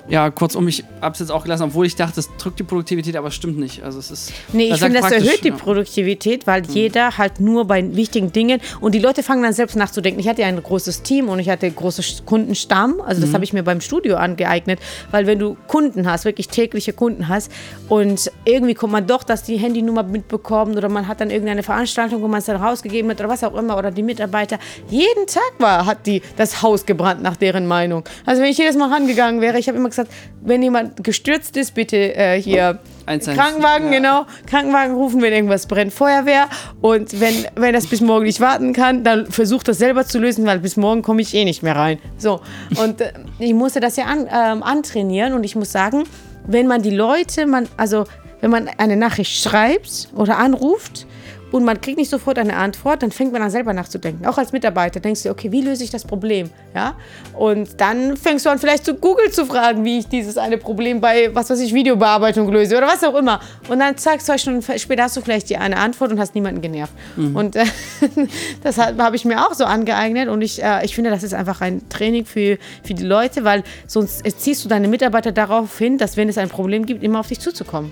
Ja, 0.10 0.30
kurzum, 0.30 0.68
ich 0.68 0.84
hab's 1.02 1.20
jetzt 1.20 1.32
auch 1.32 1.44
gelassen, 1.44 1.64
obwohl 1.64 1.86
ich 1.86 1.96
dachte, 1.96 2.20
es 2.20 2.30
drückt 2.38 2.60
die 2.60 2.64
Produktivität, 2.64 3.16
aber 3.18 3.28
es 3.28 3.36
stimmt 3.36 3.58
nicht. 3.60 3.84
Also 3.84 4.00
es 4.00 4.10
ist. 4.10 4.32
Nee, 4.54 4.70
ich 4.72 4.80
finde, 4.80 5.02
das 5.02 5.12
erhöht 5.12 5.44
die 5.44 5.50
ja. 5.50 5.54
Mhm. 5.54 5.58
Produktivität, 5.60 6.48
weil 6.48 6.66
jeder 6.68 7.18
halt 7.18 7.40
nur 7.42 7.66
bei 7.66 7.96
wichtigen 7.96 8.32
Dingen 8.32 8.62
und 8.80 8.96
die 8.96 9.00
Leute 9.00 9.22
fangen 9.24 9.44
dann 9.44 9.54
selbst 9.54 9.76
nachzudenken. 9.76 10.20
Ich 10.20 10.28
hatte 10.28 10.42
ja 10.44 10.48
ein 10.48 10.62
großes 10.64 11.02
Team 11.04 11.28
und 11.28 11.40
ich 11.40 11.50
hatte 11.50 11.70
große 11.70 12.24
Kundenstamm, 12.26 13.02
also 13.02 13.20
Mhm. 13.20 13.26
das 13.26 13.34
habe 13.34 13.44
ich 13.44 13.52
mir 13.54 13.64
beim 13.64 13.82
Studio 13.82 14.16
angeeignet, 14.16 14.80
weil 15.12 15.28
wenn 15.28 15.40
du 15.40 15.58
Kunden 15.68 16.10
hast, 16.10 16.24
wirklich 16.26 16.48
tägliche 16.48 16.94
Kunden 16.94 17.28
hast 17.28 17.52
und 17.90 18.32
irgendwie 18.46 18.76
kommt 18.76 18.94
man 18.94 19.08
doch, 19.08 19.24
dass 19.24 19.44
die 19.44 19.58
Handynummer 19.58 20.04
mitbekommen 20.04 20.78
oder 20.78 20.88
man 20.88 21.08
hat 21.08 21.20
dann 21.20 21.30
irgendeine 21.32 21.64
Veranstaltung, 21.64 22.22
wo 22.22 22.28
man 22.30 22.40
es 22.40 22.46
dann 22.46 22.56
rausgegeben 22.62 23.12
hat 23.12 23.20
oder 23.20 23.30
was 23.30 23.44
auch 23.44 23.56
immer 23.56 23.78
oder 23.78 23.92
die 23.92 24.04
Mitarbeiter, 24.04 24.58
jeden 24.90 25.28
Tag 25.28 25.52
war, 25.60 25.86
hat 25.86 26.06
die 26.08 26.22
das 26.38 26.62
Haus 26.62 26.86
gebrannt 26.86 27.22
nach 27.22 27.36
deren 27.36 27.68
Meinung. 27.68 28.04
Also 28.26 28.42
wenn 28.42 28.50
ich 28.50 28.58
jedes 28.58 28.78
Mal 28.78 28.90
rangegangen 28.90 29.42
wäre, 29.42 29.60
ich 29.60 29.68
habe 29.68 29.78
immer 29.78 29.90
gesagt, 29.90 29.97
wenn 30.42 30.62
jemand 30.62 31.04
gestürzt 31.04 31.58
ist, 31.58 31.74
bitte 31.74 32.16
äh, 32.16 32.42
hier 32.42 32.80
112. 33.06 33.38
Krankenwagen, 33.38 33.86
Ja. 33.92 33.98
genau. 34.00 34.26
Krankenwagen 34.46 34.96
rufen, 34.96 35.22
wenn 35.22 35.34
irgendwas 35.34 35.66
brennt, 35.68 35.94
Feuerwehr. 35.94 36.48
Und 36.82 37.20
wenn, 37.20 37.34
wenn 37.56 37.74
das 37.74 37.88
bis 37.88 38.02
morgen 38.02 38.26
nicht 38.26 38.40
warten 38.42 38.74
kann, 38.74 39.04
dann 39.04 39.28
versucht 39.32 39.68
das 39.68 39.78
selber 39.78 40.06
zu 40.06 40.20
lösen, 40.20 40.46
weil 40.46 40.60
bis 40.60 40.78
morgen 40.78 41.02
komme 41.02 41.22
ich 41.22 41.34
eh 41.34 41.46
nicht 41.46 41.64
mehr 41.64 41.76
rein. 41.76 42.00
So. 42.18 42.42
Und 42.82 43.02
äh, 43.02 43.14
ich 43.40 43.54
musste 43.54 43.80
das 43.80 43.96
ja 43.96 44.06
an, 44.06 44.28
ähm, 44.32 44.64
antrainieren 44.64 45.34
und 45.34 45.44
ich 45.44 45.56
muss 45.56 45.72
sagen, 45.72 46.04
wenn 46.46 46.68
man 46.68 46.82
die 46.82 46.92
Leute, 46.92 47.46
man, 47.46 47.68
also 47.78 48.06
wenn 48.42 48.52
man 48.52 48.70
eine 48.78 48.98
Nachricht 48.98 49.42
schreibt 49.42 50.10
oder 50.16 50.38
anruft 50.38 51.08
und 51.52 51.64
man 51.64 51.80
kriegt 51.80 51.98
nicht 51.98 52.10
sofort 52.10 52.38
eine 52.38 52.56
Antwort, 52.56 53.04
dann 53.04 53.12
fängt 53.12 53.32
man 53.32 53.42
an 53.42 53.50
selber 53.50 53.74
nachzudenken. 53.74 54.26
Auch 54.26 54.38
als 54.38 54.52
Mitarbeiter 54.52 55.00
denkst 55.00 55.24
du, 55.24 55.30
okay, 55.30 55.52
wie 55.52 55.62
löse 55.62 55.84
ich 55.84 55.90
das 55.90 56.04
Problem? 56.04 56.50
Ja? 56.76 56.96
Und 57.34 57.80
dann 57.80 58.18
fängst 58.18 58.46
du 58.46 58.50
an, 58.50 58.60
vielleicht 58.60 58.86
zu 58.86 58.96
Google 58.96 59.32
zu 59.32 59.46
fragen, 59.46 59.86
wie 59.86 60.00
ich 60.00 60.08
dieses 60.08 60.38
eine 60.38 60.58
Problem 60.58 61.00
bei, 61.00 61.34
was 61.34 61.50
weiß 61.50 61.60
ich, 61.62 61.74
Videobearbeitung 61.74 62.52
löse 62.52 62.78
oder 62.78 62.88
was 62.88 63.04
auch 63.04 63.16
immer. 63.16 63.40
Und 63.70 63.80
dann 63.80 63.98
zack, 63.98 64.22
zwei 64.22 64.38
Stunden 64.38 64.62
später 64.78 65.04
hast 65.04 65.16
du 65.16 65.22
vielleicht 65.22 65.50
die 65.50 65.58
eine 65.58 65.78
Antwort 65.78 66.12
und 66.12 66.20
hast 66.20 66.36
niemanden 66.36 66.62
genervt. 66.62 66.94
Und 67.34 67.56
äh, 67.56 67.66
das 68.64 68.78
habe 68.78 69.16
ich 69.16 69.26
mir 69.26 69.46
auch 69.46 69.54
so 69.54 69.66
angeeignet 69.66 70.30
und 70.30 70.42
ich, 70.42 70.62
äh, 70.62 70.86
ich 70.86 70.96
finde, 70.96 71.10
das 71.10 71.24
ist 71.24 71.34
einfach 71.34 71.62
ein 71.62 71.88
Training 71.90 72.26
für, 72.26 72.58
für 72.84 72.94
die 72.94 73.04
Leute, 73.04 73.44
weil 73.44 73.64
sonst 73.88 74.24
ziehst 74.40 74.66
du 74.66 74.70
deine 74.70 74.88
Mitarbeiter 74.88 75.32
darauf 75.32 75.78
hin, 75.78 75.98
dass 75.98 76.18
wenn 76.18 76.30
es 76.30 76.38
ein 76.38 76.50
Problem 76.50 76.86
gibt, 76.86 77.04
immer 77.04 77.20
auf 77.20 77.28
dich 77.28 77.40
zuzukommen. 77.40 77.92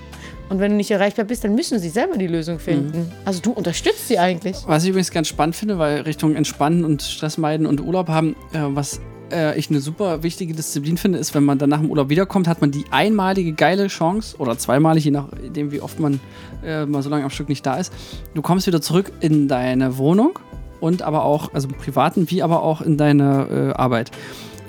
Und 0.49 0.59
wenn 0.59 0.71
du 0.71 0.77
nicht 0.77 0.91
erreichbar 0.91 1.25
bist, 1.25 1.43
dann 1.43 1.55
müssen 1.55 1.79
sie 1.79 1.89
selber 1.89 2.17
die 2.17 2.27
Lösung 2.27 2.59
finden. 2.59 3.11
Also 3.25 3.41
du 3.41 3.51
unterstützt 3.51 4.07
sie 4.07 4.19
eigentlich. 4.19 4.57
Was 4.67 4.83
ich 4.83 4.89
übrigens 4.89 5.11
ganz 5.11 5.27
spannend 5.27 5.55
finde, 5.55 5.79
weil 5.79 6.01
Richtung 6.01 6.35
Entspannen 6.35 6.85
und 6.85 7.01
Stress 7.01 7.37
meiden 7.37 7.65
und 7.65 7.81
Urlaub 7.81 8.09
haben, 8.09 8.35
äh, 8.53 8.59
was 8.61 9.01
äh, 9.31 9.57
ich 9.57 9.69
eine 9.69 9.79
super 9.79 10.23
wichtige 10.23 10.53
Disziplin 10.53 10.97
finde, 10.97 11.17
ist, 11.17 11.33
wenn 11.33 11.43
man 11.43 11.57
dann 11.57 11.69
nach 11.69 11.79
dem 11.79 11.89
Urlaub 11.89 12.09
wiederkommt, 12.09 12.47
hat 12.47 12.61
man 12.61 12.71
die 12.71 12.85
einmalige 12.91 13.53
geile 13.53 13.87
Chance 13.87 14.37
oder 14.37 14.57
zweimalig, 14.57 15.05
je 15.05 15.11
nachdem, 15.11 15.71
wie 15.71 15.81
oft 15.81 15.99
man 15.99 16.19
äh, 16.63 16.85
mal 16.85 17.01
so 17.01 17.09
lange 17.09 17.23
am 17.23 17.29
Stück 17.29 17.49
nicht 17.49 17.65
da 17.65 17.77
ist. 17.77 17.91
Du 18.33 18.41
kommst 18.41 18.67
wieder 18.67 18.81
zurück 18.81 19.11
in 19.21 19.47
deine 19.47 19.97
Wohnung 19.97 20.37
und 20.79 21.01
aber 21.01 21.23
auch, 21.23 21.53
also 21.53 21.67
im 21.67 21.75
privaten, 21.75 22.29
wie 22.29 22.43
aber 22.43 22.63
auch 22.63 22.81
in 22.81 22.97
deine 22.97 23.73
äh, 23.73 23.79
Arbeit. 23.79 24.11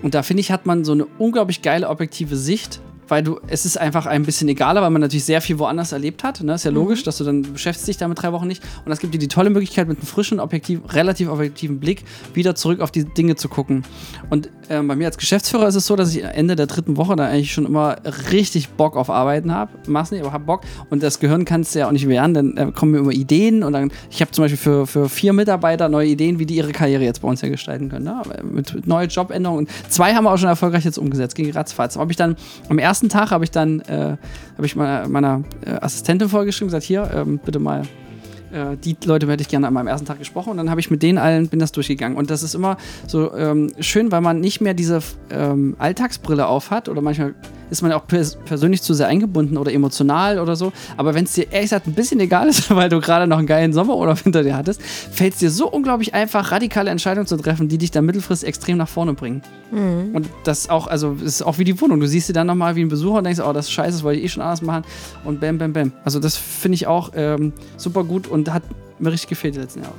Und 0.03 0.15
da 0.15 0.23
finde 0.23 0.41
ich, 0.41 0.51
hat 0.51 0.67
man 0.67 0.85
so 0.85 0.93
eine 0.93 1.07
unglaublich 1.19 1.63
geile 1.63 1.89
objektive 1.89 2.37
Sicht, 2.37 2.81
weil 3.09 3.23
du, 3.23 3.41
es 3.47 3.65
ist 3.65 3.79
einfach 3.79 4.07
ein 4.07 4.25
bisschen 4.25 4.49
egaler, 4.49 4.83
weil 4.83 4.91
man 4.91 5.01
natürlich 5.01 5.25
sehr 5.25 5.41
viel 5.41 5.59
woanders 5.59 5.93
erlebt 5.93 6.25
hat. 6.25 6.43
Ne? 6.43 6.55
Ist 6.55 6.65
ja 6.65 6.71
logisch, 6.71 7.03
dass 7.03 7.19
du 7.19 7.25
dann 7.25 7.43
beschäftigst 7.43 7.89
dich 7.89 7.97
damit 7.97 8.21
drei 8.23 8.33
Wochen 8.33 8.47
nicht. 8.47 8.63
Und 8.85 8.91
das 8.91 9.01
gibt 9.01 9.15
dir 9.15 9.19
die 9.19 9.29
tolle 9.29 9.51
Möglichkeit, 9.51 9.89
mit 9.89 9.99
einem 9.99 10.07
frischen, 10.07 10.41
objektiv, 10.41 10.81
relativ 10.93 11.29
objektiven 11.29 11.79
Blick 11.81 12.05
wieder 12.35 12.55
zurück 12.55 12.81
auf 12.81 12.91
die 12.91 13.05
Dinge 13.05 13.37
zu 13.37 13.49
gucken. 13.49 13.85
Und 14.31 14.51
ähm, 14.69 14.89
bei 14.89 14.97
mir 14.97 15.07
als 15.07 15.19
Geschäftsführer 15.19 15.69
ist 15.69 15.75
es 15.75 15.87
so, 15.87 15.97
dass 15.97 16.15
ich 16.15 16.23
Ende 16.23 16.57
der 16.57 16.67
dritten 16.67 16.97
Woche 16.97 17.17
da 17.17 17.27
eigentlich 17.27 17.53
schon 17.53 17.67
immer 17.67 17.97
richtig 18.33 18.71
Bock 18.71 18.97
auf 18.97 19.11
Arbeiten 19.11 19.53
habe. 19.53 19.73
Mach's 19.87 20.11
nicht, 20.11 20.23
aber 20.23 20.33
hab 20.33 20.47
Bock. 20.47 20.63
Und 20.91 21.03
das 21.03 21.21
Gehirn 21.21 21.45
kannst 21.45 21.75
du 21.75 21.81
ja 21.81 21.89
auch 21.89 21.93
nicht 21.93 22.09
wehren, 22.09 22.35
dann 22.35 22.57
äh, 22.57 22.73
kommen 22.73 22.93
mir 22.93 22.99
immer 22.99 23.13
Ideen. 23.13 23.63
Und 23.63 23.73
dann, 23.73 23.91
ich 24.11 24.21
habe 24.21 24.31
zum 24.33 24.45
Beispiel 24.45 24.59
für, 24.59 24.87
für 24.87 25.09
vier 25.09 25.33
Mitarbeiter 25.33 25.89
neue 25.89 26.09
Ideen, 26.09 26.39
wie 26.39 26.47
die 26.47 26.57
ihre 26.57 26.73
Karriere 26.73 27.05
jetzt 27.05 27.23
bei 27.23 27.29
uns 27.29 27.41
ja 27.41 27.49
gestalten 27.49 27.89
können. 27.89 28.05
Ne? 28.05 28.23
Mit, 28.43 28.75
mit 28.75 28.87
neue 28.87 29.07
Jobänderungen. 29.07 29.67
Und 29.67 29.93
zwei 29.93 30.15
haben 30.15 30.25
wir 30.25 30.33
auch 30.33 30.39
schon 30.39 30.49
erfolgreich 30.49 30.85
jetzt 30.85 30.99
umgesetzt, 30.99 31.35
ging 31.35 31.51
ratzfatz. 31.51 31.97
Habe 31.97 32.11
ich 32.11 32.17
dann 32.17 32.37
am 32.69 32.79
ersten 32.79 32.96
Tag 33.09 33.31
habe 33.31 33.45
ich 33.45 33.51
dann 33.51 33.81
äh, 33.81 34.17
habe 34.57 34.67
ich 34.67 34.77
meiner, 34.77 35.09
meiner 35.09 35.43
äh, 35.65 35.71
Assistentin 35.81 36.29
vorgeschrieben, 36.29 36.69
gesagt, 36.69 36.85
hier, 36.85 37.11
ähm, 37.15 37.39
bitte 37.45 37.59
mal 37.59 37.83
äh, 38.53 38.77
die 38.77 38.97
Leute 39.05 39.29
hätte 39.29 39.43
ich 39.43 39.49
gerne 39.49 39.67
an 39.67 39.75
meinem 39.75 39.89
ersten 39.89 40.07
Tag 40.07 40.19
gesprochen 40.19 40.51
und 40.51 40.57
dann 40.57 40.71
habe 40.71 40.81
ich 40.81 40.91
mit 40.91 41.03
denen 41.03 41.19
allen, 41.19 41.49
bin 41.49 41.59
das 41.59 41.73
durchgegangen. 41.73 42.17
Und 42.17 42.31
das 42.31 42.43
ist 42.43 42.55
immer 42.55 42.77
so 43.07 43.35
ähm, 43.35 43.73
schön, 43.81 44.13
weil 44.13 44.21
man 44.21 44.41
nicht 44.41 44.61
mehr 44.61 44.75
diese 44.75 45.01
ähm, 45.31 45.77
Alltagsbrille 45.79 46.47
auf 46.47 46.71
hat 46.71 46.89
oder 46.89 47.03
manchmal 47.03 47.35
ist 47.71 47.83
man 47.83 47.93
auch 47.93 48.07
pers 48.07 48.37
persönlich 48.45 48.83
zu 48.83 48.95
sehr 48.95 49.07
eingebunden 49.09 49.57
oder 49.57 49.73
emotional 49.73 50.39
oder 50.39 50.57
so. 50.57 50.73
Aber 50.97 51.15
wenn 51.15 51.25
es 51.25 51.33
dir 51.33 51.45
ehrlich 51.51 51.71
gesagt 51.71 51.87
ein 51.87 51.95
bisschen 51.95 52.21
egal 52.21 52.49
ist, 52.49 52.71
weil 52.75 52.89
du 52.89 53.01
gerade 53.01 53.27
noch 53.27 53.39
einen 53.39 53.47
geilen 53.47 53.73
Sommerurlaub 53.73 54.19
hinter 54.23 54.43
dir 54.43 54.57
hattest, 54.57 54.83
fällt 54.83 55.35
es 55.35 55.39
dir 55.41 55.51
so 55.51 55.71
unglaublich 55.71 56.15
einfach, 56.15 56.53
radikale 56.53 56.91
Entscheidungen 56.91 57.27
zu 57.27 57.37
treffen, 57.37 57.69
die 57.69 57.79
dich 57.79 57.91
dann 57.91 58.05
mittelfristig 58.07 58.49
extrem 58.49 58.77
nach 58.79 58.89
vorne 58.89 59.15
bringen. 59.15 59.43
Und 59.73 60.29
das 60.45 60.71
auch, 60.71 60.87
also 60.87 61.17
ist 61.25 61.43
auch 61.43 61.59
wie 61.59 61.65
die 61.65 61.81
Wohnung. 61.81 61.99
Du 62.01 62.07
siehst 62.07 62.29
sie 62.29 62.33
dann 62.33 62.47
nochmal 62.47 62.77
wie 62.77 62.83
ein 62.85 62.89
Besucher 62.89 63.19
und 63.19 63.25
denkst, 63.25 63.41
oh, 63.45 63.53
das 63.53 63.67
ist 63.67 63.73
scheiße, 63.73 63.93
das 63.93 64.03
wollte 64.05 64.21
ich 64.21 64.27
eh 64.27 64.29
schon 64.29 64.43
anders 64.43 64.63
machen. 64.63 64.85
Und 65.25 65.41
bam, 65.41 65.59
bam, 65.59 65.73
bam. 65.73 65.93
Also 66.05 66.21
das 66.21 66.37
finde 66.37 66.77
ich 66.77 66.87
auch 66.87 67.11
ähm, 67.17 67.53
super 67.77 68.05
gut 68.05 68.29
und 68.29 68.53
hat 68.53 68.63
mir 69.01 69.11
richtig 69.11 69.29
gefehlt 69.31 69.57
die 69.57 69.61
letzten 69.61 69.81
Jahre. 69.83 69.95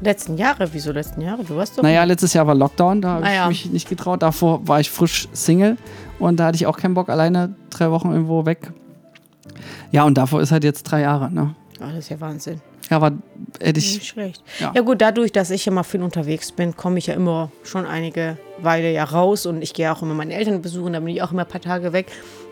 Letzten 0.00 0.38
Jahre, 0.38 0.68
wieso 0.72 0.92
letzten 0.92 1.20
Jahre? 1.20 1.42
Du 1.44 1.56
warst 1.56 1.76
doch. 1.76 1.82
Naja, 1.82 2.04
letztes 2.04 2.32
Jahr 2.32 2.46
war 2.46 2.54
Lockdown, 2.54 3.02
da 3.02 3.08
habe 3.14 3.26
Ah, 3.26 3.34
ja. 3.34 3.42
ich 3.50 3.64
mich 3.64 3.72
nicht 3.72 3.88
getraut. 3.88 4.22
Davor 4.22 4.66
war 4.66 4.78
ich 4.80 4.90
frisch 4.90 5.28
Single 5.32 5.76
und 6.18 6.38
da 6.38 6.46
hatte 6.46 6.56
ich 6.56 6.66
auch 6.66 6.76
keinen 6.76 6.94
Bock, 6.94 7.08
alleine 7.08 7.54
drei 7.70 7.90
Wochen 7.90 8.10
irgendwo 8.10 8.46
weg. 8.46 8.72
Ja, 9.90 10.04
und 10.04 10.18
davor 10.18 10.40
ist 10.40 10.52
halt 10.52 10.64
jetzt 10.64 10.84
drei 10.84 11.00
Jahre, 11.00 11.32
ne? 11.32 11.54
Ah, 11.80 11.88
das 11.88 11.98
ist 11.98 12.08
ja 12.10 12.20
Wahnsinn. 12.20 12.60
Ja, 12.90 12.96
aber 12.96 13.12
hätte 13.60 13.78
ich. 13.78 13.94
Nicht 13.96 14.06
schlecht. 14.06 14.42
Ja. 14.58 14.72
Ja. 14.74 14.80
gut, 14.80 15.00
dadurch, 15.00 15.32
dass 15.32 15.50
ich 15.50 15.66
immer 15.66 15.84
viel 15.84 16.02
unterwegs 16.02 16.52
bin, 16.52 16.76
komme 16.76 16.98
ich 16.98 17.06
ja 17.06 17.14
immer 17.14 17.50
schon 17.62 17.86
einige 17.86 18.38
Weile 18.60 18.92
ja 18.92 19.04
raus 19.04 19.46
und 19.46 19.62
ich 19.62 19.74
gehe 19.74 19.92
auch 19.92 20.02
immer 20.02 20.14
meine 20.14 20.34
Eltern 20.34 20.62
besuchen, 20.62 20.94
da 20.94 21.00
bin 21.00 21.08
ich 21.08 21.22
auch 21.22 21.32
immer 21.32 21.42
ein 21.42 21.48
paar 21.48 21.60
Tage 21.60 21.92
weg. 21.92 22.06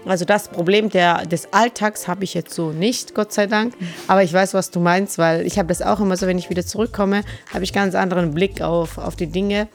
Also 0.04 0.24
das 0.24 0.48
Problem 0.48 0.88
der, 0.90 1.26
des 1.26 1.52
Alltags 1.52 2.06
habe 2.06 2.22
ich 2.22 2.34
jetzt 2.34 2.54
so 2.54 2.70
nicht, 2.70 3.14
Gott 3.14 3.32
sei 3.32 3.46
Dank. 3.46 3.74
Aber 4.06 4.22
ich 4.22 4.32
weiß, 4.32 4.54
was 4.54 4.70
du 4.70 4.78
meinst, 4.78 5.18
weil 5.18 5.44
ich 5.46 5.58
habe 5.58 5.68
das 5.68 5.82
auch 5.82 6.00
immer 6.00 6.16
so, 6.16 6.26
wenn 6.26 6.38
ich 6.38 6.48
wieder 6.48 6.64
zurückkomme, 6.64 7.22
habe 7.52 7.64
ich 7.64 7.72
ganz 7.72 7.94
anderen 7.96 8.32
Blick 8.32 8.62
auf, 8.62 8.98
auf 8.98 9.16
die 9.16 9.26
Dinge. 9.26 9.68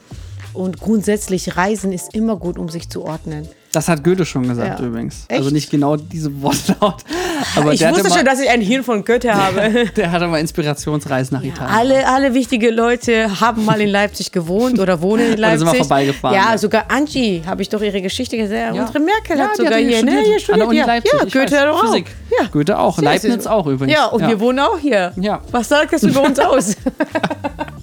Und 0.54 0.80
grundsätzlich 0.80 1.56
Reisen 1.56 1.92
ist 1.92 2.14
immer 2.14 2.36
gut, 2.36 2.58
um 2.58 2.68
sich 2.68 2.88
zu 2.88 3.04
ordnen. 3.04 3.46
Das 3.72 3.88
hat 3.88 4.04
Goethe 4.04 4.26
schon 4.26 4.46
gesagt 4.46 4.80
Ja. 4.80 4.86
übrigens. 4.86 5.24
Echt? 5.28 5.40
Also 5.40 5.50
nicht 5.50 5.70
genau 5.70 5.96
diese 5.96 6.42
Wortlaut. 6.42 6.96
Aber 7.56 7.72
ich 7.72 7.80
wusste 7.80 8.08
mal, 8.08 8.16
schon, 8.18 8.24
dass 8.26 8.38
ich 8.38 8.48
ein 8.50 8.60
Hirn 8.60 8.84
von 8.84 9.02
Goethe 9.02 9.34
habe. 9.34 9.86
der 9.96 10.12
hatte 10.12 10.26
mal 10.28 10.38
Inspirationsreisen 10.40 11.36
nach 11.38 11.42
Italien. 11.42 11.74
Alle, 11.74 12.06
alle 12.06 12.34
wichtige 12.34 12.70
Leute 12.70 13.40
haben 13.40 13.64
mal 13.64 13.80
in 13.80 13.88
Leipzig 13.88 14.30
gewohnt 14.30 14.78
oder 14.78 15.00
wohnen 15.00 15.24
in 15.24 15.32
Oder 15.32 15.40
Leipzig. 15.40 15.58
sind 15.60 15.72
wir 15.72 15.78
vorbeigefahren, 15.86 16.36
Ja, 16.36 16.50
ja. 16.52 16.58
sogar 16.58 16.84
Angie, 16.88 17.42
habe 17.46 17.62
ich 17.62 17.68
doch 17.70 17.80
ihre 17.80 18.02
Geschichte 18.02 18.36
gesehen. 18.36 18.74
Ja. 18.74 18.82
Unsere 18.82 19.00
Merkel 19.00 19.38
Ja, 19.38 19.44
hat 19.48 19.56
sogar 19.56 19.78
hier 19.78 19.88
hier, 19.88 20.04
ne, 20.04 20.10
studiert. 20.12 20.26
hier 20.26 20.34
An 20.34 20.40
studiert. 20.40 20.70
der 20.70 20.76
ja, 20.78 20.86
Leipzig, 20.86 21.12
ja 21.34 21.40
Goethe 21.40 21.72
auch. 21.72 21.80
Physik. 21.86 22.06
Ja. 22.38 22.46
Goethe 22.52 22.78
auch, 22.78 22.98
Ja, 23.02 23.12
ist- 23.12 23.48
auch 23.48 23.66
übrigens. 23.66 23.94
Ja, 23.96 24.06
und 24.06 24.20
ja. 24.20 24.28
wir 24.28 24.40
wohnen 24.40 24.58
auch 24.58 24.78
hier. 24.78 25.12
Ja. 25.16 25.40
Was 25.50 25.68
sagt 25.70 25.92
das 25.94 26.02
über 26.02 26.22
uns 26.22 26.38
aus? 26.38 26.76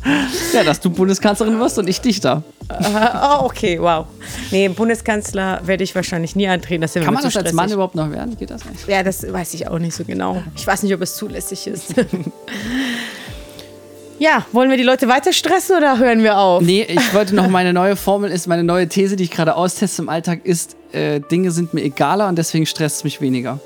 ja, 0.53 0.63
dass 0.63 0.79
du 0.79 0.89
Bundeskanzlerin 0.89 1.59
wirst 1.59 1.77
und 1.77 1.87
ich 1.87 2.01
Dichter. 2.01 2.43
oh, 2.69 3.45
okay, 3.45 3.79
wow. 3.79 4.05
Nee, 4.51 4.69
Bundeskanzler 4.69 5.61
werde 5.65 5.83
ich 5.83 5.93
wahrscheinlich 5.95 6.35
nie 6.35 6.47
antreten. 6.47 6.81
Das 6.81 6.93
Kann 6.93 7.13
man 7.13 7.23
das 7.23 7.35
als. 7.35 7.53
Mann 7.53 7.71
überhaupt 7.71 7.95
noch 7.95 8.09
werden? 8.11 8.37
Geht 8.37 8.51
das 8.51 8.63
nicht? 8.65 8.87
Ja, 8.87 9.03
das 9.03 9.31
weiß 9.31 9.53
ich 9.55 9.67
auch 9.67 9.79
nicht 9.79 9.95
so 9.95 10.05
genau. 10.05 10.41
Ich 10.55 10.65
weiß 10.65 10.83
nicht, 10.83 10.93
ob 10.93 11.01
es 11.01 11.15
zulässig 11.15 11.67
ist. 11.67 11.95
ja, 14.19 14.45
wollen 14.51 14.69
wir 14.69 14.77
die 14.77 14.83
Leute 14.83 15.07
weiter 15.07 15.33
stressen 15.33 15.77
oder 15.77 15.97
hören 15.97 16.23
wir 16.23 16.37
auf? 16.37 16.61
Nee, 16.61 16.85
ich 16.87 17.13
wollte 17.13 17.35
noch 17.35 17.49
meine 17.49 17.73
neue 17.73 17.95
Formel 17.95 18.31
ist, 18.31 18.47
meine 18.47 18.63
neue 18.63 18.87
These, 18.87 19.15
die 19.15 19.25
ich 19.25 19.31
gerade 19.31 19.55
austeste 19.55 20.01
im 20.01 20.09
Alltag, 20.09 20.45
ist, 20.45 20.77
äh, 20.91 21.19
Dinge 21.19 21.51
sind 21.51 21.73
mir 21.73 21.81
egaler 21.81 22.27
und 22.27 22.37
deswegen 22.37 22.65
stresst 22.65 22.97
es 22.97 23.03
mich 23.03 23.19
weniger. 23.19 23.59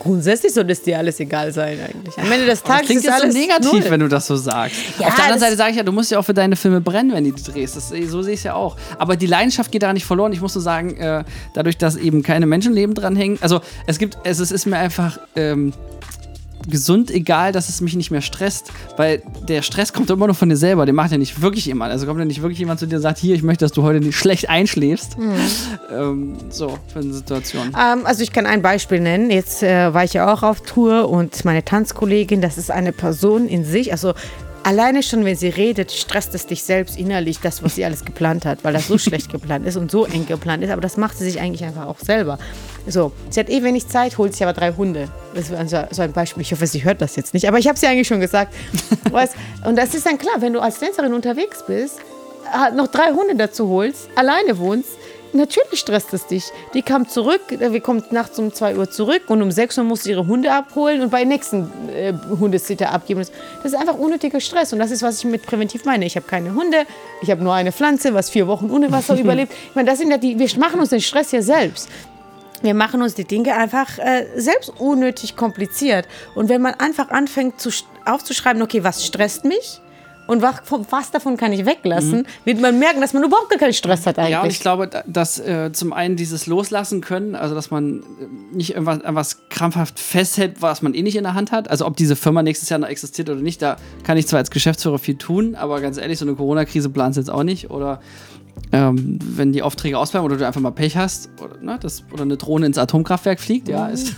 Grundsätzlich 0.00 0.54
sollte 0.54 0.72
es 0.72 0.82
dir 0.82 0.96
alles 0.96 1.20
egal 1.20 1.52
sein 1.52 1.78
eigentlich. 1.78 2.16
Am 2.18 2.32
Ende 2.32 2.46
des 2.46 2.62
Tages 2.62 2.86
klingt 2.86 3.00
ist 3.00 3.06
jetzt 3.06 3.18
so 3.18 3.22
alles 3.22 3.34
negativ, 3.34 3.72
null. 3.72 3.84
wenn 3.90 4.00
du 4.00 4.08
das 4.08 4.26
so 4.26 4.34
sagst. 4.34 4.76
Ja, 4.98 5.08
Auf 5.08 5.14
der 5.14 5.24
anderen 5.24 5.40
Seite 5.40 5.56
sage 5.56 5.72
ich 5.72 5.76
ja, 5.76 5.82
du 5.82 5.92
musst 5.92 6.10
ja 6.10 6.18
auch 6.18 6.24
für 6.24 6.32
deine 6.32 6.56
Filme 6.56 6.80
brennen, 6.80 7.12
wenn 7.12 7.24
du 7.24 7.32
die 7.32 7.42
drehst. 7.42 7.76
Das, 7.76 7.90
so 7.90 8.22
sehe 8.22 8.32
ich 8.32 8.40
es 8.40 8.44
ja 8.44 8.54
auch. 8.54 8.76
Aber 8.98 9.16
die 9.16 9.26
Leidenschaft 9.26 9.70
geht 9.70 9.82
da 9.82 9.92
nicht 9.92 10.06
verloren. 10.06 10.32
Ich 10.32 10.40
muss 10.40 10.54
so 10.54 10.60
sagen, 10.60 10.96
äh, 10.96 11.24
dadurch, 11.52 11.76
dass 11.76 11.96
eben 11.96 12.22
keine 12.22 12.46
Menschenleben 12.46 12.94
dranhängen. 12.94 13.36
Also 13.42 13.60
es 13.86 13.98
gibt, 13.98 14.16
es, 14.24 14.38
es 14.38 14.50
ist 14.50 14.64
mir 14.64 14.78
einfach 14.78 15.20
ähm, 15.36 15.74
gesund 16.68 17.10
egal, 17.10 17.52
dass 17.52 17.68
es 17.68 17.80
mich 17.80 17.94
nicht 17.96 18.10
mehr 18.10 18.20
stresst, 18.20 18.72
weil 18.96 19.22
der 19.48 19.62
Stress 19.62 19.92
kommt 19.92 20.10
immer 20.10 20.26
nur 20.26 20.34
von 20.34 20.48
dir 20.48 20.56
selber. 20.56 20.86
Den 20.86 20.94
macht 20.94 21.12
ja 21.12 21.18
nicht 21.18 21.40
wirklich 21.40 21.66
jemand. 21.66 21.92
Also 21.92 22.06
kommt 22.06 22.18
ja 22.18 22.24
nicht 22.24 22.42
wirklich 22.42 22.58
jemand 22.58 22.80
zu 22.80 22.86
dir 22.86 22.96
und 22.96 23.02
sagt, 23.02 23.18
hier, 23.18 23.34
ich 23.34 23.42
möchte, 23.42 23.64
dass 23.64 23.72
du 23.72 23.82
heute 23.82 24.00
nicht 24.00 24.16
schlecht 24.16 24.48
einschläfst. 24.48 25.16
Ähm, 25.92 26.36
so, 26.50 26.78
für 26.92 27.00
eine 27.00 27.12
Situation. 27.12 27.68
Ähm, 27.68 28.04
also 28.04 28.22
ich 28.22 28.32
kann 28.32 28.46
ein 28.46 28.62
Beispiel 28.62 29.00
nennen. 29.00 29.30
Jetzt 29.30 29.62
äh, 29.62 29.92
war 29.92 30.04
ich 30.04 30.12
ja 30.12 30.32
auch 30.32 30.42
auf 30.42 30.60
Tour 30.62 31.08
und 31.08 31.44
meine 31.44 31.64
Tanzkollegin, 31.64 32.40
das 32.40 32.58
ist 32.58 32.70
eine 32.70 32.92
Person 32.92 33.48
in 33.48 33.64
sich. 33.64 33.92
Also 33.92 34.14
alleine 34.62 35.02
schon, 35.02 35.24
wenn 35.24 35.36
sie 35.36 35.48
redet, 35.48 35.92
stresst 35.92 36.34
es 36.34 36.46
dich 36.46 36.62
selbst 36.62 36.98
innerlich, 36.98 37.40
das, 37.40 37.62
was 37.62 37.74
sie 37.74 37.84
alles 37.84 38.04
geplant 38.04 38.44
hat, 38.44 38.62
weil 38.62 38.72
das 38.72 38.88
so 38.88 38.98
schlecht 38.98 39.30
geplant 39.30 39.66
ist 39.66 39.76
und 39.76 39.90
so 39.90 40.04
eng 40.06 40.26
geplant 40.26 40.62
ist. 40.62 40.70
Aber 40.70 40.80
das 40.80 40.96
macht 40.96 41.18
sie 41.18 41.24
sich 41.24 41.40
eigentlich 41.40 41.64
einfach 41.64 41.86
auch 41.86 41.98
selber. 41.98 42.38
So, 42.86 43.12
sie 43.28 43.40
hat 43.40 43.48
eh 43.48 43.62
wenig 43.62 43.88
Zeit, 43.88 44.18
holt 44.18 44.32
sich 44.32 44.42
aber 44.42 44.52
drei 44.52 44.72
Hunde. 44.72 45.08
Das 45.34 45.50
war 45.50 45.88
so 45.90 46.02
ein 46.02 46.12
Beispiel. 46.12 46.42
Ich 46.42 46.52
hoffe, 46.52 46.66
sie 46.66 46.84
hört 46.84 47.00
das 47.00 47.16
jetzt 47.16 47.34
nicht. 47.34 47.46
Aber 47.48 47.58
ich 47.58 47.68
habe 47.68 47.78
sie 47.78 47.86
eigentlich 47.86 48.08
schon 48.08 48.20
gesagt. 48.20 48.54
weißt, 49.10 49.34
und 49.64 49.76
das 49.76 49.94
ist 49.94 50.06
dann 50.06 50.18
klar, 50.18 50.36
wenn 50.40 50.52
du 50.52 50.60
als 50.60 50.78
Tänzerin 50.78 51.12
unterwegs 51.12 51.64
bist, 51.66 51.98
noch 52.74 52.88
drei 52.88 53.12
Hunde 53.12 53.36
dazu 53.36 53.68
holst, 53.68 54.08
alleine 54.16 54.58
wohnst, 54.58 54.90
Natürlich 55.32 55.78
stresst 55.78 56.12
es 56.12 56.26
dich. 56.26 56.44
Die 56.74 56.82
kam 56.82 57.08
zurück, 57.08 57.52
äh, 57.52 57.72
wir 57.72 57.80
kommen 57.80 58.02
nachts 58.10 58.38
um 58.38 58.52
2 58.52 58.76
Uhr 58.76 58.90
zurück 58.90 59.22
und 59.28 59.42
um 59.42 59.50
6 59.50 59.78
Uhr 59.78 59.84
muss 59.84 60.04
sie 60.04 60.10
ihre 60.10 60.26
Hunde 60.26 60.52
abholen 60.52 61.02
und 61.02 61.10
bei 61.10 61.24
nächsten 61.24 61.70
äh, 61.94 62.12
Hundesitter 62.38 62.90
abgeben. 62.90 63.20
Das 63.20 63.72
ist 63.72 63.78
einfach 63.78 63.94
unnötiger 63.94 64.40
Stress 64.40 64.72
und 64.72 64.80
das 64.80 64.90
ist, 64.90 65.02
was 65.02 65.18
ich 65.18 65.24
mit 65.24 65.42
präventiv 65.42 65.84
meine. 65.84 66.04
Ich 66.04 66.16
habe 66.16 66.26
keine 66.26 66.54
Hunde, 66.54 66.84
ich 67.22 67.30
habe 67.30 67.42
nur 67.42 67.54
eine 67.54 67.70
Pflanze, 67.70 68.12
was 68.12 68.30
vier 68.30 68.46
Wochen 68.46 68.70
ohne 68.70 68.90
Wasser 68.90 69.16
überlebt. 69.18 69.52
Ich 69.68 69.74
meine, 69.74 69.88
das 69.88 69.98
sind 69.98 70.10
ja 70.10 70.18
die, 70.18 70.38
wir 70.38 70.48
machen 70.58 70.80
uns 70.80 70.90
den 70.90 71.00
Stress 71.00 71.30
ja 71.32 71.42
selbst. 71.42 71.88
Wir 72.62 72.74
machen 72.74 73.00
uns 73.00 73.14
die 73.14 73.24
Dinge 73.24 73.54
einfach 73.54 73.98
äh, 73.98 74.26
selbst 74.36 74.72
unnötig 74.78 75.34
kompliziert. 75.34 76.06
Und 76.34 76.48
wenn 76.50 76.60
man 76.60 76.74
einfach 76.74 77.08
anfängt 77.08 77.58
zu, 77.58 77.70
aufzuschreiben, 78.04 78.60
okay, 78.60 78.84
was 78.84 79.06
stresst 79.06 79.44
mich? 79.44 79.80
Und 80.30 80.42
was 80.42 81.10
davon 81.10 81.36
kann 81.36 81.52
ich 81.52 81.66
weglassen, 81.66 82.20
mhm. 82.20 82.26
wird 82.44 82.60
man 82.60 82.78
merken, 82.78 83.00
dass 83.00 83.12
man 83.14 83.24
überhaupt 83.24 83.50
gar 83.50 83.58
keinen 83.58 83.72
Stress 83.72 84.06
hat 84.06 84.16
eigentlich. 84.16 84.30
Ja, 84.30 84.42
und 84.42 84.50
ich 84.50 84.60
glaube, 84.60 84.88
dass 85.04 85.40
äh, 85.40 85.72
zum 85.72 85.92
einen 85.92 86.14
dieses 86.14 86.46
Loslassen 86.46 87.00
können, 87.00 87.34
also 87.34 87.56
dass 87.56 87.72
man 87.72 87.98
äh, 87.98 88.54
nicht 88.54 88.70
irgendwas, 88.70 88.98
irgendwas 88.98 89.48
krampfhaft 89.48 89.98
festhält, 89.98 90.62
was 90.62 90.82
man 90.82 90.94
eh 90.94 91.02
nicht 91.02 91.16
in 91.16 91.24
der 91.24 91.34
Hand 91.34 91.50
hat. 91.50 91.68
Also 91.68 91.84
ob 91.84 91.96
diese 91.96 92.14
Firma 92.14 92.44
nächstes 92.44 92.68
Jahr 92.68 92.78
noch 92.78 92.86
existiert 92.86 93.28
oder 93.28 93.40
nicht, 93.40 93.60
da 93.60 93.76
kann 94.04 94.16
ich 94.18 94.28
zwar 94.28 94.38
als 94.38 94.52
Geschäftsführer 94.52 95.00
viel 95.00 95.16
tun, 95.16 95.56
aber 95.56 95.80
ganz 95.80 95.98
ehrlich, 95.98 96.20
so 96.20 96.24
eine 96.24 96.36
Corona-Krise 96.36 96.90
planst 96.90 97.16
jetzt 97.16 97.28
auch 97.28 97.42
nicht. 97.42 97.70
Oder 97.70 97.98
ähm, 98.70 99.18
wenn 99.20 99.50
die 99.50 99.62
Aufträge 99.62 99.98
ausbleiben 99.98 100.24
oder 100.24 100.36
du 100.36 100.46
einfach 100.46 100.60
mal 100.60 100.70
Pech 100.70 100.96
hast 100.96 101.28
oder, 101.42 101.56
ne, 101.60 101.76
das, 101.82 102.04
oder 102.12 102.22
eine 102.22 102.36
Drohne 102.36 102.66
ins 102.66 102.78
Atomkraftwerk 102.78 103.40
fliegt, 103.40 103.66
ja, 103.66 103.88
mhm. 103.88 103.94
ist 103.94 104.14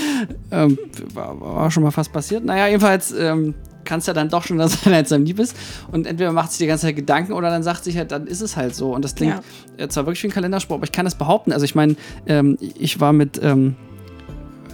ähm, 0.50 0.76
war, 1.14 1.40
war, 1.40 1.70
schon 1.70 1.84
mal 1.84 1.92
fast 1.92 2.12
passiert. 2.12 2.44
Naja, 2.44 2.66
jedenfalls 2.66 3.12
ähm, 3.12 3.54
kann 3.84 3.98
es 3.98 4.06
ja 4.06 4.12
dann 4.12 4.28
doch 4.28 4.44
schon 4.44 4.58
sein, 4.68 4.92
als 4.92 5.08
du 5.10 5.16
lieb 5.16 5.38
ist. 5.38 5.56
Und 5.90 6.06
entweder 6.06 6.32
macht 6.32 6.50
sich 6.50 6.58
die 6.58 6.66
ganze 6.66 6.86
Zeit 6.86 6.96
Gedanken 6.96 7.32
oder 7.32 7.50
dann 7.50 7.62
sagt 7.62 7.84
sich 7.84 7.96
halt, 7.96 8.12
dann 8.12 8.26
ist 8.26 8.40
es 8.40 8.56
halt 8.56 8.74
so. 8.74 8.94
Und 8.94 9.04
das 9.04 9.14
klingt 9.14 9.40
ja. 9.78 9.88
zwar 9.88 10.06
wirklich 10.06 10.22
wie 10.22 10.28
ein 10.28 10.32
Kalenderspruch, 10.32 10.76
aber 10.76 10.84
ich 10.84 10.92
kann 10.92 11.04
das 11.04 11.14
behaupten. 11.14 11.52
Also 11.52 11.64
ich 11.64 11.74
meine, 11.74 11.96
ähm, 12.26 12.58
ich 12.60 13.00
war 13.00 13.12
mit 13.12 13.40
ähm, 13.42 13.76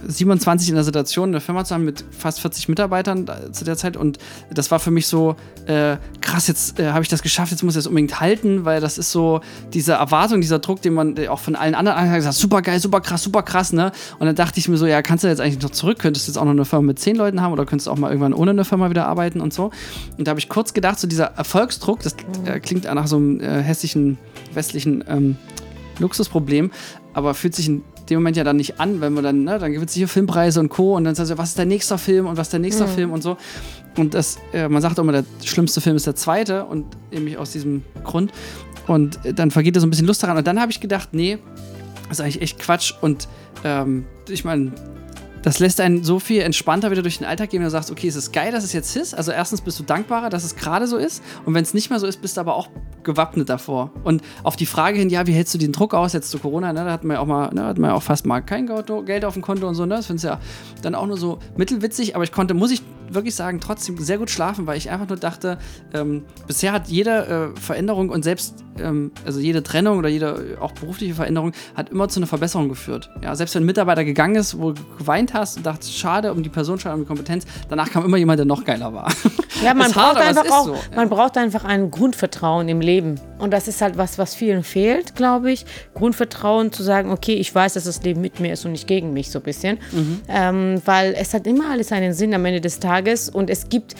27 0.07 0.69
in 0.69 0.75
der 0.75 0.83
Situation, 0.83 1.29
eine 1.29 1.41
Firma 1.41 1.65
zu 1.65 1.75
haben 1.75 1.85
mit 1.85 2.03
fast 2.11 2.39
40 2.41 2.69
Mitarbeitern 2.69 3.29
zu 3.51 3.65
der 3.65 3.77
Zeit. 3.77 3.97
Und 3.97 4.17
das 4.51 4.71
war 4.71 4.79
für 4.79 4.91
mich 4.91 5.07
so, 5.07 5.35
äh, 5.65 5.97
krass, 6.21 6.47
jetzt 6.47 6.79
äh, 6.79 6.91
habe 6.91 7.03
ich 7.03 7.09
das 7.09 7.21
geschafft, 7.21 7.51
jetzt 7.51 7.63
muss 7.63 7.73
ich 7.73 7.79
das 7.79 7.87
unbedingt 7.87 8.19
halten, 8.19 8.65
weil 8.65 8.81
das 8.81 8.97
ist 8.97 9.11
so 9.11 9.41
diese 9.73 9.93
Erwartung, 9.93 10.41
dieser 10.41 10.59
Druck, 10.59 10.81
den 10.81 10.93
man 10.93 11.15
auch 11.27 11.39
von 11.39 11.55
allen 11.55 11.75
anderen 11.75 11.97
hat 11.97 12.15
gesagt, 12.15 12.35
super 12.35 12.61
geil, 12.61 12.79
super 12.79 13.01
krass, 13.01 13.23
super 13.23 13.43
krass, 13.43 13.73
ne? 13.73 13.91
Und 14.19 14.27
dann 14.27 14.35
dachte 14.35 14.59
ich 14.59 14.67
mir 14.69 14.77
so, 14.77 14.85
ja, 14.85 15.01
kannst 15.01 15.23
du 15.23 15.27
jetzt 15.27 15.41
eigentlich 15.41 15.61
noch 15.61 15.71
zurück? 15.71 15.99
Könntest 15.99 16.27
du 16.27 16.31
jetzt 16.31 16.37
auch 16.37 16.45
noch 16.45 16.51
eine 16.51 16.65
Firma 16.65 16.87
mit 16.87 16.99
10 16.99 17.15
Leuten 17.15 17.41
haben 17.41 17.53
oder 17.53 17.65
könntest 17.65 17.87
du 17.87 17.91
auch 17.91 17.97
mal 17.97 18.09
irgendwann 18.09 18.33
ohne 18.33 18.51
eine 18.51 18.65
Firma 18.65 18.89
wieder 18.89 19.07
arbeiten 19.07 19.41
und 19.41 19.53
so? 19.53 19.71
Und 20.17 20.27
da 20.27 20.31
habe 20.31 20.39
ich 20.39 20.49
kurz 20.49 20.73
gedacht, 20.73 20.99
so 20.99 21.07
dieser 21.07 21.25
Erfolgsdruck, 21.25 21.99
das 22.01 22.15
äh, 22.45 22.59
klingt 22.59 22.85
nach 22.85 23.07
so 23.07 23.17
einem 23.17 23.39
äh, 23.39 23.61
hässlichen 23.61 24.17
westlichen 24.53 25.03
ähm, 25.07 25.37
Luxusproblem, 25.99 26.71
aber 27.13 27.33
fühlt 27.33 27.55
sich 27.55 27.67
in 27.67 27.83
dem 28.09 28.19
Moment 28.19 28.37
ja 28.37 28.43
dann 28.43 28.57
nicht 28.57 28.79
an, 28.79 29.01
wenn 29.01 29.13
man 29.13 29.23
dann, 29.23 29.43
ne, 29.43 29.59
dann 29.59 29.71
gibt 29.71 29.89
es 29.89 29.95
hier 29.95 30.07
Filmpreise 30.07 30.59
und 30.59 30.69
Co. 30.69 30.95
Und 30.95 31.03
dann 31.03 31.15
sagst 31.15 31.31
du, 31.31 31.37
was 31.37 31.49
ist 31.49 31.57
der 31.57 31.65
nächste 31.65 31.97
Film 31.97 32.27
und 32.27 32.37
was 32.37 32.47
ist 32.47 32.53
der 32.53 32.59
nächste 32.59 32.85
mhm. 32.85 32.89
Film 32.89 33.11
und 33.11 33.21
so. 33.21 33.37
Und 33.97 34.13
das, 34.13 34.37
äh, 34.53 34.67
man 34.67 34.81
sagt 34.81 34.99
auch 34.99 35.03
immer, 35.03 35.11
der 35.11 35.25
schlimmste 35.43 35.81
Film 35.81 35.95
ist 35.95 36.07
der 36.07 36.15
zweite 36.15 36.65
und 36.65 36.85
nämlich 37.11 37.37
aus 37.37 37.51
diesem 37.51 37.83
Grund. 38.03 38.31
Und 38.87 39.23
äh, 39.25 39.33
dann 39.33 39.51
vergeht 39.51 39.75
da 39.75 39.79
so 39.79 39.87
ein 39.87 39.89
bisschen 39.89 40.07
Lust 40.07 40.23
daran. 40.23 40.37
Und 40.37 40.47
dann 40.47 40.59
habe 40.59 40.71
ich 40.71 40.79
gedacht, 40.79 41.09
nee, 41.11 41.37
das 42.07 42.19
ist 42.19 42.21
eigentlich 42.21 42.41
echt 42.41 42.59
Quatsch. 42.59 42.93
Und 43.01 43.27
ähm, 43.63 44.05
ich 44.27 44.43
meine, 44.43 44.71
das 45.41 45.59
lässt 45.59 45.79
einen 45.79 46.03
so 46.03 46.19
viel 46.19 46.41
entspannter 46.41 46.91
wieder 46.91 47.01
durch 47.01 47.17
den 47.17 47.27
Alltag 47.27 47.49
gehen, 47.49 47.59
wenn 47.59 47.67
du 47.67 47.71
sagst, 47.71 47.91
okay, 47.91 48.07
es 48.07 48.15
ist 48.15 48.33
geil, 48.33 48.51
dass 48.51 48.63
es 48.63 48.73
jetzt 48.73 48.95
ist. 48.95 49.13
Also 49.13 49.31
erstens 49.31 49.61
bist 49.61 49.79
du 49.79 49.83
dankbarer, 49.83 50.29
dass 50.29 50.43
es 50.43 50.55
gerade 50.55 50.87
so 50.87 50.97
ist. 50.97 51.23
Und 51.45 51.53
wenn 51.53 51.63
es 51.63 51.73
nicht 51.73 51.89
mehr 51.89 51.99
so 51.99 52.07
ist, 52.07 52.21
bist 52.21 52.37
du 52.37 52.41
aber 52.41 52.55
auch 52.55 52.69
gewappnet 53.03 53.49
davor. 53.49 53.91
Und 54.03 54.21
auf 54.43 54.55
die 54.55 54.65
Frage 54.65 54.99
hin, 54.99 55.09
ja, 55.09 55.27
wie 55.27 55.33
hältst 55.33 55.53
du 55.53 55.57
den 55.57 55.71
Druck 55.71 55.93
aus 55.93 56.13
jetzt 56.13 56.31
zu 56.31 56.39
Corona? 56.39 56.73
Ne, 56.73 56.85
da 56.85 56.91
hat 56.91 57.03
man 57.03 57.15
ja 57.15 57.21
auch 57.21 57.27
mal, 57.27 57.53
ne, 57.53 57.65
hat 57.65 57.77
man 57.77 57.91
ja 57.91 57.95
auch 57.95 58.03
fast 58.03 58.25
mal 58.25 58.41
kein 58.41 58.69
Geld 59.05 59.25
auf 59.25 59.33
dem 59.33 59.41
Konto 59.41 59.67
und 59.67 59.75
so. 59.75 59.85
Ne? 59.85 59.95
Das 59.95 60.07
finde 60.07 60.17
ich 60.17 60.23
ja 60.23 60.39
dann 60.81 60.95
auch 60.95 61.07
nur 61.07 61.17
so 61.17 61.39
mittelwitzig. 61.57 62.15
Aber 62.15 62.23
ich 62.23 62.31
konnte, 62.31 62.53
muss 62.53 62.71
ich 62.71 62.81
wirklich 63.13 63.35
sagen, 63.35 63.59
trotzdem 63.59 63.97
sehr 63.97 64.17
gut 64.17 64.29
schlafen, 64.29 64.67
weil 64.67 64.77
ich 64.77 64.89
einfach 64.89 65.07
nur 65.07 65.17
dachte, 65.17 65.57
ähm, 65.93 66.23
bisher 66.47 66.71
hat 66.71 66.87
jede 66.87 67.53
äh, 67.55 67.59
Veränderung 67.59 68.09
und 68.09 68.23
selbst, 68.23 68.63
ähm, 68.79 69.11
also 69.25 69.39
jede 69.39 69.63
Trennung 69.63 69.97
oder 69.97 70.09
jede 70.09 70.57
auch 70.59 70.71
berufliche 70.71 71.13
Veränderung 71.13 71.53
hat 71.75 71.89
immer 71.89 72.09
zu 72.09 72.19
einer 72.19 72.27
Verbesserung 72.27 72.69
geführt. 72.69 73.09
Ja, 73.23 73.35
selbst 73.35 73.55
wenn 73.55 73.63
ein 73.63 73.65
Mitarbeiter 73.67 74.03
gegangen 74.03 74.35
ist, 74.35 74.57
wo 74.59 74.71
du 74.71 74.81
geweint 74.97 75.33
hast 75.33 75.57
und 75.57 75.65
dachtest, 75.65 75.97
schade 75.97 76.31
um 76.31 76.43
die 76.43 76.49
Person, 76.49 76.79
schade 76.79 76.95
um 76.95 77.01
die 77.01 77.07
Kompetenz, 77.07 77.45
danach 77.69 77.89
kam 77.89 78.05
immer 78.05 78.17
jemand, 78.17 78.39
der 78.39 78.45
noch 78.45 78.63
geiler 78.65 78.93
war. 78.93 79.11
Ja, 79.63 79.73
man 79.73 79.91
braucht 79.91 80.15
hart, 80.15 80.17
einfach 80.17 80.49
auch, 80.51 80.65
so, 80.65 80.73
ja. 80.73 80.79
man 80.95 81.09
braucht 81.09 81.37
einfach 81.37 81.65
ein 81.65 81.91
Grundvertrauen 81.91 82.67
im 82.69 82.81
Leben. 82.81 83.19
Und 83.39 83.51
das 83.51 83.67
ist 83.67 83.81
halt 83.81 83.97
was, 83.97 84.17
was 84.17 84.35
vielen 84.35 84.63
fehlt, 84.63 85.15
glaube 85.15 85.51
ich. 85.51 85.65
Grundvertrauen 85.95 86.71
zu 86.71 86.83
sagen, 86.83 87.11
okay, 87.11 87.33
ich 87.33 87.53
weiß, 87.53 87.73
dass 87.73 87.85
das 87.85 88.03
Leben 88.03 88.21
mit 88.21 88.39
mir 88.39 88.53
ist 88.53 88.65
und 88.65 88.73
nicht 88.73 88.87
gegen 88.87 89.13
mich, 89.13 89.31
so 89.31 89.39
ein 89.39 89.43
bisschen. 89.43 89.79
Mhm. 89.91 90.21
Ähm, 90.27 90.81
weil 90.85 91.15
es 91.17 91.33
hat 91.33 91.47
immer 91.47 91.71
alles 91.71 91.91
einen 91.91 92.13
Sinn 92.13 92.33
am 92.33 92.45
Ende 92.45 92.61
des 92.61 92.79
Tages 92.79 93.29
und 93.29 93.49
es 93.49 93.69
gibt 93.69 93.95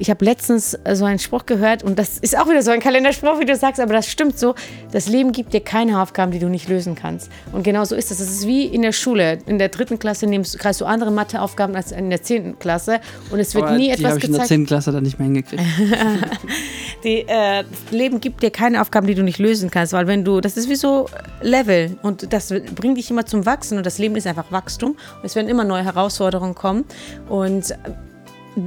ich 0.00 0.08
habe 0.08 0.24
letztens 0.24 0.78
äh, 0.84 0.96
so 0.96 1.04
einen 1.04 1.18
Spruch 1.18 1.44
gehört 1.46 1.82
und 1.82 1.98
das 1.98 2.18
ist 2.18 2.36
auch 2.36 2.48
wieder 2.48 2.62
so 2.62 2.70
ein 2.70 2.80
Kalenderspruch, 2.80 3.38
wie 3.38 3.44
du 3.44 3.54
sagst, 3.54 3.80
aber 3.80 3.92
das 3.92 4.06
stimmt 4.08 4.38
so. 4.38 4.54
Das 4.92 5.08
Leben 5.08 5.32
gibt 5.32 5.52
dir 5.52 5.60
keine 5.60 6.00
Aufgaben, 6.00 6.32
die 6.32 6.38
du 6.38 6.48
nicht 6.48 6.68
lösen 6.68 6.94
kannst. 6.94 7.30
Und 7.52 7.62
genau 7.62 7.84
so 7.84 7.94
ist 7.94 8.10
es. 8.10 8.18
Das 8.18 8.30
ist 8.30 8.46
wie 8.46 8.64
in 8.64 8.82
der 8.82 8.92
Schule. 8.92 9.38
In 9.46 9.58
der 9.58 9.68
dritten 9.68 9.98
Klasse 9.98 10.26
nimmst, 10.26 10.58
kriegst 10.58 10.80
du 10.80 10.86
andere 10.86 11.10
Matheaufgaben 11.10 11.76
als 11.76 11.92
in 11.92 12.08
der 12.08 12.22
zehnten 12.22 12.58
Klasse 12.58 13.00
und 13.30 13.38
es 13.40 13.54
wird 13.54 13.66
aber 13.66 13.76
nie 13.76 13.90
etwas 13.90 13.98
gezeigt. 13.98 14.02
Die 14.02 14.06
habe 14.06 14.18
ich 14.18 14.24
in 14.24 14.32
der 14.32 14.44
zehnten 14.46 14.66
Klasse 14.66 14.92
dann 14.92 15.02
nicht 15.02 15.18
mehr 15.18 15.26
hingekriegt. 15.26 15.62
die, 17.04 17.18
äh, 17.28 17.64
das 17.64 17.90
Leben 17.90 18.20
gibt 18.20 18.42
dir 18.42 18.50
keine 18.50 18.80
Aufgaben, 18.80 19.06
die 19.06 19.14
du 19.14 19.22
nicht 19.22 19.38
lösen 19.38 19.70
kannst, 19.70 19.92
weil 19.92 20.06
wenn 20.06 20.24
du, 20.24 20.40
das 20.40 20.56
ist 20.56 20.70
wie 20.70 20.76
so 20.76 21.08
Level 21.42 21.98
und 22.02 22.32
das 22.32 22.54
bringt 22.74 22.96
dich 22.96 23.10
immer 23.10 23.26
zum 23.26 23.44
Wachsen 23.44 23.76
und 23.76 23.84
das 23.84 23.98
Leben 23.98 24.16
ist 24.16 24.26
einfach 24.26 24.50
Wachstum 24.50 24.92
und 24.92 25.24
es 25.24 25.36
werden 25.36 25.48
immer 25.48 25.64
neue 25.64 25.84
Herausforderungen 25.84 26.54
kommen 26.54 26.84
und 27.28 27.74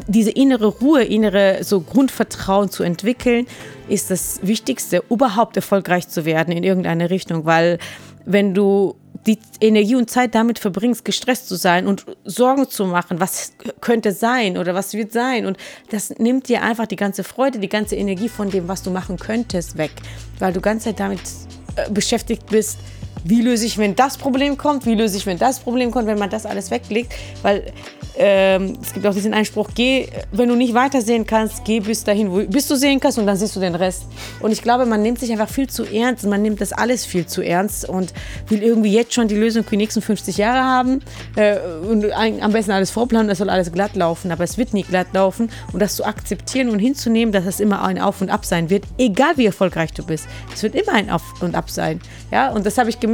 diese 0.08 0.32
innere 0.32 0.67
Ruhe, 0.67 1.03
innere 1.03 1.63
so 1.63 1.82
Grundvertrauen 1.82 2.69
zu 2.69 2.84
entwickeln, 2.84 3.47
ist 3.88 4.12
das 4.12 4.39
Wichtigste, 4.43 5.03
überhaupt 5.10 5.56
erfolgreich 5.56 6.08
zu 6.08 6.25
werden 6.25 6.51
in 6.56 6.63
irgendeine 6.63 7.10
Richtung, 7.10 7.45
weil 7.45 7.79
wenn 8.25 8.53
du 8.53 8.95
die 9.25 9.39
Energie 9.62 9.95
und 9.95 10.10
Zeit 10.10 10.36
damit 10.36 10.60
verbringst, 10.60 11.06
gestresst 11.06 11.47
zu 11.47 11.56
sein 11.56 11.88
und 11.88 12.06
Sorgen 12.25 12.69
zu 12.69 12.86
machen, 12.86 13.19
was 13.19 13.53
könnte 13.79 14.12
sein 14.12 14.58
oder 14.58 14.73
was 14.75 14.93
wird 14.93 15.13
sein. 15.13 15.45
Und 15.45 15.58
das 15.91 16.10
nimmt 16.17 16.49
dir 16.49 16.62
einfach 16.62 16.88
die 16.88 16.95
ganze 16.95 17.23
Freude, 17.23 17.60
die 17.60 17.69
ganze 17.69 17.95
Energie 17.95 18.27
von 18.27 18.49
dem, 18.49 18.67
was 18.67 18.84
du 18.84 18.91
machen 18.91 19.17
könntest, 19.17 19.77
weg, 19.77 19.91
weil 20.39 20.51
du 20.51 20.60
ganze 20.60 20.86
Zeit 20.86 20.99
damit 20.99 21.21
äh, 21.75 21.89
beschäftigt 21.89 22.47
bist, 22.47 22.79
wie 23.23 23.41
löse 23.41 23.65
ich, 23.65 23.77
wenn 23.77 23.95
das 23.95 24.17
Problem 24.17 24.57
kommt, 24.57 24.86
wie 24.86 24.95
löse 24.95 25.17
ich, 25.17 25.25
wenn 25.25 25.38
das 25.38 25.59
Problem 25.59 25.91
kommt, 25.91 26.07
wenn 26.07 26.19
man 26.19 26.29
das 26.29 26.45
alles 26.45 26.71
weglegt, 26.71 27.13
weil 27.41 27.73
ähm, 28.15 28.77
es 28.81 28.93
gibt 28.93 29.07
auch 29.07 29.13
diesen 29.13 29.33
Einspruch, 29.33 29.69
geh, 29.73 30.07
wenn 30.31 30.47
du 30.47 30.55
nicht 30.55 30.73
weitersehen 30.73 31.25
kannst, 31.25 31.65
geh 31.65 31.79
bis 31.79 32.03
dahin, 32.03 32.31
wo, 32.31 32.45
bis 32.45 32.67
du 32.67 32.75
sehen 32.75 32.99
kannst 32.99 33.17
und 33.17 33.25
dann 33.25 33.38
siehst 33.38 33.55
du 33.55 33.59
den 33.59 33.73
Rest. 33.73 34.03
Und 34.39 34.51
ich 34.51 34.62
glaube, 34.62 34.86
man 34.86 35.01
nimmt 35.01 35.19
sich 35.19 35.31
einfach 35.31 35.49
viel 35.49 35.67
zu 35.67 35.83
ernst, 35.83 36.25
man 36.25 36.41
nimmt 36.41 36.62
das 36.62 36.73
alles 36.73 37.05
viel 37.05 37.25
zu 37.25 37.41
ernst 37.41 37.89
und 37.89 38.13
will 38.49 38.62
irgendwie 38.62 38.91
jetzt 38.91 39.13
schon 39.13 39.27
die 39.27 39.36
Lösung 39.36 39.63
für 39.63 39.71
die 39.71 39.77
nächsten 39.77 40.01
50 40.01 40.38
Jahre 40.38 40.63
haben 40.63 41.01
äh, 41.36 41.57
und 41.89 42.12
am 42.12 42.51
besten 42.51 42.71
alles 42.71 42.91
vorplanen, 42.91 43.27
das 43.27 43.39
soll 43.39 43.49
alles 43.49 43.71
glatt 43.71 43.95
laufen, 43.95 44.31
aber 44.31 44.43
es 44.43 44.57
wird 44.57 44.73
nie 44.73 44.83
glatt 44.83 45.07
laufen 45.13 45.49
und 45.71 45.81
das 45.81 45.95
zu 45.95 46.05
akzeptieren 46.05 46.69
und 46.69 46.79
hinzunehmen, 46.79 47.31
dass 47.31 47.45
es 47.45 47.59
immer 47.59 47.83
ein 47.83 47.99
Auf 47.99 48.21
und 48.21 48.29
Ab 48.29 48.45
sein 48.45 48.69
wird, 48.69 48.83
egal 48.97 49.38
wie 49.38 49.45
erfolgreich 49.45 49.91
du 49.93 50.05
bist. 50.05 50.27
Es 50.53 50.62
wird 50.62 50.75
immer 50.75 50.93
ein 50.93 51.09
Auf 51.09 51.23
und 51.41 51.55
Ab 51.55 51.69
sein. 51.69 51.99
Ja, 52.31 52.51
und 52.51 52.65
das 52.65 52.77
habe 52.77 52.89
ich 52.89 52.99
gemerkt, 52.99 53.12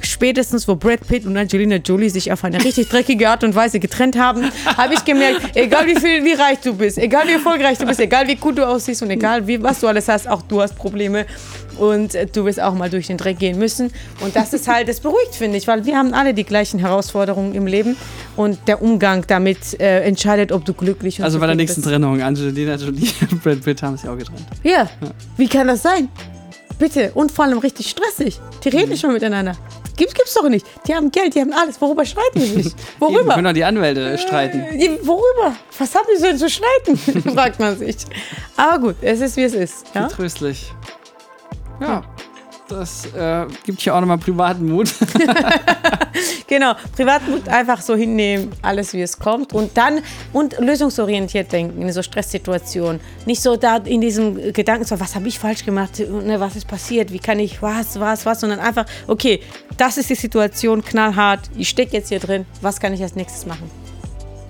spätestens 0.00 0.66
wo 0.68 0.74
Brad 0.74 1.06
Pitt 1.06 1.26
und 1.26 1.36
Angelina 1.36 1.76
Jolie 1.76 2.10
sich 2.10 2.32
auf 2.32 2.44
eine 2.44 2.62
richtig 2.62 2.88
dreckige 2.88 3.28
Art 3.28 3.44
und 3.44 3.54
Weise 3.54 3.78
getrennt 3.80 4.18
haben, 4.18 4.50
habe 4.76 4.94
ich 4.94 5.04
gemerkt, 5.04 5.56
egal 5.56 5.86
wie 5.86 5.96
viel, 5.96 6.24
wie 6.24 6.32
reich 6.32 6.58
du 6.60 6.74
bist, 6.74 6.98
egal 6.98 7.26
wie 7.28 7.32
erfolgreich 7.32 7.78
du 7.78 7.86
bist, 7.86 8.00
egal 8.00 8.26
wie 8.26 8.36
gut 8.36 8.58
du 8.58 8.66
aussiehst 8.66 9.02
und 9.02 9.10
egal 9.10 9.46
wie, 9.46 9.62
was 9.62 9.80
du 9.80 9.86
alles 9.86 10.08
hast, 10.08 10.28
auch 10.28 10.42
du 10.42 10.60
hast 10.60 10.76
Probleme 10.76 11.26
und 11.78 12.14
äh, 12.14 12.26
du 12.26 12.44
wirst 12.44 12.60
auch 12.60 12.74
mal 12.74 12.90
durch 12.90 13.06
den 13.06 13.16
Dreck 13.16 13.38
gehen 13.38 13.58
müssen. 13.58 13.90
Und 14.20 14.36
das 14.36 14.52
ist 14.52 14.68
halt, 14.68 14.88
das 14.88 15.00
beruhigt, 15.00 15.34
finde 15.34 15.56
ich, 15.58 15.66
weil 15.66 15.84
wir 15.86 15.96
haben 15.96 16.12
alle 16.12 16.34
die 16.34 16.44
gleichen 16.44 16.78
Herausforderungen 16.78 17.54
im 17.54 17.66
Leben 17.66 17.96
und 18.36 18.58
der 18.66 18.82
Umgang 18.82 19.24
damit 19.26 19.80
äh, 19.80 20.02
entscheidet, 20.02 20.52
ob 20.52 20.64
du 20.64 20.72
glücklich 20.74 21.18
und 21.18 21.24
Also 21.24 21.38
bei 21.38 21.46
der 21.46 21.54
nächsten 21.54 21.80
bist. 21.80 21.88
Trennung, 21.88 22.20
Angelina 22.20 22.74
Jolie 22.74 23.08
und 23.30 23.42
Brad 23.42 23.62
Pitt 23.62 23.82
haben 23.82 23.96
sich 23.96 24.08
auch 24.08 24.18
getrennt. 24.18 24.46
Ja. 24.62 24.88
wie 25.36 25.48
kann 25.48 25.68
das 25.68 25.82
sein? 25.82 26.08
Bitte, 26.78 27.10
und 27.14 27.32
vor 27.32 27.44
allem 27.44 27.58
richtig 27.58 27.90
stressig. 27.90 28.40
Die 28.62 28.68
reden 28.68 28.90
mhm. 28.90 28.96
schon 28.96 29.12
miteinander. 29.12 29.56
Gibt, 29.96 30.14
gibt's 30.14 30.34
doch 30.34 30.48
nicht. 30.48 30.64
Die 30.86 30.94
haben 30.94 31.10
Geld, 31.10 31.34
die 31.34 31.40
haben 31.40 31.52
alles. 31.52 31.80
Worüber 31.80 32.04
streiten 32.04 32.40
sie 32.40 32.62
sich? 32.62 32.72
Worüber? 33.00 33.34
können 33.34 33.46
doch 33.46 33.52
die 33.52 33.64
Anwälte 33.64 34.16
streiten. 34.16 34.60
Äh, 34.60 34.98
worüber? 35.02 35.56
Was 35.76 35.94
haben 35.94 36.06
die 36.16 36.22
denn 36.22 36.38
zu 36.38 36.48
streiten? 36.48 36.96
fragt 37.34 37.58
man 37.58 37.76
sich. 37.76 37.96
Aber 38.56 38.78
gut, 38.78 38.96
es 39.02 39.20
ist 39.20 39.36
wie 39.36 39.42
es 39.42 39.54
ist. 39.54 39.86
Ja? 39.94 40.06
Tröstlich. 40.06 40.72
Ja. 41.80 42.04
Das 42.68 43.06
äh, 43.14 43.46
gibt 43.64 43.80
hier 43.80 43.94
auch 43.94 44.00
nochmal 44.00 44.18
privaten 44.18 44.66
Mut. 44.66 44.94
Genau, 46.48 46.72
Privatmut 46.96 47.46
einfach 47.48 47.82
so 47.82 47.94
hinnehmen, 47.94 48.50
alles 48.62 48.94
wie 48.94 49.02
es 49.02 49.18
kommt 49.18 49.52
und 49.52 49.76
dann 49.76 50.00
und 50.32 50.58
lösungsorientiert 50.58 51.52
denken 51.52 51.82
in 51.82 51.92
so 51.92 52.02
Stresssituationen. 52.02 53.00
Nicht 53.26 53.42
so 53.42 53.56
da 53.56 53.76
in 53.76 54.00
diesem 54.00 54.52
Gedanken, 54.52 54.84
so, 54.84 54.98
was 54.98 55.14
habe 55.14 55.28
ich 55.28 55.38
falsch 55.38 55.64
gemacht, 55.64 55.98
ne, 55.98 56.40
was 56.40 56.56
ist 56.56 56.66
passiert, 56.66 57.12
wie 57.12 57.18
kann 57.18 57.38
ich, 57.38 57.60
was, 57.60 58.00
was, 58.00 58.24
was, 58.24 58.40
sondern 58.40 58.60
einfach, 58.60 58.86
okay, 59.06 59.40
das 59.76 59.98
ist 59.98 60.08
die 60.08 60.14
Situation, 60.14 60.82
knallhart, 60.82 61.40
ich 61.56 61.68
stecke 61.68 61.92
jetzt 61.92 62.08
hier 62.08 62.18
drin, 62.18 62.46
was 62.62 62.80
kann 62.80 62.94
ich 62.94 63.02
als 63.02 63.14
nächstes 63.14 63.44
machen? 63.44 63.70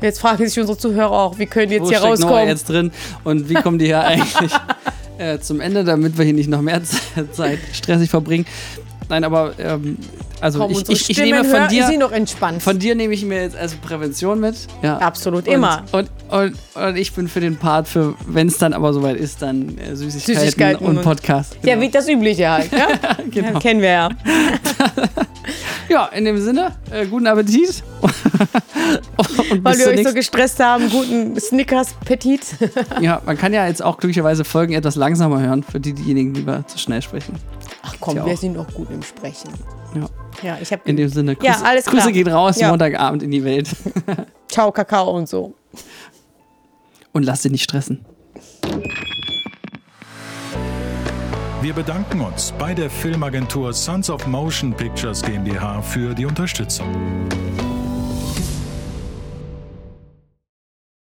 Jetzt 0.01 0.21
fragen 0.21 0.47
sich 0.47 0.59
unsere 0.61 0.79
Zuhörer 0.79 1.11
auch, 1.11 1.39
wie 1.39 1.47
können 1.47 1.71
die 1.71 1.75
jetzt 1.75 1.87
Wo 1.87 1.89
hier 1.89 1.99
steckt 1.99 2.21
Noah 2.21 2.31
rauskommen? 2.31 2.49
jetzt 2.49 2.69
drin 2.69 2.93
und 3.25 3.49
wie 3.49 3.55
kommen 3.55 3.79
die 3.81 3.87
hier 3.87 4.01
eigentlich 4.05 4.53
äh, 5.19 5.39
zum 5.41 5.61
Ende, 5.61 5.85
damit 5.85 6.17
wir 6.17 6.25
hier 6.25 6.35
nicht 6.35 6.49
noch 6.49 6.63
mehr 6.63 6.83
Zeit 7.33 7.59
stressig 7.73 8.11
verbringen? 8.11 8.47
Nein, 9.09 9.25
aber 9.25 9.53
ähm, 9.59 9.97
also 10.41 10.61
Komm, 10.61 10.71
ich, 10.71 10.89
ich, 10.89 11.11
ich 11.11 11.19
nehme 11.19 11.45
von 11.45 11.69
dir, 11.69 11.87
sind 11.87 11.99
noch 12.01 12.13
entspannt. 12.13 12.63
von 12.63 12.79
dir 12.79 12.95
nehme 12.95 13.13
ich 13.15 13.25
mir 13.25 13.43
jetzt 13.43 13.57
als 13.57 13.75
Prävention 13.75 14.39
mit. 14.39 14.55
Ja. 14.83 14.99
Absolut, 14.99 15.49
und, 15.49 15.53
immer. 15.55 15.83
Und, 15.93 16.11
und, 16.29 16.55
und 16.75 16.97
ich 16.97 17.13
bin 17.13 17.27
für 17.29 17.41
den 17.41 17.57
Part 17.57 17.89
für, 17.89 18.15
wenn 18.27 18.47
es 18.49 18.59
dann 18.59 18.73
aber 18.73 18.93
soweit 18.93 19.17
ist, 19.17 19.43
dann 19.43 19.77
äh, 19.79 19.97
Süßigkeiten, 19.97 20.41
Süßigkeiten 20.41 20.87
und 20.87 21.03
Podcast. 21.03 21.57
Ja, 21.63 21.75
Genau. 21.75 21.87
wie 21.87 21.91
das 21.91 22.09
Übliche 22.09 22.49
halt. 22.51 22.71
Ja? 22.73 22.87
Genau. 23.31 23.53
Ja, 23.55 23.59
kennen 23.61 23.81
wir 23.81 23.91
ja. 23.91 24.09
Ja, 25.89 26.07
in 26.07 26.27
dem 26.27 26.39
Sinne, 26.41 26.73
äh, 26.91 27.07
guten 27.07 27.27
Appetit. 27.27 27.83
Weil 29.63 29.79
wir 29.79 29.89
euch 29.89 30.07
so 30.07 30.13
gestresst 30.13 30.61
haben, 30.61 30.91
guten 30.91 31.39
Snickers-Petit. 31.41 32.43
Ja, 33.01 33.23
man 33.25 33.39
kann 33.39 33.55
ja 33.55 33.67
jetzt 33.67 33.83
auch 33.83 33.97
glücklicherweise 33.97 34.45
Folgen 34.45 34.75
etwas 34.75 34.97
langsamer 34.97 35.41
hören, 35.41 35.63
für 35.63 35.81
die, 35.81 35.95
diejenigen, 35.95 36.35
die 36.35 36.47
wir 36.47 36.67
zu 36.67 36.79
schnell 36.79 37.01
sprechen. 37.01 37.37
Ach 37.83 37.95
komm, 38.01 38.17
Ja 38.17 38.27
wir 38.27 38.35
auch. 38.35 38.39
sind 38.39 38.55
doch 38.55 38.73
gut 38.75 38.91
im 38.91 39.03
Sprechen. 39.03 39.51
Ja. 39.95 40.09
Ja, 40.43 40.59
ich 40.61 40.71
habe 40.73 40.83
In 40.85 40.97
dem 40.97 41.09
Sinne, 41.09 41.35
Grüße, 41.35 41.47
Ja, 41.47 41.63
alles 41.65 41.85
klar. 41.87 41.97
Grüße 42.03 42.13
gehen 42.13 42.29
raus, 42.29 42.59
Ja. 42.59 42.69
Montagabend 42.71 43.23
in 43.23 43.31
die 43.31 43.43
Welt. 43.45 43.69
Ciao, 44.49 44.71
Kakao 44.73 45.11
und 45.11 45.29
so. 45.29 45.55
Und 47.13 47.23
lass 47.25 47.43
dich 47.43 47.53
nicht 47.53 47.65
stressen. 47.65 48.05
Wir 51.61 51.73
bedanken 51.75 52.21
uns 52.21 52.53
bei 52.59 52.73
der 52.73 52.89
Filmagentur 52.89 53.73
Sons 53.73 54.11
of 54.11 54.27
Motion 54.29 54.73
Pictures 54.73 55.23
GmbH 55.23 55.83
für 55.83 56.15
die 56.15 56.25
Unterstützung. 56.25 56.87